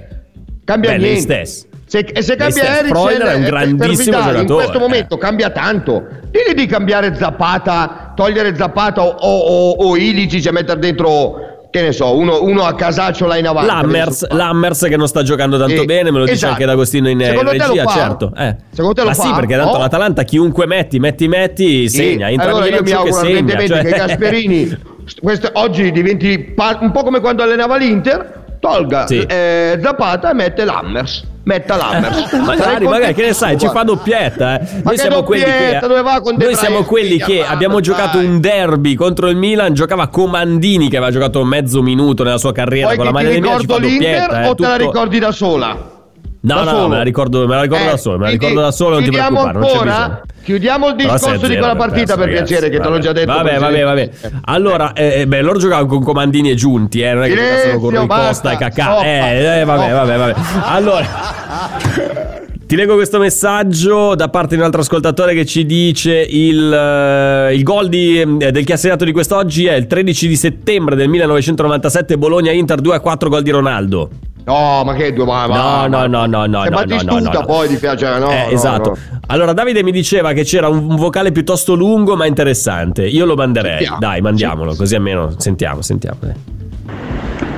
cambia 0.71 0.93
Beh, 0.93 0.99
lei 0.99 1.13
niente. 1.15 1.45
stesso. 1.45 1.69
Se, 1.87 1.99
e 1.99 2.23
se 2.23 2.37
Lei 2.37 2.39
cambia. 2.39 2.79
Eriksen 2.79 3.21
è 3.21 3.35
un 3.35 3.43
eh, 3.43 3.47
grandissimo 3.47 3.97
Vidal, 3.97 4.23
giocatore, 4.23 4.41
in 4.41 4.47
questo 4.47 4.77
eh. 4.77 4.81
momento 4.81 5.19
cambia 5.19 5.51
tanto. 5.51 6.07
Digli 6.31 6.55
di 6.55 6.67
cambiare 6.67 7.17
Zapata, 7.17 8.13
togliere 8.15 8.55
Zapata 8.55 9.03
o, 9.03 9.11
o, 9.11 9.71
o 9.73 9.97
Ilicic 9.97 10.47
e 10.47 10.53
mettere 10.53 10.79
dentro 10.79 11.50
che 11.71 11.81
ne 11.83 11.93
so, 11.93 12.17
uno, 12.17 12.43
uno 12.43 12.65
a 12.65 12.75
casaccio 12.75 13.27
là 13.27 13.37
in 13.37 13.47
avanti. 13.47 13.69
Lammers, 13.71 14.29
Lammers 14.31 14.81
che 14.89 14.97
non 14.97 15.07
sta 15.07 15.23
giocando 15.23 15.57
tanto 15.59 15.81
Sì, 15.81 15.85
bene, 15.85 16.11
me 16.11 16.19
lo 16.19 16.25
dice 16.25 16.35
esatto. 16.37 16.53
anche 16.53 16.67
D'Agostino 16.67 17.09
in, 17.09 17.21
in 17.21 17.27
Secondo 17.27 17.53
lo 17.53 17.65
regia, 17.67 17.87
certo. 17.87 18.33
Eh. 18.37 18.57
Secondo 18.71 18.95
te 18.95 19.01
lo 19.03 19.07
Ma 19.09 19.15
sì, 19.15 19.29
fa? 19.29 19.35
perché 19.35 19.57
tanto 19.57 19.73
No? 19.75 19.79
l'Atalanta 19.79 20.23
chiunque 20.25 20.67
metti, 20.67 20.99
metti, 20.99 21.29
metti, 21.29 21.89
segna. 21.89 22.27
Sì, 22.27 22.33
Entra 22.33 22.51
allora 22.51 22.67
io 22.67 22.83
mi 22.83 22.91
auguro 22.91 23.21
e 23.23 23.25
segna. 23.25 23.67
cioè- 23.67 23.83
che 23.85 23.91
Gasperini 23.91 24.79
questo- 25.23 25.51
oggi 25.55 25.91
diventi 25.93 26.55
un 26.81 26.91
po' 26.91 27.03
come 27.05 27.21
quando 27.21 27.43
allenava 27.45 27.77
l'Inter, 27.77 28.57
tolga 28.59 29.07
Sì. 29.07 29.21
eh, 29.27 29.79
Zapata 29.81 30.31
e 30.31 30.35
mette 30.35 30.65
Lammers. 30.65 31.29
Metta 31.43 31.77
Lammers. 31.77 32.29
Sarei 32.29 32.45
Magari, 32.45 32.87
magari, 32.87 33.15
che 33.15 33.23
ne 33.23 33.33
sai, 33.33 33.59
ci 33.59 33.67
fa 33.69 33.83
doppietta. 33.83 34.61
Eh. 34.61 34.83
Ma 34.85 34.91
che 34.93 35.09
doppietta? 35.09 35.87
De 35.87 36.45
noi 36.45 36.55
siamo 36.55 36.85
quelli 36.85 37.19
che 37.19 37.37
Guarda, 37.37 37.53
abbiamo 37.55 37.81
giocato 37.81 38.19
dai. 38.19 38.27
un 38.27 38.41
derby 38.41 38.95
contro 38.95 39.29
il 39.29 39.37
Milan. 39.37 39.73
Giocava 39.73 40.09
Comandini 40.09 40.89
che 40.91 40.97
aveva 40.97 41.11
giocato 41.11 41.43
mezzo 41.45 41.83
minuto 41.83 42.23
nella 42.25 42.39
sua 42.39 42.53
carriera 42.53 42.89
Poi 42.89 42.97
con 42.97 43.05
la 43.07 43.11
che 43.11 43.17
maglia 43.17 43.31
del 43.31 43.41
Milan. 43.41 43.61
Ci 43.61 43.67
fa 43.67 43.79
doppietta. 43.79 44.43
eh, 44.43 44.49
o 44.49 44.55
te 44.55 44.63
la 44.63 44.77
ricordi 44.77 45.19
da 45.19 45.33
sola? 45.33 45.99
No, 46.43 46.55
da 46.55 46.63
no, 46.63 46.71
solo? 46.71 46.89
me 46.89 46.97
la 46.97 47.03
ricordo, 47.03 47.47
me 47.47 47.55
la 47.55 47.63
ricordo 47.63 47.85
Eh, 47.85 47.89
da 47.89 47.97
solo. 47.99 48.19
Me 48.19 48.25
la 48.25 48.31
ricordo 48.31 48.61
da 48.63 48.71
solo, 48.71 48.95
non 48.95 49.05
ti 49.05 49.11
preoccupare, 49.11 49.59
ancora? 49.59 50.23
Chiudiamo 50.43 50.89
il 50.89 50.95
discorso 50.97 51.29
6-0 51.29 51.47
di 51.49 51.57
quella 51.59 51.77
partita 51.77 52.15
perso, 52.15 52.17
per 52.17 52.29
ragazzi, 52.29 52.45
piacere, 52.55 52.71
che 52.71 52.81
te 52.81 52.89
l'ho 52.89 52.99
già 52.99 53.13
detto. 53.13 53.33
Vabbè, 53.33 53.59
vabbè, 53.59 53.83
vabbè. 53.83 54.11
Allora, 54.47 54.93
eh, 54.95 55.27
beh, 55.27 55.43
loro 55.43 55.59
giocavano 55.59 55.87
con 55.87 56.03
comandini 56.03 56.51
e 56.51 56.55
giunti, 56.55 57.03
eh, 57.03 57.13
non 57.13 57.25
è 57.25 57.29
che 57.29 57.35
giocassero 57.35 57.79
con 57.79 57.91
Rui 57.91 58.07
Costa 58.07 58.53
e 58.53 58.57
Cacà. 58.57 59.03
Eh, 59.03 59.61
eh, 59.61 59.65
vabbè, 59.65 59.93
vabbè, 59.93 60.17
vabbè. 60.17 60.35
Allora. 60.65 61.07
Ti 62.71 62.77
leggo 62.77 62.95
questo 62.95 63.19
messaggio 63.19 64.15
da 64.15 64.29
parte 64.29 64.55
di 64.55 64.61
un 64.61 64.67
altro 64.67 64.81
ascoltatore 64.83 65.35
che 65.35 65.45
ci 65.45 65.67
dice 65.67 66.21
il, 66.21 66.73
eh, 66.73 67.53
il 67.53 67.65
gol 67.65 67.89
di- 67.89 68.21
eh, 68.21 68.53
del 68.53 68.65
chiassinato 68.65 69.05
di 69.05 69.11
quest'oggi 69.11 69.67
è 69.67 69.75
il 69.75 69.89
13 69.89 70.29
di 70.29 70.37
settembre 70.37 70.95
del 70.95 71.09
1997 71.09 72.17
Bologna-Inter 72.17 72.81
2-4 72.81 73.29
gol 73.29 73.43
di 73.43 73.51
Ronaldo. 73.51 74.09
No, 74.45 74.83
ma 74.85 74.95
che 74.95 75.13
due 75.13 75.25
ma, 75.27 75.47
No, 75.47 75.87
no, 75.87 76.07
no, 76.07 76.27
no, 76.27 76.47
no, 76.47 76.63
Se 76.65 76.71
no, 76.71 76.77
Battistuta 76.77 77.13
no, 77.21 77.21
no, 77.21 77.39
no. 77.41 77.45
poi 77.45 77.69
ti 77.69 77.77
piace, 77.77 78.19
no? 78.19 78.31
Eh, 78.31 78.45
no, 78.47 78.51
esatto. 78.51 78.91
no. 78.91 79.19
Allora, 79.27 79.53
Davide 79.53 79.83
mi 79.83 79.93
diceva 79.93 80.33
che 80.33 80.43
c'era 80.45 80.69
un, 80.69 80.97
vocale 80.97 81.31
piuttosto 81.31 81.75
lungo 81.75 82.17
ma 82.17 82.27
interessante. 82.27 83.07
Io 83.07 83.25
lo 83.27 83.35
manderei. 83.35 83.73
Sentiamo. 83.85 83.99
Dai, 83.99 84.21
mandiamolo, 84.21 84.73
Sì. 84.73 84.79
così 84.79 84.95
almeno 84.97 85.35
sentiamo, 85.37 85.83
sentiamo. 85.83 86.19
eh. 86.23 86.35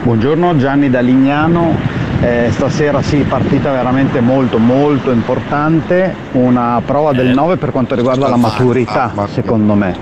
Buongiorno 0.03 0.57
Gianni 0.57 0.91
da 0.91 1.01
Lignano, 1.01 2.01
Eh, 2.21 2.51
stasera 2.53 3.03
sì, 3.03 3.19
partita 3.29 3.73
veramente 3.73 4.21
molto 4.21 4.59
molto 4.59 5.11
importante, 5.11 6.15
una 6.33 6.81
prova 6.85 7.13
del 7.13 7.29
9 7.29 7.57
per 7.57 7.73
quanto 7.73 7.97
riguarda 7.97 8.29
la 8.29 8.37
maturità 8.37 9.05
ah, 9.05 9.11
ma- 9.13 9.27
secondo 9.27 9.75
me. 9.75 9.97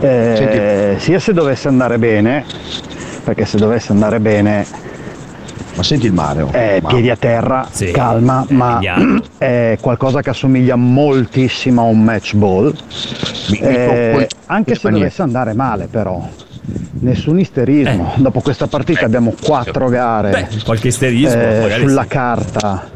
Eh, 0.00 0.94
sia 0.98 1.18
se 1.18 1.32
dovesse 1.32 1.66
andare 1.66 1.98
bene, 1.98 2.44
perché 3.24 3.44
se 3.44 3.56
dovesse 3.56 3.90
andare 3.90 4.20
bene 4.20 4.64
Ma 5.74 5.82
senti 5.82 6.06
il 6.06 6.12
mare. 6.12 6.42
oh. 6.42 6.50
eh, 6.52 6.80
Ma- 6.82 6.88
piedi 6.88 7.08
a 7.10 7.16
terra, 7.16 7.66
Sì. 7.70 7.90
calma, 7.92 8.44
ma 8.50 8.74
Vediamo. 8.74 9.20
è 9.38 9.78
qualcosa 9.80 10.20
che 10.20 10.30
assomiglia 10.30 10.76
moltissimo 10.76 11.82
a 11.82 11.84
un 11.84 12.02
match 12.02 12.34
ball. 12.34 12.66
Mi- 13.50 13.58
mi 13.60 13.66
Eh, 13.66 14.28
anche 14.46 14.74
se 14.74 14.90
dovesse 14.90 15.22
andare 15.22 15.54
male 15.54 15.86
però, 15.90 16.26
nessun 17.00 17.38
isterismo. 17.38 18.12
Dopo 18.16 18.40
questa 18.40 18.66
partita 18.66 19.04
abbiamo 19.06 19.34
quattro 19.42 19.88
gare 19.88 20.30
Beh, 20.30 20.62
qualche 20.64 20.88
isterismo, 20.88 21.40
eh, 21.40 21.76
sulla 21.80 22.02
sì. 22.02 22.08
carta 22.08 22.90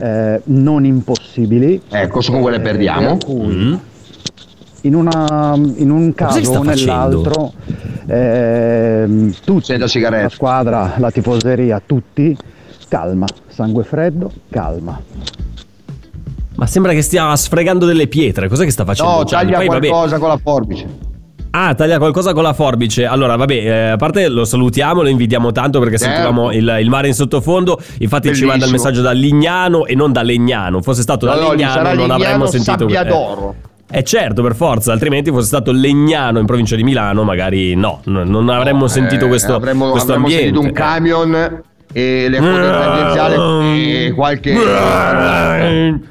eh, 0.00 0.40
non 0.44 0.84
impossibili. 0.84 1.80
Ecco, 1.90 2.20
su 2.20 2.32
come 2.32 2.50
le 2.50 2.60
perdiamo. 2.60 3.16
per 3.18 3.24
cui 3.26 3.54
Mm. 3.54 3.74
in, 4.82 4.94
una- 4.94 5.52
in 5.54 5.90
un 5.90 6.14
caso 6.14 6.52
o 6.52 6.62
nell'altro, 6.62 7.52
ehm, 8.06 9.34
tutti, 9.44 9.76
la 9.76 10.28
squadra, 10.28 10.94
la 10.98 11.10
tifoseria, 11.10 11.82
tutti, 11.84 12.36
calma, 12.88 13.26
sangue 13.48 13.84
freddo, 13.84 14.30
calma. 14.50 15.00
Ma 16.56 16.66
sembra 16.66 16.92
che 16.92 17.02
stia 17.02 17.34
sfregando 17.34 17.84
delle 17.84 18.06
pietre. 18.06 18.48
Cos'è 18.48 18.64
che 18.64 18.70
sta 18.70 18.84
facendo? 18.84 19.12
No, 19.12 19.24
Gianni? 19.24 19.52
taglia 19.52 19.56
Poi, 19.58 19.68
vabbè, 19.68 19.88
qualcosa 19.88 20.18
con 20.18 20.28
la 20.28 20.38
forbice. 20.38 21.12
Ah, 21.56 21.72
taglia 21.74 21.98
qualcosa 21.98 22.32
con 22.32 22.42
la 22.42 22.52
forbice. 22.52 23.06
Allora, 23.06 23.36
vabbè, 23.36 23.54
eh, 23.54 23.88
a 23.90 23.96
parte 23.96 24.26
lo 24.28 24.44
salutiamo, 24.44 25.02
lo 25.02 25.08
invidiamo 25.08 25.52
tanto 25.52 25.78
perché 25.78 25.98
Certo. 25.98 26.12
sentivamo 26.14 26.52
il, 26.52 26.78
il 26.80 26.88
mare 26.88 27.06
in 27.06 27.14
sottofondo. 27.14 27.78
Infatti 27.98 28.34
ci 28.34 28.44
manda 28.44 28.64
il 28.64 28.70
Bellissimo. 28.70 28.90
messaggio 28.90 29.02
da 29.02 29.12
Lignano 29.12 29.86
e 29.86 29.94
non 29.94 30.10
da 30.10 30.22
Legnano. 30.22 30.82
Fosse 30.82 31.02
stato 31.02 31.26
da 31.26 31.34
No, 31.34 31.40
no, 31.40 31.46
gli 31.46 31.58
Legnano 31.58 31.72
sarà 31.72 31.88
non 31.90 31.98
Lignano 31.98 32.24
avremmo 32.24 32.46
sentito 32.46 32.78
Sabbia 32.78 33.02
eh. 33.02 33.08
d'Oro. 33.08 33.54
Eh 33.96 34.02
certo, 34.02 34.42
per 34.42 34.56
forza, 34.56 34.90
altrimenti 34.92 35.30
fosse 35.30 35.46
stato 35.46 35.70
Legnano 35.70 36.40
in 36.40 36.46
provincia 36.46 36.74
di 36.74 36.82
Milano, 36.82 37.22
magari 37.22 37.76
no, 37.76 38.00
non 38.04 38.48
avremmo 38.48 38.88
sentito 38.88 39.26
Eh, 39.26 39.28
questo, 39.28 39.54
avremmo, 39.54 39.90
questo 39.90 40.10
avremmo 40.14 40.26
ambiente. 40.26 40.52
sentito 40.56 40.66
un 40.68 40.72
camion 40.74 41.62
e 41.92 42.28
le 42.28 42.38
code 42.38 42.70
tangenziali 42.70 44.06
e 44.06 44.12
qualche 44.12 44.52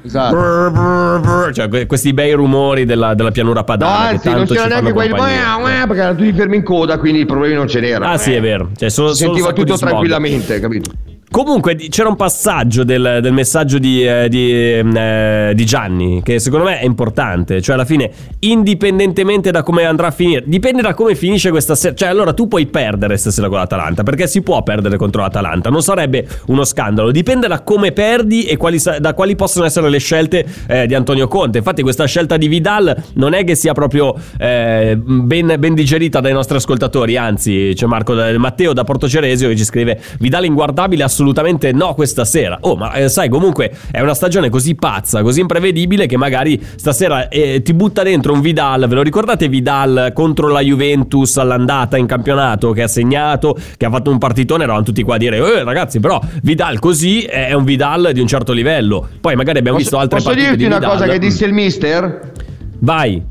esatto. 0.02 1.52
Cioè, 1.52 1.68
que- 1.68 1.84
questi 1.84 2.14
bei 2.14 2.32
rumori 2.32 2.86
della, 2.86 3.12
della 3.12 3.30
pianura 3.30 3.58
No, 3.60 3.64
padana. 3.66 4.08
che 4.08 4.14
anzi, 4.14 4.30
non 4.30 4.46
c'era 4.46 4.66
neanche 4.80 4.92
compagnia. 4.94 5.84
perché 5.86 6.00
erano 6.00 6.16
tutti 6.16 6.32
fermi 6.32 6.56
in 6.56 6.62
coda, 6.62 6.98
quindi 6.98 7.20
i 7.20 7.26
problemi 7.26 7.54
non 7.54 7.68
ce 7.68 7.80
n'erano. 7.80 8.10
Ah, 8.12 8.16
sì, 8.16 8.32
Eh. 8.32 8.38
è 8.38 8.40
vero. 8.40 8.70
Cioè, 8.74 8.88
solo, 8.88 9.12
Si 9.12 9.24
sentiva 9.24 9.52
tutto 9.52 9.76
tranquillamente, 9.76 10.58
capito? 10.58 10.90
Comunque 11.34 11.74
c'era 11.74 12.08
un 12.08 12.14
passaggio 12.14 12.84
del, 12.84 13.18
del 13.20 13.32
messaggio 13.32 13.78
di, 13.78 14.06
eh, 14.06 14.28
di, 14.28 14.52
eh, 14.52 15.50
di 15.52 15.66
Gianni 15.66 16.22
che 16.22 16.38
secondo 16.38 16.66
me 16.66 16.78
è 16.78 16.84
importante. 16.84 17.60
Cioè, 17.60 17.74
alla 17.74 17.84
fine, 17.84 18.08
indipendentemente 18.38 19.50
da 19.50 19.64
come 19.64 19.84
andrà 19.84 20.06
a 20.06 20.10
finire, 20.12 20.44
dipende 20.46 20.80
da 20.80 20.94
come 20.94 21.16
finisce 21.16 21.50
questa 21.50 21.74
sera. 21.74 21.92
Cioè, 21.92 22.08
allora 22.08 22.32
tu 22.34 22.46
puoi 22.46 22.66
perdere 22.66 23.16
stasera 23.16 23.48
con 23.48 23.58
l'Atalanta 23.58 24.04
perché 24.04 24.28
si 24.28 24.42
può 24.42 24.62
perdere 24.62 24.96
contro 24.96 25.22
l'Atalanta. 25.22 25.70
Non 25.70 25.82
sarebbe 25.82 26.24
uno 26.46 26.62
scandalo. 26.62 27.10
Dipende 27.10 27.48
da 27.48 27.62
come 27.62 27.90
perdi 27.90 28.44
e 28.44 28.56
quali 28.56 28.80
da 29.00 29.12
quali 29.12 29.34
possono 29.34 29.64
essere 29.64 29.90
le 29.90 29.98
scelte 29.98 30.46
eh, 30.68 30.86
di 30.86 30.94
Antonio 30.94 31.26
Conte. 31.26 31.58
Infatti, 31.58 31.82
questa 31.82 32.04
scelta 32.04 32.36
di 32.36 32.46
Vidal 32.46 32.96
non 33.14 33.34
è 33.34 33.42
che 33.42 33.56
sia 33.56 33.72
proprio 33.72 34.14
eh, 34.38 34.96
ben, 34.96 35.56
ben 35.58 35.74
digerita 35.74 36.20
dai 36.20 36.32
nostri 36.32 36.58
ascoltatori. 36.58 37.16
Anzi, 37.16 37.72
c'è 37.74 37.86
Marco 37.86 38.14
Matteo 38.14 38.72
da 38.72 38.84
Porto 38.84 39.08
Ceresio 39.08 39.48
che 39.48 39.56
ci 39.56 39.64
scrive: 39.64 40.00
Vidal 40.20 40.44
inguardabile, 40.44 41.02
assolutamente 41.02 41.22
no 41.72 41.94
questa 41.94 42.24
sera. 42.24 42.58
Oh, 42.60 42.76
ma 42.76 42.92
eh, 42.92 43.08
sai, 43.08 43.28
comunque 43.28 43.72
è 43.90 44.00
una 44.00 44.14
stagione 44.14 44.50
così 44.50 44.74
pazza, 44.74 45.22
così 45.22 45.40
imprevedibile 45.40 46.06
che 46.06 46.16
magari 46.16 46.60
stasera 46.76 47.28
eh, 47.28 47.62
ti 47.62 47.74
butta 47.74 48.02
dentro 48.02 48.32
un 48.32 48.40
Vidal. 48.40 48.86
Ve 48.88 48.94
lo 48.94 49.02
ricordate 49.02 49.48
Vidal 49.48 50.12
contro 50.14 50.48
la 50.48 50.60
Juventus 50.60 51.36
all'andata 51.36 51.96
in 51.96 52.06
campionato 52.06 52.72
che 52.72 52.82
ha 52.82 52.88
segnato, 52.88 53.56
che 53.76 53.86
ha 53.86 53.90
fatto 53.90 54.10
un 54.10 54.18
partitone? 54.18 54.64
Eravamo 54.64 54.84
tutti 54.84 55.02
qua 55.02 55.14
a 55.14 55.18
dire: 55.18 55.36
Eh, 55.36 55.64
ragazzi, 55.64 56.00
però 56.00 56.20
Vidal 56.42 56.78
così 56.78 57.22
è 57.22 57.52
un 57.52 57.64
Vidal 57.64 58.10
di 58.12 58.20
un 58.20 58.26
certo 58.26 58.52
livello. 58.52 59.08
Poi 59.20 59.34
magari 59.36 59.58
abbiamo 59.58 59.78
visto 59.78 59.98
altre 59.98 60.18
Posso 60.18 60.30
partite 60.30 60.56
dirti 60.56 60.68
di 60.68 60.74
una 60.74 60.86
cosa 60.86 61.06
che 61.06 61.18
disse 61.18 61.44
il 61.44 61.52
mister? 61.52 62.32
Vai. 62.78 63.22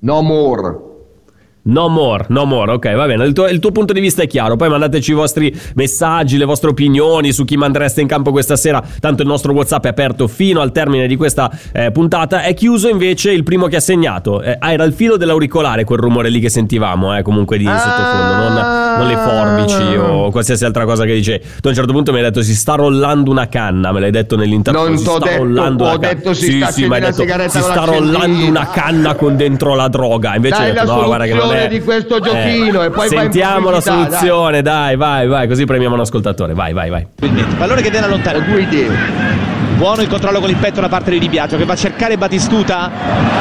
No 0.00 0.22
more. 0.22 0.90
No 1.64 1.88
more, 1.88 2.24
no 2.28 2.44
more, 2.44 2.72
ok, 2.72 2.92
va 2.94 3.06
bene. 3.06 3.24
Il 3.24 3.32
tuo, 3.32 3.46
il 3.46 3.60
tuo 3.60 3.70
punto 3.70 3.92
di 3.92 4.00
vista 4.00 4.22
è 4.22 4.26
chiaro. 4.26 4.56
Poi 4.56 4.68
mandateci 4.68 5.12
i 5.12 5.14
vostri 5.14 5.56
messaggi, 5.74 6.36
le 6.36 6.44
vostre 6.44 6.70
opinioni 6.70 7.30
su 7.30 7.44
chi 7.44 7.56
mandereste 7.56 8.00
in 8.00 8.08
campo 8.08 8.32
questa 8.32 8.56
sera. 8.56 8.82
Tanto 8.98 9.22
il 9.22 9.28
nostro 9.28 9.52
WhatsApp 9.52 9.84
è 9.84 9.88
aperto 9.88 10.26
fino 10.26 10.60
al 10.60 10.72
termine 10.72 11.06
di 11.06 11.14
questa 11.14 11.50
eh, 11.72 11.92
puntata. 11.92 12.42
È 12.42 12.52
chiuso 12.54 12.88
invece 12.88 13.30
il 13.30 13.44
primo 13.44 13.68
che 13.68 13.76
ha 13.76 13.80
segnato. 13.80 14.42
Eh, 14.42 14.56
ah, 14.58 14.72
era 14.72 14.82
il 14.82 14.92
filo 14.92 15.16
dell'auricolare 15.16 15.84
quel 15.84 16.00
rumore 16.00 16.30
lì 16.30 16.40
che 16.40 16.48
sentivamo, 16.48 17.16
eh, 17.16 17.22
comunque 17.22 17.58
di 17.58 17.64
sottofondo, 17.64 18.48
non, 18.48 18.96
non 18.98 19.06
le 19.06 19.16
forbici 19.16 19.96
o 19.96 20.30
qualsiasi 20.32 20.64
altra 20.64 20.84
cosa 20.84 21.04
che 21.04 21.14
dice. 21.14 21.40
Tu 21.60 21.68
a 21.68 21.70
un 21.70 21.76
certo 21.76 21.92
punto 21.92 22.10
mi 22.10 22.18
hai 22.18 22.24
detto 22.24 22.42
si 22.42 22.56
sta 22.56 22.74
rollando 22.74 23.30
una 23.30 23.46
canna, 23.46 23.92
me 23.92 24.00
l'hai 24.00 24.10
detto 24.10 24.34
nell'interno. 24.34 24.82
Non 24.82 24.98
si 24.98 25.04
sta 25.04 25.18
detto, 25.18 25.36
rollando 25.36 25.84
ho 25.84 25.88
una 25.90 25.98
canna. 25.98 26.14
detto 26.14 26.34
si 26.34 26.44
sì, 26.44 26.66
sì, 26.70 26.84
hai 26.84 27.00
detto 27.00 27.24
si 27.48 27.60
sta 27.60 27.84
rollando 27.84 28.46
una 28.46 28.68
canna 28.68 29.14
con 29.14 29.36
dentro 29.36 29.76
la 29.76 29.86
droga. 29.86 30.34
Invece 30.34 30.58
Dai 30.58 30.70
ho 30.70 30.72
detto 30.72 30.94
no, 30.94 31.04
guarda 31.04 31.24
che 31.24 31.34
non 31.34 31.50
soluzione 31.52 31.68
di 31.68 31.80
questo 31.80 32.20
giochino 32.20 32.82
e 32.82 32.90
poi 32.90 33.08
Sentiamo 33.08 33.70
la 33.70 33.80
soluzione, 33.80 34.62
dai. 34.62 34.96
vai, 34.96 35.26
vai, 35.26 35.48
così 35.48 35.64
premiamo 35.64 35.94
un 35.94 36.00
ascoltatore. 36.00 36.54
Vai, 36.54 36.72
vai, 36.72 36.90
vai. 36.90 37.06
Pallone 37.58 37.82
che 37.82 37.90
viene 37.90 38.06
allontanato. 38.06 38.44
Due 38.50 38.60
idee. 38.62 39.51
Buono 39.82 40.02
il 40.02 40.06
controllo 40.06 40.38
con 40.38 40.48
il 40.48 40.54
petto 40.54 40.80
da 40.80 40.88
parte 40.88 41.10
di 41.10 41.18
Di 41.18 41.28
Biagio 41.28 41.56
che 41.56 41.64
va 41.64 41.72
a 41.72 41.76
cercare 41.76 42.16
Batistuta. 42.16 42.88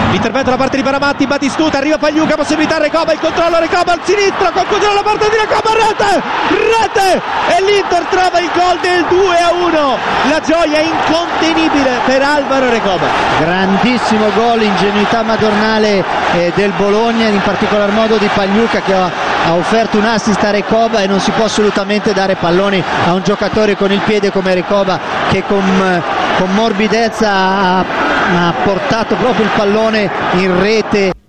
L'intervento 0.10 0.50
da 0.50 0.58
parte 0.58 0.76
di 0.76 0.82
Paramatti, 0.82 1.28
Batistuta, 1.28 1.78
arriva 1.78 2.00
Pagliuca, 2.00 2.34
possibilità 2.34 2.80
Recoba, 2.80 3.14
il 3.14 3.20
controllo 3.20 3.60
Recoba 3.60 3.94
al 3.94 4.00
sinistro, 4.02 4.50
conclusione 4.52 4.92
alla 4.92 5.04
parte 5.04 5.30
di 5.30 5.36
Recoba, 5.36 5.70
rete! 5.70 6.22
Rete! 6.50 7.22
E 7.46 7.62
l'Inter 7.62 8.06
trova 8.06 8.40
il 8.40 8.50
gol 8.56 8.80
del 8.82 9.06
2 9.08 9.38
a 9.38 9.52
1. 9.54 9.98
La 10.32 10.42
gioia 10.42 10.80
incontenibile 10.82 12.00
per 12.08 12.24
Alvaro 12.24 12.72
Recoba. 12.72 13.06
Grandissimo 13.40 14.32
gol, 14.34 14.64
ingenuità 14.64 15.22
madornale 15.22 16.04
eh, 16.34 16.52
del 16.56 16.72
Bologna, 16.72 17.28
in 17.28 17.42
particolar 17.44 17.92
modo 17.92 18.18
di 18.18 18.28
Pagliuca 18.34 18.82
che 18.82 18.94
ha, 18.96 19.12
ha 19.46 19.54
offerto 19.54 19.98
un 19.98 20.06
assist 20.06 20.44
a 20.44 20.52
Recoba 20.52 21.02
e 21.02 21.08
non 21.08 21.20
si 21.20 21.32
può 21.32 21.46
assolutamente 21.46 22.14
dare 22.14 22.36
palloni 22.36 22.84
a 23.08 23.14
un 23.14 23.22
giocatore 23.24 23.76
con 23.76 23.92
il 23.92 24.02
piede 24.02 24.32
come 24.32 24.54
Recoba 24.54 25.00
che 25.30 25.44
con, 25.44 25.64
eh, 25.64 26.02
con 26.38 26.54
morbidezza 26.54 27.30
ha, 27.30 27.80
ha 27.80 28.54
portato 28.64 29.16
proprio 29.16 29.46
il 29.46 29.52
pallone 29.56 30.10
in 30.34 30.60
rete. 30.60 31.21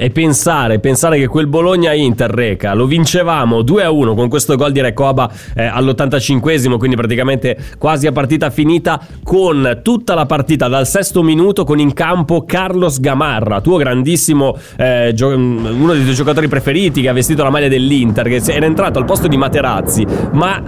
E 0.00 0.10
pensare, 0.10 0.78
pensare 0.78 1.18
che 1.18 1.26
quel 1.26 1.48
Bologna-Inter, 1.48 2.30
Reca, 2.30 2.72
lo 2.72 2.86
vincevamo 2.86 3.62
2-1 3.62 4.14
con 4.14 4.28
questo 4.28 4.54
gol 4.54 4.70
di 4.70 4.80
Recoba 4.80 5.28
eh, 5.56 5.64
all'85esimo, 5.64 6.78
quindi 6.78 6.94
praticamente 6.94 7.58
quasi 7.78 8.06
a 8.06 8.12
partita 8.12 8.48
finita, 8.50 9.04
con 9.24 9.80
tutta 9.82 10.14
la 10.14 10.24
partita 10.24 10.68
dal 10.68 10.86
sesto 10.86 11.24
minuto 11.24 11.64
con 11.64 11.80
in 11.80 11.94
campo 11.94 12.44
Carlos 12.44 13.00
Gamarra, 13.00 13.60
tuo 13.60 13.76
grandissimo, 13.76 14.56
eh, 14.76 15.10
gio- 15.16 15.34
uno 15.34 15.92
dei 15.92 16.02
tuoi 16.02 16.14
giocatori 16.14 16.46
preferiti 16.46 17.02
che 17.02 17.08
ha 17.08 17.12
vestito 17.12 17.42
la 17.42 17.50
maglia 17.50 17.66
dell'Inter, 17.66 18.28
che 18.28 18.40
era 18.52 18.66
entrato 18.66 19.00
al 19.00 19.04
posto 19.04 19.26
di 19.26 19.36
Materazzi, 19.36 20.06
ma 20.30 20.62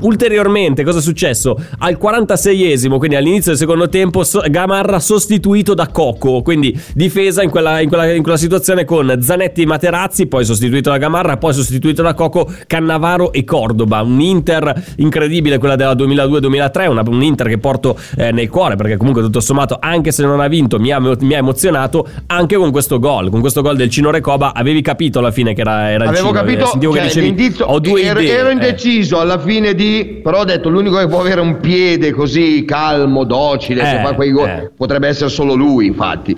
ulteriormente 0.00 0.84
cosa 0.84 0.98
è 0.98 1.02
successo? 1.02 1.56
Al 1.78 1.98
46esimo, 2.00 2.98
quindi 2.98 3.16
all'inizio 3.16 3.50
del 3.50 3.60
secondo 3.60 3.88
tempo, 3.88 4.22
Gamarra 4.48 5.00
sostituito 5.00 5.74
da 5.74 5.88
Coco, 5.88 6.42
quindi 6.42 6.78
difesa 6.94 7.42
in 7.42 7.50
quella, 7.50 7.80
in 7.80 7.88
quella- 7.88 8.12
in 8.12 8.22
quella 8.22 8.36
situazione 8.38 8.84
con 8.84 9.18
Zanetti 9.20 9.62
e 9.62 9.66
Materazzi, 9.66 10.26
poi 10.26 10.44
sostituito 10.44 10.90
da 10.90 10.98
Gamarra, 10.98 11.36
poi 11.36 11.52
sostituito 11.52 12.02
da 12.02 12.14
Coco, 12.14 12.50
Cannavaro 12.66 13.32
e 13.32 13.44
Cordoba. 13.44 14.02
Un 14.02 14.20
Inter 14.20 14.84
incredibile, 14.96 15.58
quella 15.58 15.76
della 15.76 15.94
2002-2003, 15.94 16.86
una- 16.86 17.02
un 17.06 17.22
Inter 17.22 17.48
che 17.48 17.58
porto 17.58 17.96
eh, 18.16 18.30
nel 18.32 18.48
cuore, 18.48 18.76
perché 18.76 18.96
comunque 18.96 19.22
tutto 19.22 19.40
sommato, 19.40 19.78
anche 19.80 20.12
se 20.12 20.22
non 20.22 20.40
ha 20.40 20.48
vinto, 20.48 20.78
mi 20.78 20.90
ha, 20.92 20.98
mi 21.00 21.34
ha 21.34 21.38
emozionato 21.38 22.06
anche 22.26 22.56
con 22.56 22.70
questo 22.70 22.98
gol, 22.98 23.30
con 23.30 23.40
questo 23.40 23.62
gol 23.62 23.76
del 23.76 23.90
Cino 23.90 24.10
Recoba, 24.10 24.52
avevi 24.54 24.80
capito 24.82 25.18
alla 25.18 25.30
fine 25.30 25.54
che 25.54 25.60
era, 25.62 25.90
era 25.90 26.04
il 26.04 26.10
Avevo 26.10 26.28
Cino, 26.28 26.38
eh, 26.38 26.42
capito, 26.44 26.66
sentivo 26.66 26.92
che 26.92 27.08
cioè, 27.10 27.22
dicevi, 27.22 27.54
ho 27.62 27.78
due 27.78 28.02
ero, 28.02 28.20
idee. 28.20 28.36
ero 28.36 28.48
eh. 28.48 28.52
indeciso 28.52 29.18
alla 29.20 29.38
fine 29.38 29.74
di, 29.78 30.20
però 30.22 30.40
ho 30.40 30.44
detto 30.44 30.68
l'unico 30.68 30.98
che 30.98 31.06
può 31.06 31.20
avere 31.20 31.40
un 31.40 31.58
piede 31.58 32.10
così 32.10 32.64
calmo, 32.66 33.24
docile, 33.24 33.80
Eh, 33.80 34.02
fa 34.04 34.14
quei 34.14 34.32
gol, 34.32 34.48
eh. 34.48 34.70
potrebbe 34.76 35.08
essere 35.08 35.30
solo 35.30 35.54
lui, 35.54 35.86
infatti. 35.86 36.36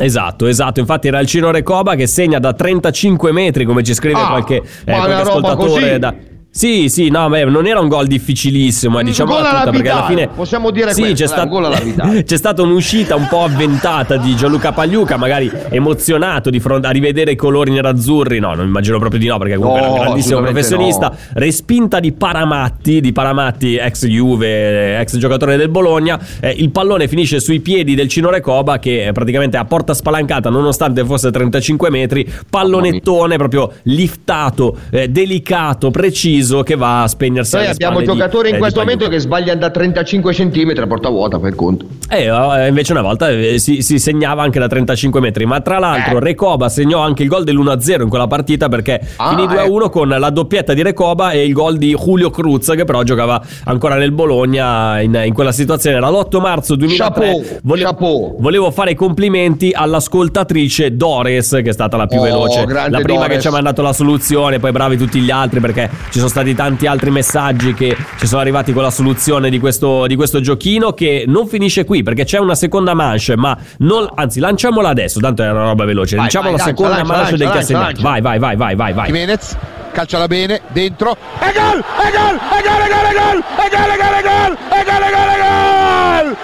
Esatto, 0.00 0.46
esatto. 0.46 0.80
Infatti 0.80 1.08
era 1.08 1.20
il 1.20 1.26
Cino 1.26 1.50
Recoba 1.50 1.94
che 1.94 2.06
segna 2.06 2.38
da 2.38 2.52
35 2.52 3.32
metri, 3.32 3.64
come 3.64 3.82
ci 3.82 3.94
scrive 3.94 4.18
Ah, 4.20 4.28
qualche, 4.28 4.56
eh, 4.56 4.62
qualche 4.84 5.12
ascoltatore. 5.12 5.98
Da... 5.98 6.14
Sì, 6.58 6.88
sì, 6.88 7.08
no, 7.08 7.28
beh, 7.28 7.44
non 7.44 7.68
era 7.68 7.78
un 7.78 7.86
gol 7.86 8.08
difficilissimo, 8.08 8.98
eh, 8.98 9.04
diciamo 9.04 9.32
gol 9.32 9.44
tutta, 9.44 9.70
perché 9.70 9.90
alla 9.90 10.06
fine 10.06 10.26
possiamo 10.26 10.72
dire 10.72 10.92
sì, 10.92 11.02
questo, 11.02 11.26
c'è, 11.36 11.42
un 11.42 11.48
gol 11.48 11.64
alla 11.66 11.78
Vidal. 11.78 12.24
c'è 12.26 12.36
stata 12.36 12.62
un'uscita 12.62 13.14
un 13.14 13.28
po' 13.30 13.44
avventata 13.44 14.16
di 14.16 14.34
Gianluca 14.34 14.72
Pagliuca, 14.72 15.16
magari 15.16 15.48
emozionato 15.68 16.50
di 16.50 16.58
fronte 16.58 16.88
a 16.88 16.90
rivedere 16.90 17.30
i 17.30 17.36
colori 17.36 17.70
nerazzurri. 17.70 18.40
No, 18.40 18.54
non 18.54 18.66
immagino 18.66 18.98
proprio 18.98 19.20
di 19.20 19.28
no, 19.28 19.38
perché 19.38 19.54
comunque 19.54 19.78
era 19.78 19.88
un 19.88 19.94
No, 19.98 20.02
grandissimo 20.02 20.40
professionista. 20.40 21.08
no. 21.10 21.16
Respinta 21.34 22.00
di 22.00 22.10
Paramatti, 22.10 23.00
di 23.00 23.12
Paramatti, 23.12 23.76
ex 23.76 24.06
Juve, 24.06 24.98
ex 24.98 25.16
giocatore 25.16 25.56
del 25.56 25.68
Bologna. 25.68 26.18
Eh, 26.40 26.50
il 26.58 26.70
pallone 26.70 27.06
finisce 27.06 27.38
sui 27.38 27.60
piedi 27.60 27.94
del 27.94 28.08
Cino 28.08 28.30
Recoba 28.30 28.80
che 28.80 29.06
eh, 29.06 29.12
praticamente 29.12 29.58
a 29.58 29.64
porta 29.64 29.94
spalancata, 29.94 30.50
nonostante 30.50 31.04
fosse 31.04 31.30
35 31.30 31.88
metri, 31.88 32.28
pallonettone 32.50 33.36
proprio 33.36 33.70
liftato, 33.84 34.76
eh, 34.90 35.08
delicato, 35.08 35.92
preciso 35.92 36.46
che 36.62 36.76
va 36.76 37.02
a 37.02 37.08
spegnersi 37.08 37.56
Noi 37.56 37.66
abbiamo 37.66 37.98
di- 38.00 38.06
giocatori 38.06 38.48
in 38.48 38.54
eh, 38.54 38.56
di 38.56 38.62
questo 38.62 38.80
Pagliuca. 38.80 38.96
momento 39.04 39.08
che 39.16 39.20
sbagliano 39.22 39.60
da 39.60 39.70
35 39.70 40.32
cm 40.32 40.72
a 40.82 40.86
porta 40.86 41.08
vuota, 41.08 41.38
per 41.38 41.54
conto. 41.54 41.86
Eh, 42.10 42.24
eh, 42.24 42.68
invece 42.68 42.92
una 42.92 43.02
volta 43.02 43.28
eh, 43.30 43.58
si, 43.58 43.82
si 43.82 43.98
segnava 43.98 44.42
anche 44.42 44.58
da 44.58 44.66
35 44.66 45.20
metri, 45.20 45.44
ma 45.46 45.60
tra 45.60 45.78
l'altro 45.78 46.16
Eh. 46.18 46.20
Recoba 46.20 46.68
segnò 46.68 47.00
anche 47.00 47.22
il 47.22 47.28
gol 47.28 47.44
dell'1-0 47.44 48.02
in 48.02 48.08
quella 48.08 48.26
partita 48.26 48.68
perché 48.68 49.00
Ah, 49.16 49.30
finì 49.30 49.44
2-1 49.46 49.76
ecco. 49.76 49.90
con 49.90 50.08
la 50.08 50.30
doppietta 50.30 50.74
di 50.74 50.82
Recoba 50.82 51.30
e 51.30 51.44
il 51.44 51.52
gol 51.52 51.76
di 51.78 51.94
Julio 51.94 52.30
Cruz 52.30 52.72
che 52.74 52.84
però 52.84 53.02
giocava 53.02 53.40
ancora 53.64 53.96
nel 53.96 54.12
Bologna 54.12 55.00
in, 55.00 55.20
in 55.24 55.32
quella 55.34 55.52
situazione. 55.52 55.96
Era 55.96 56.08
l'8 56.10 56.40
marzo 56.40 56.74
2003. 56.76 57.24
Chapeau, 57.26 57.44
Vole- 57.62 57.82
chapeau. 57.82 58.36
Volevo 58.40 58.70
fare 58.70 58.92
i 58.92 58.94
complimenti 58.94 59.70
all'ascoltatrice 59.72 60.96
Dores 60.96 61.50
che 61.50 61.68
è 61.68 61.72
stata 61.72 61.96
la 61.96 62.06
più 62.06 62.18
Oh, 62.18 62.22
veloce, 62.22 62.64
la 62.66 63.00
prima 63.00 63.22
che 63.22 63.26
Dores. 63.28 63.42
ci 63.42 63.48
ha 63.48 63.50
mandato 63.50 63.82
la 63.82 63.92
soluzione, 63.92 64.58
poi 64.58 64.72
bravi 64.72 64.96
tutti 64.96 65.20
gli 65.20 65.30
altri 65.30 65.60
perché 65.60 65.88
ci 66.10 66.18
sono 66.18 66.28
stati 66.28 66.37
tanti 66.54 66.86
altri 66.86 67.10
messaggi 67.10 67.74
che 67.74 67.96
ci 68.18 68.26
sono 68.26 68.40
arrivati 68.40 68.72
con 68.72 68.82
la 68.82 68.90
soluzione 68.90 69.50
di 69.50 69.58
questo, 69.58 70.06
di 70.06 70.16
questo 70.16 70.40
giochino 70.40 70.92
che 70.92 71.24
non 71.26 71.46
finisce 71.46 71.84
qui 71.84 72.02
perché 72.02 72.24
c'è 72.24 72.38
una 72.38 72.54
seconda 72.54 72.94
manche, 72.94 73.36
ma 73.36 73.56
non, 73.78 74.08
anzi 74.14 74.40
lanciamola 74.40 74.88
adesso, 74.88 75.20
tanto 75.20 75.42
è 75.42 75.50
una 75.50 75.64
roba 75.64 75.84
veloce, 75.84 76.16
Vai, 76.16 76.24
lanciamo 76.24 76.50
vai, 76.50 76.58
la 76.58 76.64
lancia, 76.64 76.76
seconda 76.76 76.96
lancia, 76.96 77.12
manche 77.12 77.36
del 77.36 77.46
lancia, 77.46 77.62
segnato. 77.62 77.84
lancia. 77.86 78.02
Vai, 78.02 78.20
vai, 78.20 78.38
vai, 78.38 78.56
vai, 78.56 78.74
vai, 78.74 78.92
vai. 78.92 79.06
Jimenez 79.06 79.56
calciala 79.92 80.26
bene 80.26 80.60
dentro 80.68 81.16
e 81.40 81.52
gol 81.52 81.78
e 81.78 82.10
gol 82.12 82.34
e 82.36 82.62
gol 82.62 82.80
e 82.82 82.88
gol 82.88 83.06
e 83.06 83.14
gol 83.14 83.42
e 83.58 83.68
gol 83.68 83.90
e 83.90 83.96
gol 83.96 84.14
e 84.14 84.22
gol 84.22 84.58
e 84.70 84.84
gol 84.84 85.02
e 85.02 85.10
gol 85.10 85.30
e 85.30 85.38
gol 86.22 86.36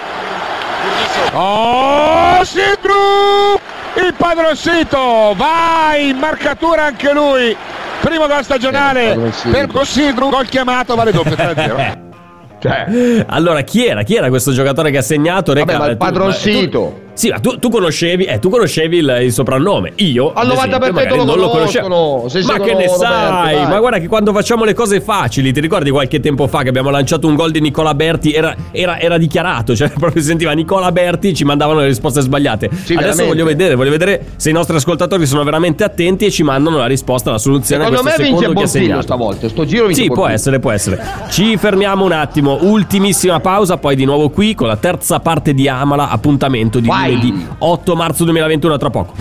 oh 1.33 2.43
Sidru 2.43 3.59
il 4.05 4.13
padroncito 4.17 5.33
vai 5.37 6.09
in 6.09 6.17
marcatura 6.17 6.85
anche 6.85 7.13
lui 7.13 7.55
primo 8.01 8.27
gol 8.27 8.43
stagionale 8.43 9.31
per 9.51 9.67
Cosidru 9.67 10.29
gol 10.29 10.45
chiamato 10.47 10.95
vale 10.95 11.11
doppio 11.11 11.33
3-0 11.35 12.03
Cioè, 12.57 13.23
Allora, 13.27 13.61
chi 13.61 13.85
era? 13.85 14.01
Chi 14.03 14.15
era 14.15 14.29
questo 14.29 14.51
giocatore 14.51 14.89
che 14.89 14.97
ha 14.97 15.01
segnato? 15.03 15.53
vabbè, 15.53 15.77
ma 15.77 15.85
il 15.85 15.91
tu- 15.91 15.97
padroncito. 15.97 17.01
Sì, 17.15 17.29
ma 17.29 17.39
tu, 17.39 17.57
tu 17.59 17.69
conoscevi, 17.69 18.25
eh, 18.25 18.39
tu 18.39 18.49
conoscevi 18.49 18.97
il, 18.97 19.19
il 19.23 19.31
soprannome. 19.33 19.93
Io 19.95 20.33
Al 20.33 20.45
ad 20.51 20.57
esempio, 20.57 20.77
90% 20.89 20.91
magari 20.93 21.17
lo 21.17 21.23
non 21.23 21.37
lo 21.39 21.49
conoscevo. 21.49 21.87
conoscono, 21.87 22.29
se 22.29 22.43
Ma 22.43 22.53
che 22.59 22.73
ne 22.73 22.85
conoscono, 22.85 22.97
sai? 22.97 23.29
Roberto, 23.29 23.55
dai. 23.61 23.67
Ma 23.71 23.79
guarda 23.79 23.97
che 23.99 24.07
quando 24.07 24.33
facciamo 24.33 24.63
le 24.65 24.73
cose 24.73 25.01
facili, 25.01 25.51
ti 25.53 25.59
ricordi 25.61 25.89
qualche 25.89 26.19
tempo 26.19 26.47
fa 26.47 26.61
che 26.63 26.69
abbiamo 26.69 26.89
lanciato 26.89 27.27
un 27.27 27.35
gol 27.35 27.51
di 27.51 27.61
Nicola 27.61 27.95
Berti? 27.95 28.33
Era, 28.33 28.53
era- 28.71 28.99
era 28.99 29.17
dichiarato, 29.17 29.75
cioè 29.75 29.89
proprio 29.97 30.21
si 30.21 30.27
sentiva 30.27 30.51
Nicola 30.51 30.91
Berti, 30.91 31.33
ci 31.33 31.43
mandavano 31.45 31.79
le 31.79 31.87
risposte 31.87 32.19
sbagliate. 32.21 32.65
Adesso 32.65 32.93
veramente. 32.93 33.25
voglio 33.25 33.45
vedere, 33.45 33.75
voglio 33.75 33.91
vedere 33.91 34.25
se 34.35 34.49
i 34.49 34.53
nostri 34.53 34.75
ascoltatori 34.75 35.25
sono 35.25 35.43
veramente 35.43 35.83
attenti 35.85 36.25
e 36.25 36.31
ci 36.31 36.43
mandano 36.43 36.77
la 36.77 36.85
risposta, 36.85 37.31
la 37.31 37.37
soluzione 37.37 37.83
Secondo 37.85 38.01
a 38.01 38.03
questo 38.03 38.21
me 38.21 38.27
vince 38.27 38.41
secondo 38.43 38.59
che 38.59 38.65
ha 38.65 38.69
Bonfiglio 38.71 38.85
segnato. 38.87 39.01
stavolta. 39.03 39.49
Sto 39.49 39.65
giro 39.65 39.85
vince 39.85 40.01
Sì, 40.01 40.07
può 40.07 40.15
Bonfiglio. 40.15 40.35
essere, 40.35 40.59
può 40.59 40.71
essere. 40.71 41.03
Ci 41.29 41.57
fermiamo 41.57 42.03
un 42.03 42.11
attimo. 42.11 42.57
Ultimissima 42.61 43.39
pausa, 43.39 43.77
poi 43.77 43.95
di 43.95 44.03
nuovo 44.05 44.29
qui 44.29 44.53
con 44.53 44.67
la 44.67 44.75
terza 44.77 45.19
parte 45.21 45.53
di 45.53 45.67
Amala. 45.69 46.09
Appuntamento 46.09 46.79
di 46.79 46.87
Vai. 46.87 47.04
Lunedì 47.07 47.47
8 47.57 47.95
marzo 47.95 48.23
2021. 48.23 48.77
Tra 48.77 48.89
poco. 48.89 49.13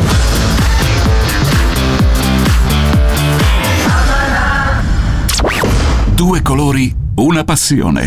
Due 6.14 6.42
colori, 6.42 6.94
una 7.16 7.44
passione. 7.44 8.06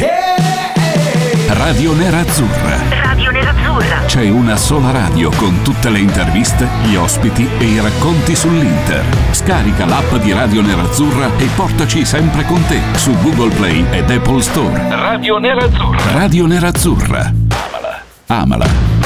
Radio 1.49 1.93
Nera 1.93 2.19
Azzurra. 2.19 2.79
Radio 2.89 3.31
Nerazzurra. 3.31 4.05
C'è 4.05 4.29
una 4.29 4.55
sola 4.55 4.91
radio 4.91 5.29
con 5.31 5.61
tutte 5.61 5.89
le 5.89 5.99
interviste, 5.99 6.67
gli 6.83 6.95
ospiti 6.95 7.47
e 7.57 7.65
i 7.65 7.79
racconti 7.81 8.35
sull'Inter. 8.35 9.03
Scarica 9.31 9.85
l'app 9.85 10.13
di 10.15 10.31
Radio 10.31 10.61
Nerazzurra 10.61 11.29
e 11.37 11.47
portaci 11.55 12.05
sempre 12.05 12.45
con 12.45 12.65
te 12.67 12.79
su 12.95 13.11
Google 13.21 13.53
Play 13.55 13.85
ed 13.91 14.09
Apple 14.09 14.41
Store. 14.41 14.89
Radio 14.89 15.37
Nerazzurra. 15.37 16.11
Radio 16.13 16.45
Nerazzurra. 16.45 17.33
Amala. 17.49 18.01
Amala. 18.27 18.96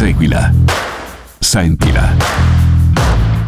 Seguila. 0.00 0.50
Sentila. 1.42 2.59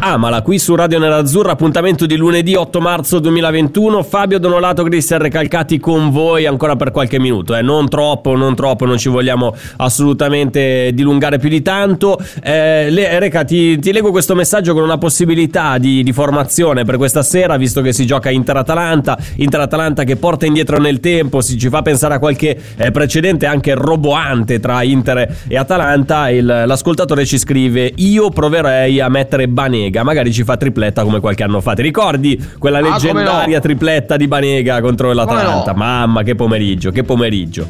Amala 0.05 0.41
qui 0.41 0.59
su 0.59 0.75
Radio 0.75 0.99
Nerazzurra, 0.99 1.53
appuntamento 1.53 2.05
di 2.05 2.17
lunedì 2.17 2.55
8 2.55 2.81
marzo 2.81 3.19
2021. 3.19 4.03
Fabio 4.03 4.37
Donolato, 4.37 4.83
Cristian 4.83 5.21
Recalcati 5.21 5.79
con 5.79 6.11
voi 6.11 6.45
ancora 6.45 6.75
per 6.75 6.91
qualche 6.91 7.21
minuto. 7.21 7.55
Eh. 7.55 7.61
Non 7.61 7.87
troppo, 7.87 8.35
non 8.35 8.53
troppo, 8.53 8.85
non 8.85 8.97
ci 8.97 9.07
vogliamo 9.07 9.55
assolutamente 9.77 10.91
dilungare 10.93 11.39
più 11.39 11.47
di 11.47 11.61
tanto. 11.61 12.19
Eh, 12.43 12.89
le- 12.89 13.17
Reca, 13.17 13.45
ti, 13.45 13.79
ti 13.79 13.93
leggo 13.93 14.11
questo 14.11 14.35
messaggio 14.35 14.73
con 14.73 14.83
una 14.83 14.97
possibilità 14.97 15.77
di, 15.77 16.03
di 16.03 16.11
formazione 16.11 16.83
per 16.83 16.97
questa 16.97 17.23
sera, 17.23 17.55
visto 17.55 17.79
che 17.79 17.93
si 17.93 18.05
gioca 18.05 18.29
Inter-Atalanta. 18.29 19.17
Inter-Atalanta 19.37 20.03
che 20.03 20.17
porta 20.17 20.45
indietro 20.45 20.79
nel 20.79 20.99
tempo, 20.99 21.39
si 21.39 21.57
ci 21.57 21.69
fa 21.69 21.81
pensare 21.81 22.15
a 22.15 22.19
qualche 22.19 22.59
eh, 22.75 22.91
precedente 22.91 23.45
anche 23.45 23.73
roboante 23.73 24.59
tra 24.59 24.83
Inter 24.83 25.33
e 25.47 25.57
Atalanta. 25.57 26.29
Il- 26.29 26.45
l'ascoltatore 26.45 27.25
ci 27.25 27.37
scrive: 27.37 27.89
Io 27.95 28.27
proverei 28.31 28.99
a 28.99 29.07
mettere 29.07 29.47
Banega, 29.47 29.91
magari 30.01 30.33
ci 30.33 30.43
fa 30.43 30.57
tripletta 30.57 31.03
come 31.03 31.19
qualche 31.19 31.43
anno 31.43 31.61
fa. 31.61 31.73
Ti 31.75 31.83
ricordi 31.83 32.43
quella 32.57 32.79
Ah, 32.79 32.81
leggendaria 32.93 33.57
no. 33.57 33.61
tripletta 33.61 34.17
di 34.17 34.27
Banega 34.27 34.81
contro 34.81 35.13
l'Atalanta? 35.13 35.71
no. 35.73 35.77
Mamma, 35.77 36.23
che 36.23 36.33
pomeriggio, 36.33 36.89
che 36.89 37.03
pomeriggio. 37.03 37.67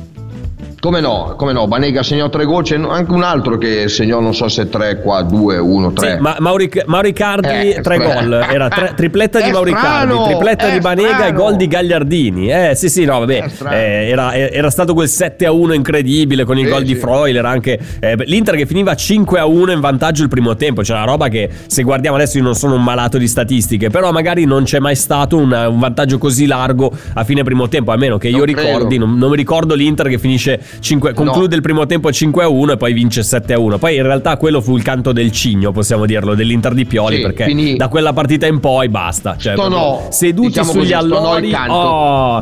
Come 0.84 0.99
no, 0.99 1.36
come 1.38 1.53
no, 1.53 1.65
Banega 1.65 2.03
segnò 2.03 2.27
tre 2.27 2.43
gol, 2.43 2.63
c'è 2.63 2.75
anche 2.77 3.13
un 3.13 3.23
altro 3.23 3.57
che 3.57 3.88
segnò 3.88 4.19
non 4.19 4.36
so 4.36 4.49
se 4.49 4.67
tre 4.67 4.99
qua, 4.99 5.21
due, 5.21 5.57
uno, 5.57 5.93
tre. 5.93 6.15
Sì, 6.15 6.19
ma 6.19 6.36
Mauri, 6.39 6.69
Mauricardi, 6.86 7.69
Eh, 7.71 7.79
tre 7.81 7.97
gol. 7.99 8.34
Era 8.51 8.67
tre- 8.67 8.91
tripletta 8.97 9.39
di 9.39 9.49
Mauricardi, 9.49 10.11
strano, 10.11 10.25
tripletta 10.25 10.67
di 10.67 10.79
Banega 10.79 11.09
e 11.09 11.13
strano. 11.13 11.39
gol 11.41 11.55
di 11.55 11.67
Gagliardini. 11.67 12.51
Eh, 12.51 12.75
sì, 12.75 12.89
sì, 12.89 13.05
no, 13.05 13.19
vabbè. 13.19 13.45
eh, 13.71 14.09
era, 14.09 14.34
era 14.36 14.69
stato 14.69 14.93
quel 14.93 15.07
7 15.07 15.45
a 15.45 15.53
1 15.53 15.71
incredibile 15.71 16.43
con 16.43 16.57
il 16.57 16.65
Sì, 16.65 16.71
gol 16.71 16.84
di 16.84 16.93
sì. 16.95 16.99
Freuler. 16.99 17.45
Anche 17.45 17.79
eh, 18.01 18.15
l'Inter 18.25 18.55
che 18.57 18.65
finiva 18.65 18.93
5 18.93 19.39
a 19.39 19.45
1 19.45 19.71
in 19.71 19.79
vantaggio 19.79 20.23
il 20.23 20.27
primo 20.29 20.57
tempo. 20.57 20.81
C'è 20.81 20.91
una 20.93 21.05
roba 21.05 21.29
che, 21.29 21.49
se 21.65 21.84
guardiamo 21.84 22.17
adesso, 22.17 22.38
io 22.38 22.43
non 22.43 22.55
sono 22.55 22.75
un 22.75 22.84
malato 22.84 23.17
di 23.17 23.29
statistiche, 23.29 23.89
però 23.89 24.11
magari 24.11 24.43
non 24.43 24.63
c'è 24.65 24.79
mai 24.79 24.97
stato 24.97 25.38
un, 25.38 25.49
un 25.53 25.79
vantaggio 25.79 26.17
così 26.17 26.45
largo 26.45 26.91
a 27.13 27.23
fine 27.23 27.41
primo 27.43 27.69
tempo. 27.69 27.91
Almeno 27.91 28.17
che 28.17 28.27
io 28.27 28.38
Non 28.39 28.45
ricordi, 28.47 28.88
credo. 28.97 29.05
non, 29.05 29.17
non 29.17 29.29
mi 29.29 29.38
ricordo 29.38 29.75
l'Inter 29.75 30.09
che 30.09 30.17
finisce 30.17 30.59
5, 30.80 31.13
conclude 31.13 31.55
il 31.55 31.61
primo 31.61 31.86
tempo 31.86 32.11
5 32.11 32.43
a 32.43 32.47
1 32.47 32.71
e 32.74 32.78
poi 32.78 32.93
vince 32.93 33.24
7 33.24 33.53
a 33.53 33.59
1. 33.59 33.78
Poi 33.78 33.95
in 33.95 34.03
realtà 34.03 34.38
quello 34.38 34.61
fu 34.61 34.76
il 34.76 34.84
canto 34.84 35.11
del 35.11 35.32
cigno, 35.32 35.71
possiamo 35.71 36.05
dirlo, 36.05 36.36
dell'Inter 36.36 36.74
di 36.74 36.86
Pioli, 36.86 37.17
Sì, 37.17 37.21
perché 37.21 37.45
finì. 37.45 37.76
da 37.76 37.88
quella 37.88 38.13
partita 38.13 38.47
in 38.47 38.59
poi 38.59 38.89
basta. 38.89 39.36
Cioè, 39.38 39.53
proprio 39.53 40.07
seduti 40.09 40.47
Diciamo 40.49 40.71
sugli 40.71 40.82
così, 40.82 40.93
allori. 40.93 41.53
Oh, 41.67 42.41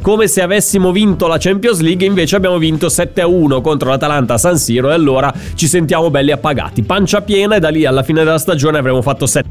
come 0.00 0.28
se 0.28 0.40
avessimo 0.42 0.92
vinto 0.92 1.26
la 1.26 1.36
Champions 1.38 1.80
League, 1.80 2.06
invece 2.06 2.36
abbiamo 2.36 2.58
vinto 2.58 2.88
7 2.88 3.20
a 3.22 3.26
1 3.26 3.60
contro 3.60 3.90
l'Atalanta 3.90 4.34
a 4.34 4.38
San 4.38 4.56
Siro 4.56 4.90
e 4.90 4.94
allora 4.94 5.32
ci 5.54 5.66
sentiamo 5.66 6.10
belli 6.10 6.30
appagati. 6.30 6.82
Pancia 6.82 7.22
piena 7.22 7.56
e 7.56 7.58
da 7.60 7.70
lì 7.70 7.84
alla 7.84 8.02
fine 8.02 8.22
della 8.22 8.38
stagione 8.38 8.78
avremo 8.78 9.02
fatto 9.02 9.26
7 9.26 9.48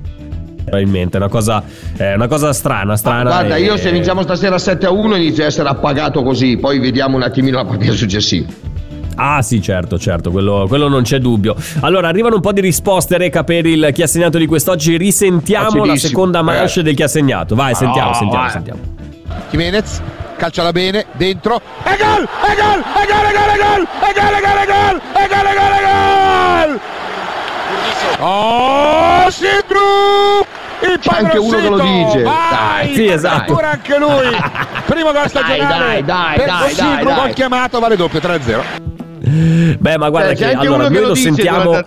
probabilmente, 0.65 1.17
una 1.17 1.29
cosa, 1.29 1.63
eh, 1.95 2.15
una 2.15 2.27
cosa 2.27 2.51
strana, 2.51 2.97
strana. 2.97 3.29
Guarda, 3.29 3.55
e- 3.55 3.61
io 3.61 3.77
se 3.77 3.91
vinciamo 3.91 4.21
stasera 4.23 4.57
7 4.57 4.85
a 4.85 4.91
1 4.91 5.15
inizio 5.15 5.43
a 5.43 5.47
essere 5.47 5.69
appagato 5.69 6.21
così, 6.23 6.57
poi 6.57 6.79
vediamo 6.79 7.15
un 7.15 7.23
attimino 7.23 7.57
la 7.57 7.65
partita 7.65 7.93
successiva. 7.93 8.73
Ah 9.17 9.41
sì 9.41 9.61
certo 9.61 9.97
certo 9.97 10.29
quello, 10.29 10.65
quello 10.67 10.89
non 10.89 11.03
c'è 11.03 11.19
dubbio 11.19 11.55
Allora 11.79 12.09
arrivano 12.09 12.35
un 12.35 12.41
po' 12.41 12.51
di 12.51 12.59
risposte 12.59 13.17
Reca 13.17 13.45
per 13.45 13.65
il 13.65 13.91
chi 13.93 14.01
ha 14.01 14.07
segnato 14.07 14.37
di 14.37 14.45
quest'oggi 14.45 14.97
Risentiamo 14.97 15.85
la 15.85 15.95
seconda 15.95 16.41
manche 16.41 16.81
eh. 16.81 16.83
del 16.83 16.95
chi 16.95 17.03
ha 17.03 17.07
segnato 17.07 17.55
Vai 17.55 17.73
sentiamo 17.75 18.09
No, 18.09 18.13
sentiamo 18.13 18.43
vai. 18.43 18.51
sentiamo 18.51 18.79
Jimenez 19.51 20.01
calciala 20.35 20.71
bene, 20.71 21.05
dentro, 21.13 21.61
e 21.83 21.97
gol, 21.97 22.23
e 22.23 22.55
gol, 22.55 22.83
e 22.83 23.05
gol, 23.07 23.25
e 23.25 23.33
gol, 23.33 23.55
e 23.55 23.63
gol, 23.63 23.87
e 24.01 24.13
gol, 24.13 24.35
e 24.35 24.41
gol, 24.41 24.59
e 24.59 24.65
gol, 24.65 25.01
e 25.13 25.27
gol, 25.27 25.47
e 25.47 25.55
gol, 25.55 25.73
e 25.73 25.81
gol! 26.67 26.79
Oh, 28.19 29.29
Sidru! 29.29 30.54
Il 30.81 30.99
C'è 30.99 31.15
anche 31.17 31.37
uno 31.37 31.57
che 31.57 31.69
lo 31.69 31.79
dice. 31.79 32.21
vai! 32.23 32.93
Sì, 32.93 33.07
esatto. 33.07 33.41
Ancora 33.51 33.69
anche 33.71 33.97
lui. 33.97 34.27
Primo 34.85 35.11
gol 35.11 35.29
stagionale. 35.29 36.03
dai, 36.03 36.03
dai, 36.03 36.35
per 36.37 36.45
dai, 36.45 36.69
Sidru, 36.69 36.85
dai, 36.85 37.03
gol 37.03 37.15
dai. 37.15 37.33
chiamato, 37.33 37.79
vale 37.79 37.95
doppio 37.95 38.19
3-0. 38.19 38.94
Beh 39.27 39.97
ma 39.97 40.09
guarda 40.09 40.29
Eh, 40.31 40.35
che 40.35 40.51
allora 40.53 40.83
che 40.87 40.93
noi 40.93 41.01
lo 41.01 41.07
lo 41.09 41.15
sentiamo. 41.15 41.79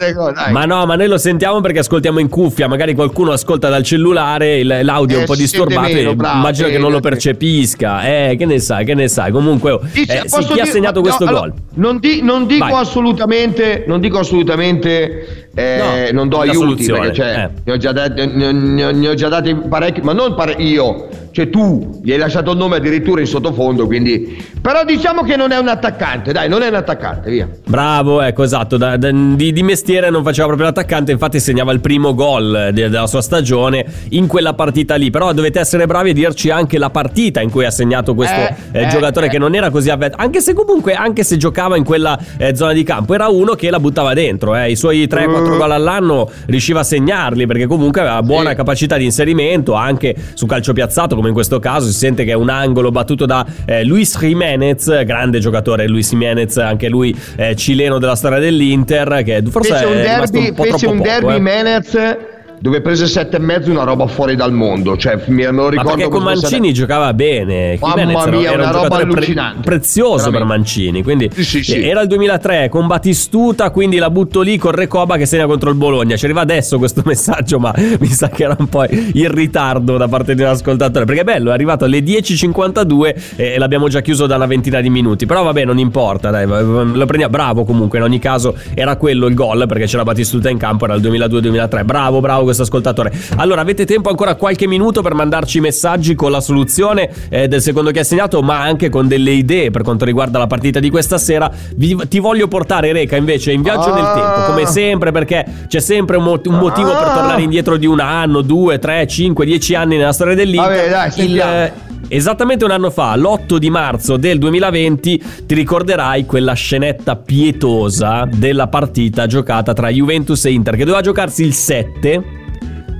Ma 0.50 0.64
no 0.64 0.86
ma 0.86 0.96
noi 0.96 1.06
lo 1.06 1.18
sentiamo 1.18 1.60
perché 1.60 1.78
ascoltiamo 1.80 2.18
in 2.18 2.28
cuffia 2.28 2.66
Magari 2.66 2.94
qualcuno 2.94 3.30
ascolta 3.32 3.68
dal 3.68 3.82
cellulare 3.84 4.58
il- 4.58 4.80
L'audio 4.82 5.16
è 5.16 5.18
Eh, 5.18 5.20
un 5.22 5.26
po' 5.26 5.36
disturbato 5.36 5.92
meno, 5.92 6.10
e 6.10 6.16
bravo, 6.16 6.36
Immagino 6.38 6.66
sì, 6.66 6.72
che 6.72 6.78
non 6.78 6.90
lo 6.90 7.00
percepisca 7.00 8.02
Eh 8.02 8.36
che 8.38 8.44
ne 8.44 8.58
sai 8.58 8.84
che 8.84 8.94
ne 8.94 9.06
sai 9.08 9.30
Comunque 9.30 9.70
oh, 9.70 9.80
Dice, 9.92 10.22
eh, 10.24 10.28
sì, 10.28 10.38
chi 10.46 10.52
ha 10.52 10.54
dire- 10.54 10.66
segnato 10.66 10.96
no, 10.96 11.02
questo 11.02 11.24
allora, 11.24 11.40
gol? 11.40 11.52
Non, 11.74 11.98
di- 11.98 12.22
non 12.22 12.46
dico 12.46 12.74
assolutamente, 12.76 13.84
non 13.86 14.00
dico 14.00 14.18
assolutamente, 14.18 15.48
eh, 15.54 16.10
No, 16.12 16.18
non 16.18 16.28
do 16.28 16.40
aiuti 16.40 16.86
perché 16.86 17.12
cioè, 17.12 17.44
eh. 17.44 17.60
ne, 17.64 17.72
ho 17.72 17.76
già 17.76 17.92
dati, 17.92 18.26
ne, 18.26 18.52
ne- 18.52 18.92
ne 18.92 19.08
ho 19.08 19.14
già 19.14 19.28
dati 19.28 19.54
parecchi, 19.54 20.00
ma 20.00 20.12
non 20.12 20.34
pare- 20.34 20.54
io, 20.58 21.08
cioè 21.38 21.50
tu 21.50 22.00
gli 22.02 22.10
hai 22.10 22.18
lasciato 22.18 22.50
il 22.50 22.56
nome 22.58 22.76
addirittura 22.76 23.20
in 23.20 23.26
sottofondo, 23.28 23.86
quindi 23.86 24.44
però 24.60 24.82
diciamo 24.84 25.22
che 25.22 25.36
non 25.36 25.52
è 25.52 25.56
un 25.58 25.68
attaccante, 25.68 26.32
dai, 26.32 26.48
non 26.48 26.62
è 26.62 26.68
un 26.68 26.74
attaccante, 26.74 27.30
via. 27.30 27.48
Bravo, 27.64 28.20
ecco 28.22 28.42
esatto, 28.42 28.76
da- 28.76 28.96
da- 28.96 29.12
di, 29.12 29.52
di 29.52 29.62
mestiere 29.62 30.10
non 30.10 30.24
faceva 30.24 30.46
proprio 30.48 30.66
l'attaccante, 30.66 31.12
infatti 31.12 31.38
segnava 31.38 31.70
il 31.70 31.78
primo 31.78 32.12
gol 32.14 32.70
de- 32.72 32.88
della 32.88 33.06
sua 33.06 33.22
stagione 33.22 33.86
in 34.10 34.26
quella 34.26 34.54
partita 34.54 34.96
lì, 34.96 35.10
però 35.10 35.32
dovete 35.32 35.60
essere 35.60 35.86
bravi 35.86 36.10
a 36.10 36.12
dirci 36.12 36.50
anche 36.50 36.76
la 36.76 36.90
partita 36.90 37.40
in 37.40 37.50
cui 37.50 37.64
ha 37.64 37.70
segnato 37.70 38.16
questo 38.16 38.34
Eh, 38.34 38.54
eh, 38.72 38.82
eh, 38.82 38.88
giocatore 38.88 39.26
eh. 39.26 39.28
che 39.28 39.38
non 39.38 39.54
era 39.54 39.70
così 39.70 39.90
avvezzo, 39.90 40.16
anche 40.18 40.40
se 40.40 40.54
comunque, 40.54 40.94
anche 40.94 41.22
se 41.22 41.36
giocava 41.36 41.76
in 41.76 41.84
quella 41.84 42.18
eh, 42.36 42.56
zona 42.56 42.72
di 42.72 42.82
campo, 42.82 43.14
era 43.14 43.28
uno 43.28 43.52
che 43.54 43.70
la 43.70 43.78
buttava 43.78 44.12
dentro, 44.12 44.56
eh. 44.56 44.72
i 44.72 44.76
suoi 44.76 45.06
3-4 45.06 45.54
Mm. 45.54 45.56
gol 45.58 45.70
all'anno 45.70 46.28
riusciva 46.46 46.80
a 46.80 46.84
segnarli 46.84 47.46
perché 47.46 47.66
comunque 47.66 48.00
aveva 48.00 48.22
buona 48.22 48.50
Sì. 48.50 48.56
capacità 48.56 48.96
di 48.96 49.04
inserimento, 49.04 49.74
anche 49.74 50.16
su 50.34 50.46
calcio 50.46 50.72
piazzato 50.72 51.14
come 51.14 51.27
in 51.28 51.34
questo 51.34 51.58
caso, 51.58 51.86
si 51.86 51.92
sente 51.92 52.24
che 52.24 52.32
è 52.32 52.34
un 52.34 52.48
angolo 52.48 52.90
battuto 52.90 53.26
da 53.26 53.46
eh, 53.64 53.84
Luis 53.84 54.18
Jimenez, 54.18 55.04
grande 55.04 55.38
giocatore 55.38 55.86
Luis 55.86 56.10
Jimenez, 56.10 56.56
anche 56.58 56.88
lui 56.88 57.16
eh, 57.36 57.54
cileno 57.54 57.98
della 57.98 58.16
storia 58.16 58.38
dell'Inter, 58.38 59.22
che 59.24 59.42
forse 59.48 59.74
fece 59.74 59.84
un 59.84 59.92
è 59.92 60.02
rimasto 60.02 60.32
derby, 60.32 60.48
un 60.48 60.54
po' 60.54 60.62
fece 60.64 60.86
un 60.86 60.96
poco, 60.96 61.08
derby 61.08 61.34
eh. 61.34 61.40
Menez 61.40 62.16
dove 62.60 62.80
prese 62.80 63.06
sette 63.06 63.36
e 63.36 63.40
mezzo 63.40 63.70
una 63.70 63.84
roba 63.84 64.06
fuori 64.06 64.34
dal 64.36 64.52
mondo, 64.52 64.96
cioè 64.96 65.18
me 65.26 65.46
lo 65.46 65.64
Ma 65.64 65.68
ricordo 65.70 65.94
perché 65.94 66.08
con 66.10 66.20
se 66.22 66.28
fosse- 66.34 66.40
Mancini 66.50 66.72
giocava 66.72 67.12
bene. 67.14 67.78
Mamma 67.80 68.26
mia, 68.26 68.52
era 68.52 68.62
una 68.62 68.66
un 68.66 68.72
roba 68.72 68.82
giocatore 68.88 68.88
pre- 69.04 69.12
allucinante. 69.14 69.60
prezioso 69.62 70.30
per. 70.30 70.44
Mancini. 70.44 71.02
Quindi 71.02 71.28
Sì, 71.32 71.44
sì, 71.44 71.62
sì. 71.62 71.82
era 71.82 72.00
il 72.00 72.08
2003 72.08 72.68
con 72.68 72.86
Batistuta. 72.86 73.70
Quindi 73.70 73.98
la 73.98 74.10
butto 74.10 74.40
lì 74.40 74.56
con 74.56 74.72
Recoba 74.72 75.16
che 75.16 75.26
segna 75.26 75.46
contro 75.46 75.68
il 75.70 75.76
Bologna. 75.76 76.16
Ci 76.16 76.24
arriva 76.24 76.40
adesso 76.40 76.78
questo 76.78 77.02
messaggio, 77.06 77.58
ma 77.58 77.72
mi 77.76 78.06
sa 78.06 78.28
che 78.28 78.44
era 78.44 78.56
un 78.58 78.68
po' 78.68 78.84
in 78.88 79.30
ritardo 79.32 79.96
da 79.96 80.08
parte 80.08 80.34
di 80.34 80.42
un 80.42 80.48
ascoltatore. 80.48 81.04
Perché 81.04 81.20
è 81.20 81.24
bello, 81.24 81.50
è 81.50 81.52
arrivato 81.52 81.84
alle 81.84 82.00
10.52 82.00 83.14
e 83.36 83.58
l'abbiamo 83.58 83.88
già 83.88 84.00
chiuso 84.00 84.26
da 84.26 84.36
una 84.36 84.46
ventina 84.46 84.80
di 84.80 84.90
minuti. 84.90 85.26
Però 85.26 85.42
vabbè, 85.42 85.64
non 85.64 85.78
importa. 85.78 86.30
Dai, 86.30 86.46
lo 86.46 87.04
prendiamo. 87.06 87.28
Bravo 87.30 87.64
comunque. 87.64 87.98
In 87.98 88.04
ogni 88.04 88.18
caso, 88.18 88.54
era 88.74 88.96
quello 88.96 89.26
il 89.26 89.34
gol 89.34 89.66
perché 89.66 89.84
c'era 89.86 90.02
Batistuta 90.04 90.48
in 90.48 90.58
campo. 90.58 90.84
Era 90.86 90.94
il 90.94 91.02
2002-2003. 91.02 91.84
Bravo, 91.84 92.20
bravo. 92.20 92.47
Questo 92.48 92.62
ascoltatore. 92.64 93.12
Allora, 93.36 93.60
avete 93.60 93.84
tempo 93.84 94.08
ancora 94.10 94.34
qualche 94.34 94.66
minuto 94.66 95.02
per 95.02 95.14
mandarci 95.14 95.60
messaggi 95.60 96.14
con 96.14 96.30
la 96.30 96.40
soluzione 96.40 97.10
eh, 97.28 97.46
del 97.48 97.60
secondo 97.60 97.90
che 97.90 98.00
ha 98.00 98.04
segnato, 98.04 98.42
ma 98.42 98.60
anche 98.60 98.88
con 98.88 99.06
delle 99.06 99.30
idee 99.32 99.70
per 99.70 99.82
quanto 99.82 100.04
riguarda 100.04 100.38
la 100.38 100.46
partita 100.46 100.80
di 100.80 100.90
questa 100.90 101.18
sera. 101.18 101.50
Vi- 101.76 101.96
ti 102.08 102.18
voglio 102.18 102.48
portare, 102.48 102.92
Reca, 102.92 103.16
invece, 103.16 103.52
in 103.52 103.62
viaggio 103.62 103.92
nel 103.94 104.04
Ah. 104.04 104.14
tempo, 104.14 104.52
come 104.52 104.66
sempre, 104.66 105.12
perché 105.12 105.44
c'è 105.68 105.80
sempre 105.80 106.16
un, 106.16 106.24
mo- 106.24 106.40
un 106.44 106.58
motivo 106.58 106.88
per 106.92 107.06
Ah. 107.08 107.14
tornare 107.14 107.42
indietro 107.42 107.76
di 107.76 107.86
un 107.86 108.00
anno, 108.00 108.40
due, 108.42 108.78
tre, 108.78 109.06
cinque, 109.06 109.44
dieci 109.44 109.74
anni 109.74 109.96
nella 109.96 110.12
storia 110.12 110.34
dell'Inter. 110.34 110.76
Vabbè, 110.76 110.88
dai, 110.90 111.10
sentiamo. 111.10 111.52
eh, 111.52 111.72
Esattamente 112.10 112.64
un 112.64 112.70
anno 112.70 112.90
fa, 112.90 113.14
l'8 113.16 113.58
di 113.58 113.68
marzo 113.68 114.16
del 114.16 114.38
2020, 114.38 115.22
ti 115.44 115.54
ricorderai 115.54 116.24
quella 116.24 116.54
scenetta 116.54 117.16
pietosa 117.16 118.26
della 118.32 118.68
partita 118.68 119.26
giocata 119.26 119.74
tra 119.74 119.90
Juventus 119.90 120.42
e 120.46 120.52
Inter, 120.52 120.74
che 120.76 120.84
doveva 120.84 121.02
giocarsi 121.02 121.44
il 121.44 121.52
7. 121.52 122.36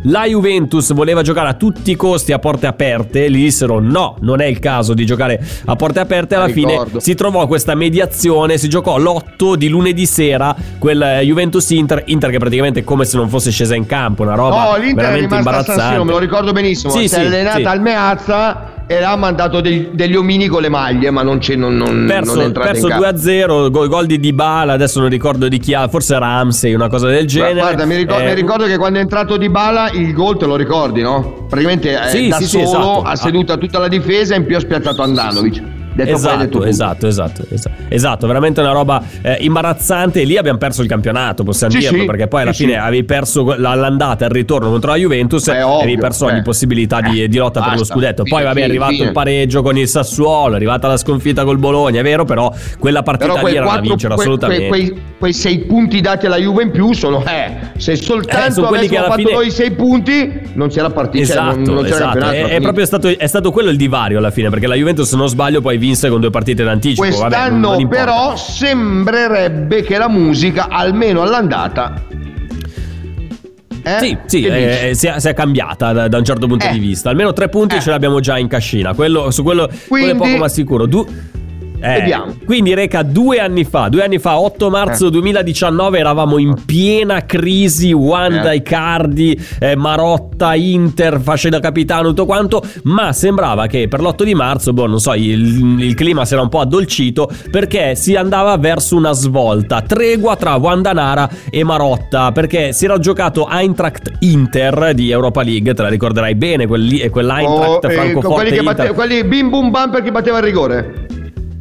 La 0.02 0.26
Juventus 0.26 0.92
voleva 0.92 1.22
giocare 1.22 1.48
a 1.48 1.54
tutti 1.54 1.90
i 1.90 1.96
costi 1.96 2.32
a 2.32 2.38
porte 2.38 2.66
aperte, 2.66 3.30
gli 3.30 3.42
dissero 3.42 3.80
no, 3.80 4.16
non 4.20 4.40
è 4.40 4.44
il 4.44 4.58
caso 4.58 4.94
di 4.94 5.04
giocare 5.04 5.44
a 5.64 5.74
porte 5.74 6.00
aperte, 6.00 6.36
alla 6.36 6.48
fine 6.48 6.84
si 6.98 7.14
trovò 7.14 7.46
questa 7.48 7.74
mediazione, 7.74 8.58
si 8.58 8.68
giocò 8.68 8.96
l'8 8.98 9.54
di 9.54 9.68
lunedì 9.68 10.06
sera, 10.06 10.54
quel 10.78 11.02
eh, 11.02 11.22
Juventus-Inter, 11.24 12.04
Inter 12.06 12.30
che 12.30 12.38
praticamente 12.38 12.80
è 12.80 12.84
come 12.84 13.04
se 13.06 13.16
non 13.16 13.28
fosse 13.28 13.50
scesa 13.50 13.74
in 13.74 13.86
campo, 13.86 14.22
una 14.22 14.34
roba 14.34 14.70
No, 14.70 14.76
l'Inter 14.76 15.04
è 15.04 15.08
veramente 15.08 15.34
a 15.34 15.42
San 15.42 15.42
Siro, 15.42 15.60
imbarazzante. 15.64 16.04
me 16.04 16.12
lo 16.12 16.18
ricordo 16.18 16.52
benissimo. 16.52 16.92
Sì, 16.92 17.00
si 17.00 17.08
sì, 17.08 17.14
è 17.16 17.24
allenata 17.24 17.58
sì. 17.58 17.64
al 17.64 17.80
Meazza 17.80 18.76
e 18.88 19.02
ha 19.02 19.14
mandato 19.16 19.60
degli, 19.60 19.90
degli 19.92 20.16
omini 20.16 20.46
con 20.46 20.62
le 20.62 20.70
maglie, 20.70 21.10
ma 21.10 21.22
non, 21.22 21.38
c'è, 21.38 21.54
non, 21.54 21.76
non, 21.76 21.94
non 21.94 22.10
è 22.10 22.14
perso, 22.14 22.40
entrato 22.40 22.70
perso 22.70 22.88
in 22.88 22.92
campo. 22.98 23.18
2-0 23.20 23.70
gol, 23.70 23.88
gol 23.88 24.06
di 24.06 24.18
Dybala 24.18 24.72
adesso 24.72 24.98
non 25.00 25.10
ricordo 25.10 25.46
di 25.46 25.58
chi 25.58 25.74
ha 25.74 25.86
forse 25.88 26.18
Ramsey 26.18 26.72
una 26.72 26.88
cosa 26.88 27.06
del 27.08 27.26
genere 27.26 27.60
Guarda, 27.60 27.84
mi 27.84 27.96
ricordo, 27.96 28.22
Eh, 28.22 28.28
mi 28.28 28.34
ricordo 28.34 28.64
che 28.64 28.78
quando 28.78 28.98
è 28.98 29.02
entrato 29.02 29.36
Di 29.36 29.50
Bala 29.50 29.90
il 29.90 30.12
gol 30.14 30.38
te 30.38 30.46
lo 30.46 30.56
ricordi, 30.56 31.02
no? 31.02 31.46
Praticamente 31.48 31.92
eh, 31.92 32.08
Sì, 32.08 32.28
da 32.28 32.36
sì, 32.36 32.44
sì, 32.44 32.66
solo 32.66 32.66
esatto. 32.66 33.02
ha 33.02 33.16
seduta 33.16 33.56
tutta 33.58 33.78
la 33.78 33.88
difesa 33.88 34.34
e 34.34 34.38
in 34.38 34.46
più 34.46 34.56
ha 34.56 34.60
spiazzato 34.60 35.02
Andanovic. 35.02 35.62
Detto 35.98 36.14
Esatto, 36.14 36.64
esatto, 36.64 37.06
esatto, 37.08 37.44
esatto, 37.50 37.76
esatto, 37.88 38.26
veramente 38.28 38.60
una 38.60 38.70
roba 38.70 39.02
eh, 39.20 39.38
imbarazzante. 39.40 40.20
E 40.20 40.24
lì 40.24 40.36
abbiamo 40.36 40.56
perso 40.58 40.82
il 40.82 40.88
campionato, 40.88 41.42
possiamo 41.42 41.72
Sì, 41.72 41.80
dirlo, 41.80 41.98
sì, 41.98 42.04
perché 42.04 42.28
poi 42.28 42.42
alla 42.42 42.52
sì, 42.52 42.64
fine 42.66 42.76
avevi 42.78 43.02
perso 43.02 43.54
la- 43.56 43.74
l'andata 43.74 44.24
e 44.24 44.28
il 44.28 44.32
ritorno 44.34 44.70
contro 44.70 44.90
la 44.92 44.96
Juventus 44.96 45.48
e 45.48 45.56
avevi 45.56 45.98
perso 45.98 46.26
ogni 46.26 46.38
eh. 46.38 46.42
possibilità 46.42 47.00
di, 47.00 47.26
di 47.28 47.36
lotta 47.36 47.60
per 47.60 47.72
lo 47.72 47.78
basta, 47.78 47.94
scudetto. 47.94 48.22
Poi 48.22 48.44
vabbè, 48.44 48.60
è 48.60 48.62
arrivato 48.62 49.02
il 49.02 49.10
pareggio 49.10 49.62
con 49.62 49.76
il 49.76 49.88
Sassuolo, 49.88 50.52
è 50.52 50.56
arrivata 50.56 50.86
la 50.86 50.96
sconfitta 50.96 51.42
col 51.42 51.58
Bologna, 51.58 51.98
è 51.98 52.02
vero, 52.04 52.24
però 52.24 52.52
quella 52.78 53.02
partita 53.02 53.32
Però 53.32 53.46
lì 53.48 53.54
era 53.56 53.64
da 53.64 53.70
quattro, 53.72 53.88
vincere 53.88 54.14
que- 54.14 54.22
assolutamente. 54.22 54.68
quei- 54.68 54.88
quei- 54.90 55.02
quei 55.18 55.32
sei 55.32 55.58
punti 55.60 56.00
dati 56.00 56.26
alla 56.26 56.36
Juve 56.38 56.62
in 56.62 56.70
più 56.70 56.92
sono 56.92 57.24
eh, 57.26 57.70
se 57.76 57.92
Eh, 57.92 57.96
soltanto 57.96 58.62
che 58.68 58.76
avessimo 58.76 59.02
fatto 59.02 59.14
fine- 59.16 59.32
noi 59.32 59.50
sei 59.50 59.70
punti 59.72 60.40
non 60.52 60.68
c'era 60.68 60.90
partita, 60.90 61.24
cioè, 61.26 61.34
Esatto, 61.36 61.56
non, 61.56 61.74
non 61.74 61.82
c'era 61.82 61.94
esatto. 61.96 62.18
È, 62.30 62.44
è 62.50 62.60
proprio 62.60 62.84
stato, 62.86 63.08
è 63.08 63.26
stato 63.26 63.50
quello 63.50 63.70
il 63.70 63.76
divario 63.76 64.18
alla 64.18 64.30
fine, 64.30 64.48
perché 64.48 64.66
la 64.68 64.74
Juventus, 64.76 65.08
se 65.08 65.16
non 65.16 65.28
sbaglio, 65.28 65.60
poi 65.60 65.76
vinse 65.88 66.08
con 66.10 66.20
due 66.20 66.30
partite 66.30 66.62
d'anticipo. 66.64 67.02
Vabbè, 67.02 67.18
non- 67.18 67.28
Quest'anno 67.28 67.70
non 67.78 67.88
però 67.88 68.36
sembrerebbe 68.36 69.82
che 69.82 69.96
la 69.98 70.08
musica, 70.08 70.68
almeno 70.68 71.22
all'andata, 71.22 72.02
eh, 73.82 73.98
Sì, 74.00 74.18
sì, 74.26 74.44
eh, 74.44 74.90
si, 74.94 75.06
è, 75.06 75.18
si 75.18 75.28
è 75.28 75.32
cambiata 75.34 75.92
da, 75.92 76.08
da 76.08 76.18
un 76.18 76.24
certo 76.24 76.46
punto 76.46 76.66
Eh. 76.66 76.72
di 76.72 76.78
vista. 76.78 77.08
Almeno 77.08 77.32
tre 77.32 77.48
punti 77.48 77.76
Eh. 77.76 77.80
ce 77.80 77.88
l'abbiamo 77.90 78.20
già 78.20 78.36
in 78.36 78.46
cascina. 78.48 78.92
Quello, 78.92 79.30
su 79.30 79.42
quello, 79.42 79.66
quello 79.88 80.04
è 80.04 80.08
Quindi- 80.14 80.28
poco 80.28 80.36
ma 80.36 80.48
sicuro. 80.48 80.84
Du- 80.86 81.06
eh, 81.80 81.98
Vediamo. 82.00 82.34
Quindi 82.44 82.74
Reca, 82.74 83.02
due 83.02 83.38
anni 83.38 83.64
fa, 83.64 83.88
due 83.88 84.02
anni 84.04 84.18
fa, 84.18 84.38
8 84.38 84.70
marzo 84.70 85.06
Eh. 85.06 85.10
2019, 85.10 85.98
eravamo 85.98 86.38
in 86.38 86.54
piena 86.64 87.24
crisi, 87.24 87.92
Wanda, 87.92 88.52
Eh. 88.52 88.56
Icardi, 88.56 89.38
eh, 89.60 89.76
Marotta, 89.76 90.54
Inter, 90.54 91.20
fasce 91.20 91.48
da 91.48 91.60
capitano, 91.60 92.08
tutto 92.08 92.26
quanto, 92.26 92.62
ma 92.84 93.12
sembrava 93.12 93.66
che 93.66 93.88
per 93.88 94.00
l'8 94.00 94.22
di 94.24 94.34
marzo, 94.34 94.72
boh, 94.72 94.86
non 94.86 95.00
so, 95.00 95.14
il, 95.14 95.80
il 95.80 95.94
clima 95.94 96.24
si 96.24 96.32
era 96.34 96.42
un 96.42 96.48
po' 96.48 96.60
addolcito 96.60 97.30
perché 97.50 97.94
si 97.94 98.14
andava 98.16 98.56
verso 98.56 98.96
una 98.96 99.12
svolta, 99.12 99.82
tregua 99.82 100.36
tra 100.36 100.54
Wandanara 100.56 101.28
e 101.50 101.64
Marotta, 101.64 102.32
perché 102.32 102.72
si 102.72 102.84
era 102.84 102.98
giocato 102.98 103.48
Eintracht 103.48 104.10
Inter 104.20 104.92
di 104.94 105.10
Europa 105.10 105.42
League, 105.42 105.72
te 105.74 105.82
la 105.82 105.88
ricorderai 105.88 106.34
bene, 106.34 106.66
quel, 106.66 107.08
quell'Eintracht 107.10 107.84
Oh, 107.84 107.88
eh, 107.88 107.90
Francoforte 107.94 108.34
quelli, 108.48 108.56
che 108.56 108.62
batte- 108.62 108.92
quelli 108.92 109.24
bim 109.24 109.50
bum 109.50 109.70
bam 109.70 109.90
per 109.90 110.02
chi 110.02 110.10
batteva 110.10 110.38
il 110.38 110.44
rigore. 110.44 111.06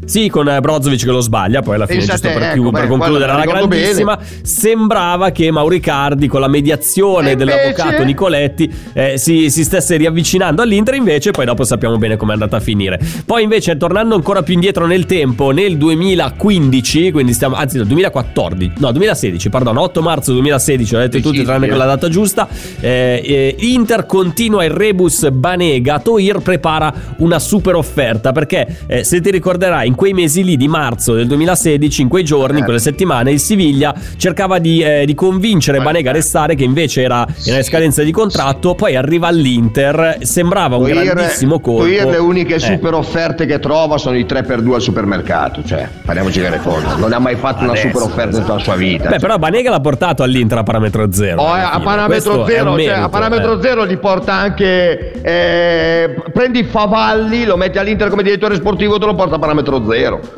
Sì, 0.08 0.30
con 0.30 0.48
eh, 0.48 0.62
Brozovic 0.62 1.04
che 1.04 1.12
lo 1.12 1.20
sbaglia, 1.20 1.62
poi 1.62 1.76
alla 1.76 1.86
fine, 1.86 1.98
Pensa 2.00 2.14
giusto 2.14 2.28
te, 2.30 2.34
per, 2.34 2.44
ecco, 2.44 2.72
per 2.72 2.84
beh, 2.84 2.88
concludere 2.88 3.34
guarda, 3.34 3.52
alla 3.52 3.66
grandissima, 3.66 4.18
sembrava 4.42 5.32
che 5.32 5.52
Mauricardi 5.52 6.28
con 6.28 6.40
la 6.40 6.48
mediazione 6.48 7.32
E 7.32 7.36
dell'avvocato 7.36 7.90
invece? 7.90 8.06
Nicoletti 8.06 8.74
eh, 8.94 9.18
si, 9.18 9.50
si 9.50 9.66
stesse 9.66 9.98
riavvicinando 9.98 10.62
all'Inter, 10.62 10.94
invece 10.94 11.32
poi 11.32 11.44
dopo 11.44 11.66
sappiamo 11.66 11.98
bene 11.98 12.16
com'è 12.16 12.32
andata 12.32 12.56
a 12.56 12.60
finire. 12.62 13.02
Poi 13.26 13.44
invece, 13.44 13.76
tornando 13.76 14.16
ancora 14.16 14.44
più 14.44 14.54
indietro 14.54 14.86
nel 14.86 15.06
tempo, 15.06 15.52
nel 15.52 15.76
2015, 15.76 17.12
quindi 17.12 17.34
stiamo, 17.34 17.56
anzi 17.56 17.76
nel 17.76 17.88
2014, 17.88 18.72
no 18.78 18.92
2016, 18.92 19.50
perdono, 19.50 19.82
8 19.82 20.02
marzo 20.02 20.32
2016, 20.32 20.94
l'ho 20.94 21.00
detto 21.00 21.20
tutti 21.20 21.44
tranne 21.44 21.68
quella 21.68 21.86
data 21.86 22.08
giusta, 22.08 22.48
eh, 22.80 23.22
eh, 23.26 23.56
Inter 23.60 24.06
continua 24.06 24.64
il 24.64 24.72
rebus 24.72 25.30
Banega, 25.32 26.00
Toir 26.00 26.40
prepara 26.40 26.94
una 27.18 27.40
super 27.40 27.76
offerta 27.76 28.32
perché 28.32 28.84
eh, 28.88 29.04
se 29.04 29.20
ti 29.20 29.32
ricorderai 29.32 29.86
in 29.86 29.96
quei 29.98 30.14
mesi 30.14 30.44
lì 30.44 30.56
di 30.56 30.68
marzo 30.68 31.14
del 31.14 31.28
2016, 31.28 32.04
in 32.04 32.08
quei 32.08 32.24
giorni, 32.24 32.60
in 32.60 32.64
quelle 32.64 32.80
settimane, 32.80 33.32
il 33.32 33.40
Siviglia 33.40 33.94
cercava 34.16 34.60
di, 34.60 34.82
eh, 34.82 35.04
di 35.06 35.16
convincere 35.16 35.82
Banega 35.82 36.12
a 36.12 36.14
restare 36.14 36.56
che 36.56 36.64
invece 36.64 37.02
era 37.02 37.26
in 37.46 37.64
scadenza 37.64 38.04
di 38.04 38.12
contratto, 38.12 38.76
poi 38.76 38.96
arriva 38.96 39.28
all'Inter, 39.28 40.20
sembrava 40.22 40.76
un 40.78 40.84
Toir- 40.84 41.04
grandissimo 41.04 41.60
colpo. 41.60 41.84
Toir 41.84 42.08
le 42.08 42.18
uniche 42.18 42.56
Eh. 42.56 42.60
super 42.60 42.94
offerte 42.94 43.46
che 43.48 43.60
trova 43.60 43.98
sono 43.98 44.16
i 44.18 44.26
3x2 44.26 44.74
al 44.76 44.82
supermercato, 44.82 45.64
cioè 45.66 45.90
parliamoci 46.06 46.40
delle 46.40 46.60
cose. 46.62 46.86
Non 46.98 47.12
ha 47.12 47.20
mai 47.20 47.36
fatto 47.36 47.64
una 47.64 47.72
Adesso, 47.72 47.88
super 47.88 48.02
offerta 48.04 48.36
in 48.38 48.42
tutta 48.44 48.54
la 48.54 48.60
sua 48.60 48.76
vita. 48.76 49.10
Beh, 49.10 49.18
però 49.18 49.38
Banega 49.40 49.72
l'ha 49.72 49.80
portato 49.82 50.22
all'Inter 50.22 50.60
a 50.60 50.64
parametro 50.64 51.12
zero. 51.12 51.42
Oh, 51.42 51.58
eh, 51.58 51.62
a 51.62 51.80
parametro 51.80 52.46
zero, 52.46 52.46
cioè, 52.46 52.60
a 52.60 52.92
merito, 52.94 53.10
parametro 53.10 53.58
eh. 53.58 53.62
zero 53.64 53.88
gli 53.88 53.98
porta 53.98 54.34
anche 54.34 55.12
eh, 55.22 56.16
prendi 56.32 56.64
Favalli, 56.64 57.46
lo 57.46 57.58
metti 57.58 57.78
all'Inter 57.80 58.10
come 58.10 58.22
direttore 58.24 58.56
sportivo, 58.56 59.00
te 59.00 59.06
lo 59.06 59.16
porta 59.16 59.36
a 59.36 59.40
parametro 59.40 59.78
zero. 59.78 59.87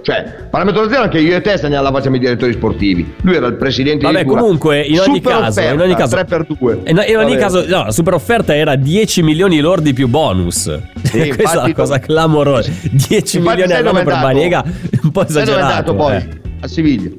Cioè, 0.02 0.48
parametro 0.50 0.88
zero 0.90 1.04
anche 1.04 1.20
io 1.20 1.36
e 1.36 1.42
te 1.42 1.58
stiamo 1.58 1.78
alla 1.78 1.92
facciamo 1.92 2.16
i 2.16 2.20
direttori 2.20 2.54
sportivi. 2.54 3.14
Lui 3.22 3.36
era 3.36 3.48
il 3.48 3.56
presidente 3.56 4.06
Vabbè, 4.06 4.20
di 4.20 4.26
Tura. 4.28 4.42
comunque, 4.42 4.82
in 4.82 5.00
ogni 5.00 5.16
Super 5.16 5.32
caso, 5.32 5.60
offerta, 5.60 5.74
in 5.74 5.80
ogni 5.82 5.96
caso 5.96 6.16
3x2. 6.16 6.78
In, 6.90 7.04
in 7.08 7.18
ogni 7.18 7.32
Vabbè. 7.32 7.38
caso, 7.38 7.66
no, 7.68 7.84
la 7.86 7.92
super 7.92 8.14
offerta 8.14 8.56
era 8.56 8.76
10 8.76 9.24
milioni 9.24 9.60
lordi 9.60 9.94
più 9.94 10.08
bonus. 10.08 10.66
Questa 11.10 11.62
è 11.62 11.64
una 11.66 11.74
cosa 11.74 12.00
clamorosa. 12.00 12.72
10 12.82 13.14
Infatti 13.14 13.40
milioni 13.40 13.68
sai 13.68 13.78
al 13.78 13.84
dove 13.84 13.88
nome 13.88 14.02
è 14.02 14.04
per? 14.04 14.22
Banega, 14.22 14.64
un 15.04 15.12
po' 15.12 15.26
esagerato. 15.26 15.96
poi? 15.96 16.16
eh. 16.16 16.28
A 16.62 16.68
Siviglia. 16.68 17.10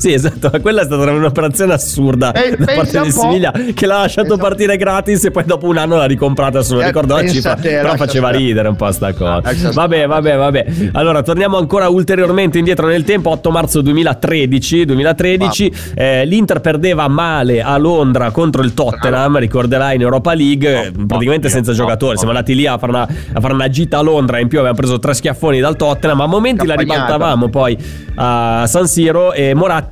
Sì, 0.00 0.14
esatto, 0.14 0.50
quella 0.62 0.80
è 0.80 0.84
stata 0.84 1.10
un'operazione 1.10 1.74
assurda 1.74 2.32
E 2.32 2.56
da 2.56 2.72
parte 2.74 3.00
di. 3.02 3.10
Siviglia 3.10 3.52
che 3.74 3.84
l'ha 3.84 3.98
lasciato 3.98 4.28
Pensa- 4.28 4.42
partire 4.42 4.76
gratis 4.78 5.24
e 5.24 5.30
poi 5.30 5.44
dopo 5.44 5.66
un 5.66 5.76
anno 5.76 5.96
l'ha 5.96 6.06
ricomprata, 6.06 6.62
non 6.70 6.80
Eh, 6.80 6.86
ricordo 6.86 7.14
la 7.16 7.28
cifra, 7.28 7.54
te, 7.54 7.68
però 7.80 7.96
faceva 7.96 8.28
stare. 8.28 8.38
ridere 8.38 8.68
un 8.68 8.76
po' 8.76 8.90
sta 8.92 9.12
cosa. 9.12 9.40
Lascia 9.42 9.70
Vabbè, 9.72 10.06
vabbè, 10.06 10.36
vabbè. 10.36 10.66
Allora, 10.92 11.20
torniamo 11.22 11.58
ancora 11.58 11.88
ulteriormente 11.88 12.56
indietro 12.56 12.86
nel 12.86 13.04
tempo, 13.04 13.28
8 13.28 13.50
marzo 13.50 13.82
2013, 13.82 14.86
2013 14.86 15.72
eh, 15.94 16.24
l'Inter 16.24 16.60
perdeva 16.60 17.06
male 17.08 17.60
a 17.60 17.76
Londra 17.76 18.30
contro 18.30 18.62
il 18.62 18.72
Tottenham, 18.72 19.36
ricorderai 19.38 19.96
in 19.96 20.00
Europa 20.00 20.32
League, 20.32 20.86
eh, 20.86 20.92
praticamente 21.06 21.50
senza 21.50 21.72
giocatori, 21.74 22.16
siamo 22.16 22.32
andati 22.32 22.54
lì 22.54 22.66
a 22.66 22.78
fare, 22.78 22.92
una, 22.92 23.02
a 23.34 23.40
fare 23.40 23.52
una 23.52 23.68
gita 23.68 23.98
a 23.98 24.00
Londra, 24.00 24.38
in 24.38 24.48
più 24.48 24.58
abbiamo 24.60 24.76
preso 24.76 24.98
tre 24.98 25.12
schiaffoni 25.12 25.60
dal 25.60 25.76
Tottenham, 25.76 26.20
a 26.22 26.26
momenti 26.26 26.64
la 26.66 26.74
ribaltavamo 26.74 27.50
poi 27.50 27.76
a 28.14 28.64
San 28.66 28.86
Siro 28.86 29.32
e 29.34 29.52
Moratti 29.54 29.88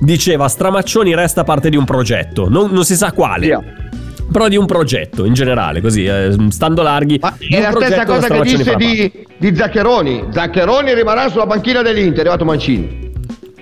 diceva 0.00 0.48
Stramaccioni 0.48 1.14
resta 1.14 1.44
parte 1.44 1.70
di 1.70 1.76
un 1.76 1.84
progetto, 1.84 2.48
non, 2.48 2.70
non 2.70 2.84
si 2.84 2.96
sa 2.96 3.12
quale. 3.12 3.46
Via. 3.46 3.62
Però 4.30 4.46
di 4.48 4.56
un 4.56 4.66
progetto 4.66 5.24
in 5.24 5.32
generale, 5.32 5.80
così, 5.80 6.04
eh, 6.04 6.34
stando 6.50 6.82
larghi. 6.82 7.18
Ma 7.18 7.34
è 7.38 7.60
la 7.60 7.70
stessa 7.70 8.04
cosa 8.04 8.28
che 8.28 8.40
disse 8.42 8.76
di, 8.76 9.10
di 9.38 9.56
Zaccheroni. 9.56 10.26
Zaccheroni 10.30 10.92
rimarrà 10.92 11.30
sulla 11.30 11.46
panchina 11.46 11.80
dell'Inter, 11.80 12.18
è 12.18 12.20
arrivato 12.20 12.44
Mancini. 12.44 13.07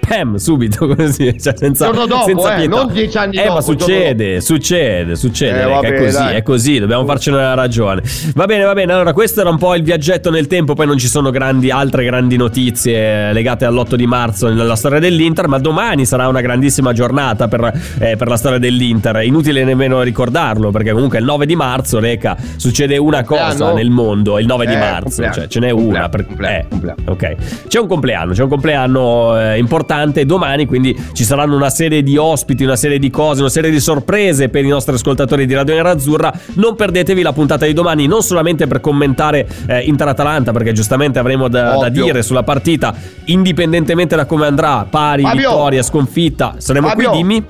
Pam, 0.06 0.36
subito 0.36 0.86
così, 0.94 1.34
cioè 1.40 1.54
senza, 1.56 1.86
Giorno 1.86 2.06
dopo, 2.06 2.24
senza 2.26 2.56
eh, 2.56 2.66
non 2.66 2.92
dieci 2.92 3.16
anni 3.16 3.36
eh, 3.36 3.44
dopo, 3.46 3.52
ma 3.54 3.58
il 3.58 3.64
giorno 3.64 3.84
succede, 3.84 4.40
succede, 4.40 5.16
succede, 5.16 5.62
Eh, 5.62 5.66
vabbè, 5.66 5.86
è 5.88 5.98
così, 5.98 6.12
dai. 6.16 6.34
è 6.36 6.42
così, 6.42 6.78
dobbiamo 6.78 7.04
farcene 7.04 7.36
una 7.36 7.54
ragione. 7.54 8.02
Va 8.34 8.44
bene, 8.46 8.64
va 8.64 8.72
bene, 8.74 8.92
allora 8.92 9.12
questo 9.12 9.40
era 9.40 9.50
un 9.50 9.58
po' 9.58 9.74
il 9.74 9.82
viaggetto 9.82 10.30
nel 10.30 10.46
tempo, 10.46 10.74
poi 10.74 10.86
non 10.86 10.98
ci 10.98 11.08
sono 11.08 11.30
grandi, 11.30 11.70
altre 11.70 12.04
grandi 12.04 12.36
notizie 12.36 13.32
legate 13.32 13.64
all'8 13.64 13.94
di 13.94 14.06
marzo 14.06 14.48
nella 14.52 14.76
storia 14.76 14.98
dell'Inter, 14.98 15.48
ma 15.48 15.58
domani 15.58 16.04
sarà 16.04 16.28
una 16.28 16.40
grandissima 16.40 16.92
giornata 16.92 17.48
per, 17.48 17.72
eh, 17.98 18.16
per 18.16 18.28
la 18.28 18.36
storia 18.36 18.58
dell'Inter, 18.58 19.22
inutile 19.22 19.64
nemmeno 19.64 20.02
ricordarlo, 20.02 20.70
perché 20.70 20.92
comunque 20.92 21.18
il 21.18 21.24
9 21.24 21.46
di 21.46 21.56
marzo, 21.56 21.98
Reca, 21.98 22.36
succede 22.56 22.96
una 22.96 23.24
cosa 23.24 23.72
nel 23.72 23.90
mondo, 23.90 24.38
il 24.38 24.46
9 24.46 24.66
di 24.66 24.72
Eh, 24.72 24.76
marzo, 24.76 25.02
compleanno. 25.22 25.34
cioè 25.34 25.46
ce 25.48 25.60
n'è 25.60 25.70
Compleanno, 25.70 25.98
una. 25.98 26.08
Per, 26.08 26.26
compleanno, 26.26 26.56
eh, 26.58 26.66
compleanno. 26.68 27.02
Ok, 27.06 27.34
c'è 27.68 27.78
un 27.80 27.86
compleanno, 27.88 28.32
c'è 28.32 28.42
un 28.42 28.48
compleanno 28.48 29.40
eh, 29.40 29.58
importante 29.58 29.94
importante. 29.96 30.26
Domani 30.26 30.66
quindi 30.66 30.96
ci 31.12 31.24
saranno 31.24 31.56
una 31.56 31.70
serie 31.70 32.02
di 32.02 32.16
ospiti, 32.16 32.64
una 32.64 32.76
serie 32.76 32.98
di 32.98 33.10
cose, 33.10 33.40
una 33.40 33.50
serie 33.50 33.70
di 33.70 33.80
sorprese 33.80 34.48
per 34.48 34.64
i 34.64 34.68
nostri 34.68 34.94
ascoltatori 34.94 35.46
di 35.46 35.54
Radio 35.54 35.74
Nerazzurra. 35.74 36.32
Non 36.54 36.76
perdetevi 36.76 37.22
la 37.22 37.32
puntata 37.32 37.66
di 37.66 37.72
domani, 37.72 38.06
non 38.06 38.22
solamente 38.22 38.66
per 38.66 38.80
commentare 38.80 39.46
eh, 39.66 39.80
Inter-Atalanta, 39.80 40.52
perché 40.52 40.72
giustamente 40.72 41.18
avremo 41.18 41.48
da, 41.48 41.76
da 41.76 41.88
dire 41.88 42.22
sulla 42.22 42.42
partita, 42.42 42.94
indipendentemente 43.26 44.16
da 44.16 44.26
come 44.26 44.46
andrà, 44.46 44.86
pari, 44.88 45.22
Fabio. 45.22 45.50
vittoria, 45.50 45.82
sconfitta. 45.82 46.54
Saremo 46.58 46.88
Fabio. 46.88 47.10
qui, 47.10 47.18
dimmi. 47.18 47.44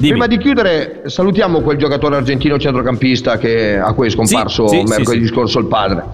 Dimmi. 0.00 0.12
Prima 0.12 0.26
di 0.26 0.38
chiudere, 0.38 1.02
salutiamo 1.04 1.60
quel 1.60 1.76
giocatore 1.76 2.16
argentino 2.16 2.58
centrocampista 2.58 3.36
che, 3.36 3.78
a 3.78 3.92
cui 3.92 4.06
è 4.06 4.10
scomparso 4.10 4.66
Sì, 4.66 4.78
sì, 4.78 4.82
mercoledì 4.84 5.20
sì, 5.20 5.26
sì. 5.26 5.32
scorso 5.34 5.58
il 5.58 5.66
padre. 5.66 6.04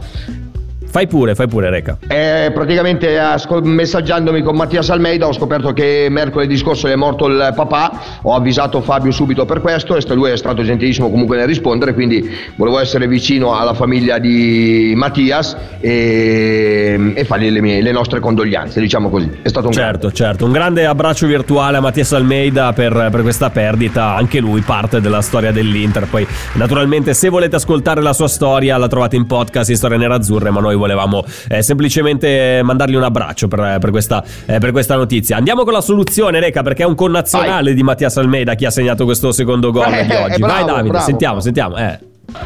Fai 0.96 1.06
pure, 1.08 1.34
fai 1.34 1.46
pure, 1.46 1.68
Reca. 1.68 1.98
Eh, 2.08 2.50
praticamente 2.54 3.18
ascol- 3.18 3.62
messaggiandomi 3.62 4.40
con 4.40 4.56
Mattias 4.56 4.88
Almeida 4.88 5.26
ho 5.26 5.32
scoperto 5.34 5.74
che 5.74 6.06
mercoledì 6.08 6.56
scorso 6.56 6.86
è 6.86 6.96
morto 6.96 7.26
il 7.26 7.52
papà, 7.54 8.00
ho 8.22 8.34
avvisato 8.34 8.80
Fabio 8.80 9.10
subito 9.10 9.44
per 9.44 9.60
questo 9.60 9.94
e 9.94 10.14
lui 10.14 10.30
è 10.30 10.36
stato 10.38 10.62
gentilissimo 10.62 11.10
comunque 11.10 11.36
nel 11.36 11.46
rispondere, 11.46 11.92
quindi 11.92 12.26
volevo 12.54 12.78
essere 12.78 13.06
vicino 13.08 13.54
alla 13.54 13.74
famiglia 13.74 14.18
di 14.18 14.94
Mattias 14.96 15.54
e, 15.80 17.12
e 17.14 17.24
fargli 17.24 17.50
le, 17.50 17.60
mie- 17.60 17.82
le 17.82 17.92
nostre 17.92 18.18
condoglianze, 18.18 18.80
diciamo 18.80 19.10
così. 19.10 19.30
È 19.42 19.48
stato 19.48 19.66
un 19.66 19.74
Certo, 19.74 20.10
certo. 20.10 20.46
Un 20.46 20.52
grande 20.52 20.86
abbraccio 20.86 21.26
virtuale 21.26 21.76
a 21.76 21.80
Mattias 21.80 22.14
Almeida 22.14 22.72
per, 22.72 23.08
per 23.10 23.20
questa 23.20 23.50
perdita. 23.50 24.14
Anche 24.14 24.40
lui 24.40 24.62
parte 24.62 25.02
della 25.02 25.20
storia 25.20 25.52
dell'Inter. 25.52 26.06
Poi, 26.08 26.26
naturalmente, 26.54 27.12
se 27.12 27.28
volete 27.28 27.56
ascoltare 27.56 28.00
la 28.00 28.14
sua 28.14 28.28
storia, 28.28 28.78
la 28.78 28.88
trovate 28.88 29.16
in 29.16 29.26
podcast 29.26 29.68
in 29.68 29.76
Storia 29.76 29.98
Nerazzurre. 29.98 30.48
Ma 30.48 30.60
noi 30.60 30.84
volevamo 30.86 31.24
eh, 31.48 31.62
semplicemente 31.62 32.60
mandargli 32.62 32.94
un 32.94 33.02
abbraccio 33.02 33.48
per, 33.48 33.78
per 33.80 33.90
questa, 33.90 34.22
eh, 34.46 34.58
per 34.58 34.70
questa 34.70 34.94
notizia. 34.96 35.36
Andiamo 35.36 35.64
con 35.64 35.72
la 35.72 35.80
soluzione, 35.80 36.38
Reca, 36.40 36.62
perché 36.62 36.84
è 36.84 36.86
un 36.86 36.94
connazionale 36.94 37.74
di 37.74 37.82
Mattias 37.82 38.16
Almeida 38.16 38.54
chi 38.54 38.64
ha 38.64 38.70
segnato 38.70 39.04
questo 39.04 39.32
secondo 39.32 39.70
gol 39.72 39.92
Eh, 39.92 40.04
di 40.06 40.14
oggi. 40.14 40.34
eh, 40.34 40.38
Vai, 40.38 40.38
bravo, 40.38 40.66
Davide, 40.66 40.88
bravo. 40.88 41.04
sentiamo, 41.04 41.40
sentiamo. 41.40 41.76
Eh. 41.76 41.98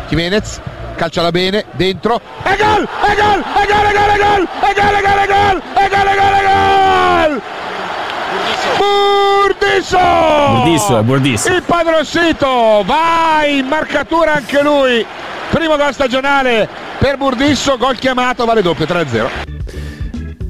Jimenez 0.08 0.60
calciala 0.96 1.30
bene, 1.30 1.64
dentro, 1.72 2.20
e 2.42 2.56
gol, 2.56 2.82
e 2.82 3.14
gol, 3.14 3.40
e 3.40 3.66
gol, 3.66 3.86
e 3.86 3.92
gol, 3.94 4.10
e 4.10 4.22
gol, 4.22 4.48
e 4.60 4.74
gol, 4.74 4.94
e 4.94 5.02
gol, 5.02 5.18
e 5.18 5.26
gol, 5.26 5.62
e 5.74 5.88
gol, 5.88 6.06
e 6.06 6.16
gol, 6.16 6.34
e 6.34 6.42
gol! 7.30 7.42
Burdisso! 8.76 9.98
Burdisso, 10.52 11.02
Burdisso. 11.02 11.48
Il 11.52 11.62
padroncito, 11.64 12.82
vai 12.84 13.58
in 13.58 13.66
marcatura 13.66 14.34
anche 14.34 14.62
lui. 14.62 15.04
Primo 15.50 15.76
gol 15.76 15.92
stagionale 15.92 16.68
per 17.00 17.16
Burdisso, 17.16 17.78
gol 17.78 17.96
chiamato, 17.96 18.44
vale 18.44 18.60
doppio 18.60 18.84
3-0. 18.84 19.59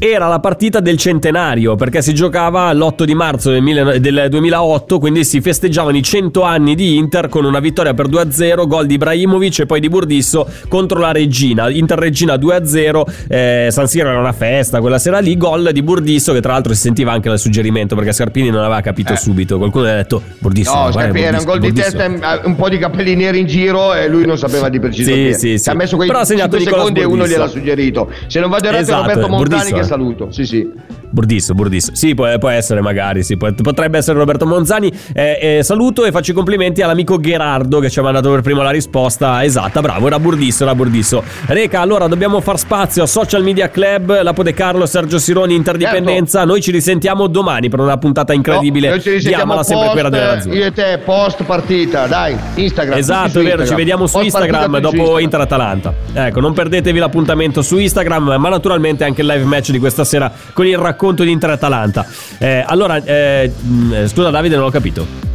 Era 0.03 0.29
la 0.29 0.41
partita 0.41 0.81
del 0.81 0.97
centenario 0.97 1.75
perché 1.75 2.01
si 2.01 2.15
giocava 2.15 2.73
l'8 2.73 3.05
di 3.05 3.15
marzo 3.15 3.51
del, 3.51 3.61
mille- 3.61 4.01
del 4.01 4.29
2008, 4.31 4.99
quindi 4.99 5.25
si 5.25 5.43
festeggiavano 5.43 5.95
i 5.95 6.03
100 6.03 6.41
anni 6.43 6.75
di 6.75 6.97
Inter 6.97 7.29
con 7.29 7.45
una 7.45 7.61
vittoria 7.61 7.93
per 7.93 8.09
2-0, 8.09 8.67
gol 8.67 8.87
di 8.87 8.95
Ibrahimovic 8.95 9.59
e 9.59 9.67
poi 9.67 9.79
di 9.79 9.91
Burdisso 9.91 10.49
contro 10.69 11.01
la 11.01 11.13
Regina. 11.13 11.69
Inter 11.69 11.99
Regina 11.99 12.37
2-0, 12.37 13.03
eh, 13.29 13.69
San 13.71 13.89
Siro 13.89 14.09
era 14.09 14.19
una 14.19 14.33
festa 14.33 14.81
quella 14.81 14.99
sera 14.99 15.19
lì, 15.19 15.37
gol 15.37 15.69
di 15.71 15.83
Burdisso 15.83 16.33
che 16.33 16.41
tra 16.41 16.53
l'altro 16.53 16.73
si 16.73 16.81
sentiva 16.81 17.13
anche 17.13 17.29
dal 17.29 17.39
suggerimento 17.39 17.95
perché 17.95 18.13
Scarpini 18.15 18.49
non 18.49 18.61
aveva 18.65 18.81
capito 18.81 19.15
subito, 19.17 19.59
qualcuno 19.59 19.85
gli 19.85 19.91
ha 19.91 19.97
detto 19.97 20.23
Burdisso. 20.39 20.73
No, 20.73 20.93
Scarpini 20.93 21.25
era 21.27 21.37
un 21.37 21.45
Burdisso, 21.45 21.51
gol 21.51 21.61
di 21.61 21.67
Burdisso". 21.73 21.97
testa, 21.99 22.41
e 22.43 22.47
un 22.47 22.57
po' 22.57 22.71
di 22.71 22.79
capelli 22.79 23.17
neri 23.17 23.41
in 23.41 23.47
giro 23.47 23.93
e 23.93 24.09
lui 24.09 24.25
non 24.25 24.39
sapeva 24.39 24.71
di 24.71 24.81
preciso 24.81 25.13
Sì, 25.13 25.35
sì, 25.35 25.59
sì. 25.59 25.69
Ha 25.69 25.75
messo 25.75 25.97
quei 25.97 26.09
Però 26.09 26.21
ha 26.21 26.25
segnato 26.25 26.57
5 26.57 26.65
Nicolas 26.65 26.87
secondi 26.87 27.01
e 27.01 27.05
uno 27.05 27.17
Burdisso. 27.17 27.39
gliel'ha 27.39 27.51
suggerito. 27.51 28.11
Se 28.29 28.41
non 28.41 28.49
vado 28.49 28.65
errato 28.67 28.81
Esatto, 28.81 29.01
Roberto 29.03 29.29
Montani 29.29 29.49
Burdisso, 29.51 29.75
che 29.75 29.81
eh. 29.81 29.85
Saluto. 29.91 30.31
Sì, 30.31 30.47
sì. 30.47 30.71
Burdisso, 31.13 31.55
Burdisso. 31.55 31.91
Sì, 31.95 32.15
può, 32.15 32.39
può 32.39 32.49
essere 32.51 32.81
magari, 32.81 33.25
sì, 33.25 33.37
può- 33.37 33.53
potrebbe 33.53 33.99
essere 33.99 34.17
Roberto 34.17 34.47
Monzani. 34.47 34.93
Eh, 35.13 35.57
eh, 35.59 35.63
saluto 35.65 36.05
e 36.05 36.13
faccio 36.13 36.31
i 36.31 36.35
complimenti 36.35 36.83
all'amico 36.83 37.17
Gherardo 37.19 37.81
che 37.81 37.91
ci 37.91 37.99
ha 37.99 38.03
mandato 38.03 38.31
per 38.31 38.43
primo 38.43 38.63
la 38.63 38.71
risposta 38.71 39.43
esatta. 39.43 39.81
Bravo, 39.81 40.07
era 40.07 40.21
Burdisso, 40.21 40.63
era 40.63 40.75
Burdisso. 40.77 41.23
Reca, 41.47 41.81
allora 41.81 42.07
dobbiamo 42.07 42.41
far 42.41 42.59
spazio 42.59 43.03
a 43.03 43.07
Social 43.07 43.43
Media 43.43 43.69
Club, 43.71 44.23
Lapo 44.23 44.45
De 44.45 44.55
Carlo, 44.55 44.87
Sergio 44.87 45.19
Sironi, 45.19 45.55
Interdipendenza. 45.57 46.45
Noi 46.45 46.61
ci 46.61 46.71
risentiamo 46.71 47.27
domani 47.27 47.69
per 47.69 47.81
una 47.81 47.99
puntata 47.99 48.33
incredibile 48.33 48.91
Noi 48.91 49.01
ci 49.01 49.11
risentiamo 49.11 49.43
Amala 49.53 49.65
sempre 49.65 49.89
qui 49.89 49.99
a 49.99 50.03
Radio 50.05 50.19
post, 50.19 50.31
Nerazzurra. 50.31 50.57
io 50.57 50.65
e 50.67 50.73
te 50.73 50.99
post 51.05 51.43
partita, 51.43 52.07
dai, 52.07 52.37
Instagram. 52.55 52.99
Esatto, 52.99 53.41
è 53.41 53.43
vero, 53.43 53.67
ci 53.67 53.75
vediamo 53.75 54.07
su 54.07 54.13
Post 54.13 54.27
Instagram 54.27 54.79
dopo. 54.79 55.19
Inter-Atalanta. 55.19 55.93
Ecco, 56.13 56.39
non 56.39 56.53
perdetevi 56.53 56.99
l'appuntamento 57.01 57.63
su 57.63 57.79
Instagram, 57.79 58.37
ma 58.39 58.49
naturalmente 58.49 59.03
anche 59.05 59.23
il 59.23 59.27
live 59.27 59.45
match 59.45 59.71
di 59.73 59.79
questa 59.81 60.05
sera 60.05 60.33
con 60.53 60.67
il 60.67 60.79
racconto 60.79 61.25
di 61.25 61.33
Inter-Atalanta. 61.33 62.07
Eh, 62.39 62.65
allora, 62.65 63.03
eh, 63.03 63.51
mh, 63.61 64.07
scusa 64.07 64.31
Davide, 64.31 64.57
non 64.57 64.67
ho 64.67 64.71
capito. 64.71 65.31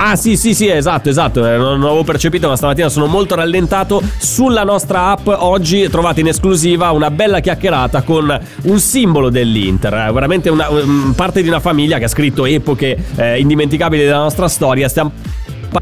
Ah 0.00 0.14
sì 0.14 0.36
sì 0.36 0.54
sì 0.54 0.68
esatto 0.68 1.08
esatto 1.08 1.44
eh, 1.44 1.56
non, 1.56 1.82
avevo 1.82 2.04
percepito 2.04 2.46
ma 2.46 2.54
stamattina 2.54 2.88
sono 2.88 3.06
molto 3.06 3.34
rallentato 3.34 4.00
Sulla 4.18 4.62
nostra 4.62 5.10
app 5.10 5.26
oggi 5.26 5.88
trovate 5.88 6.20
in 6.20 6.28
esclusiva 6.28 6.92
una 6.92 7.10
bella 7.10 7.40
chiacchierata 7.40 8.02
con 8.02 8.40
un 8.62 8.78
simbolo 8.78 9.28
dell'Inter 9.28 9.92
eh, 9.92 10.12
Veramente 10.12 10.50
una, 10.50 10.68
um, 10.68 11.14
parte 11.16 11.42
di 11.42 11.48
una 11.48 11.58
famiglia 11.58 11.98
che 11.98 12.04
ha 12.04 12.08
scritto 12.08 12.46
epoche 12.46 12.96
eh, 13.16 13.40
indimenticabili 13.40 14.04
della 14.04 14.18
nostra 14.18 14.46
storia 14.46 14.88
Stiamo 14.88 15.10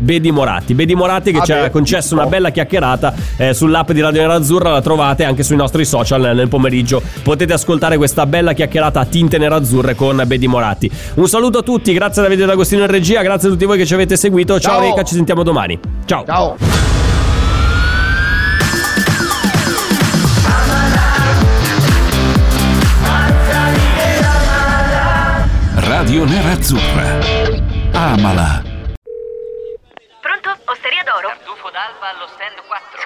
Bedi 0.01 0.31
Moratti 0.31 0.75
Bedi 0.75 0.95
Moratti 0.95 1.33
che 1.33 1.39
Ah, 1.39 1.45
ci 1.45 1.53
ha 1.53 1.61
beh, 1.63 1.71
concesso 1.71 2.15
una 2.15 2.27
bella 2.27 2.51
chiacchierata 2.51 3.15
eh, 3.37 3.55
sull'app 3.55 3.91
di 3.93 4.01
Radio 4.01 4.21
Nerazzurra 4.23 4.71
la 4.71 4.81
trovate 4.81 5.25
anche 5.25 5.43
sui 5.43 5.57
nostri 5.57 5.85
social 5.85 6.21
nel, 6.21 6.37
nel 6.37 6.49
pomeriggio 6.49 7.03
potete 7.23 7.53
ascoltare 7.53 7.97
questa 7.97 8.27
bella 8.27 8.53
chiacchierata 8.53 9.01
a 9.01 9.05
tinte 9.05 9.39
nerazzurre 9.39 9.95
con 9.95 10.23
Bedi 10.27 10.47
Moratti 10.49 10.91
un 11.15 11.29
saluto 11.29 11.59
a 11.59 11.63
tutti 11.63 11.93
grazie 11.93 12.21
a 12.23 12.25
Davide 12.25 12.47
D'Agostino 12.47 12.83
in 12.83 12.91
regia 12.91 13.23
grazie 13.23 13.49
a 13.49 13.53
tutti 13.53 13.65
voi 13.65 13.79
che 13.79 13.87
ci 13.87 13.95
avete 13.95 14.17
seguito 14.17 14.59
ciao, 14.61 14.73
Ciao. 14.81 14.81
Reca 14.81 15.03
ci 15.03 15.15
sentiamo 15.15 15.43
domani 15.43 15.79
ciao 16.05 16.25
Ciao. 16.25 16.57
Radio 25.77 26.25
Nerazzurra. 26.25 27.19
Amala. 27.93 28.63
Pronto? 30.21 30.51
Osteria 30.67 31.03
d'oro? 31.05 31.29
Tartufo 31.29 31.71
d'alba 31.71 32.11
allo 32.15 32.27
stand 32.35 32.59
4. 32.67 33.06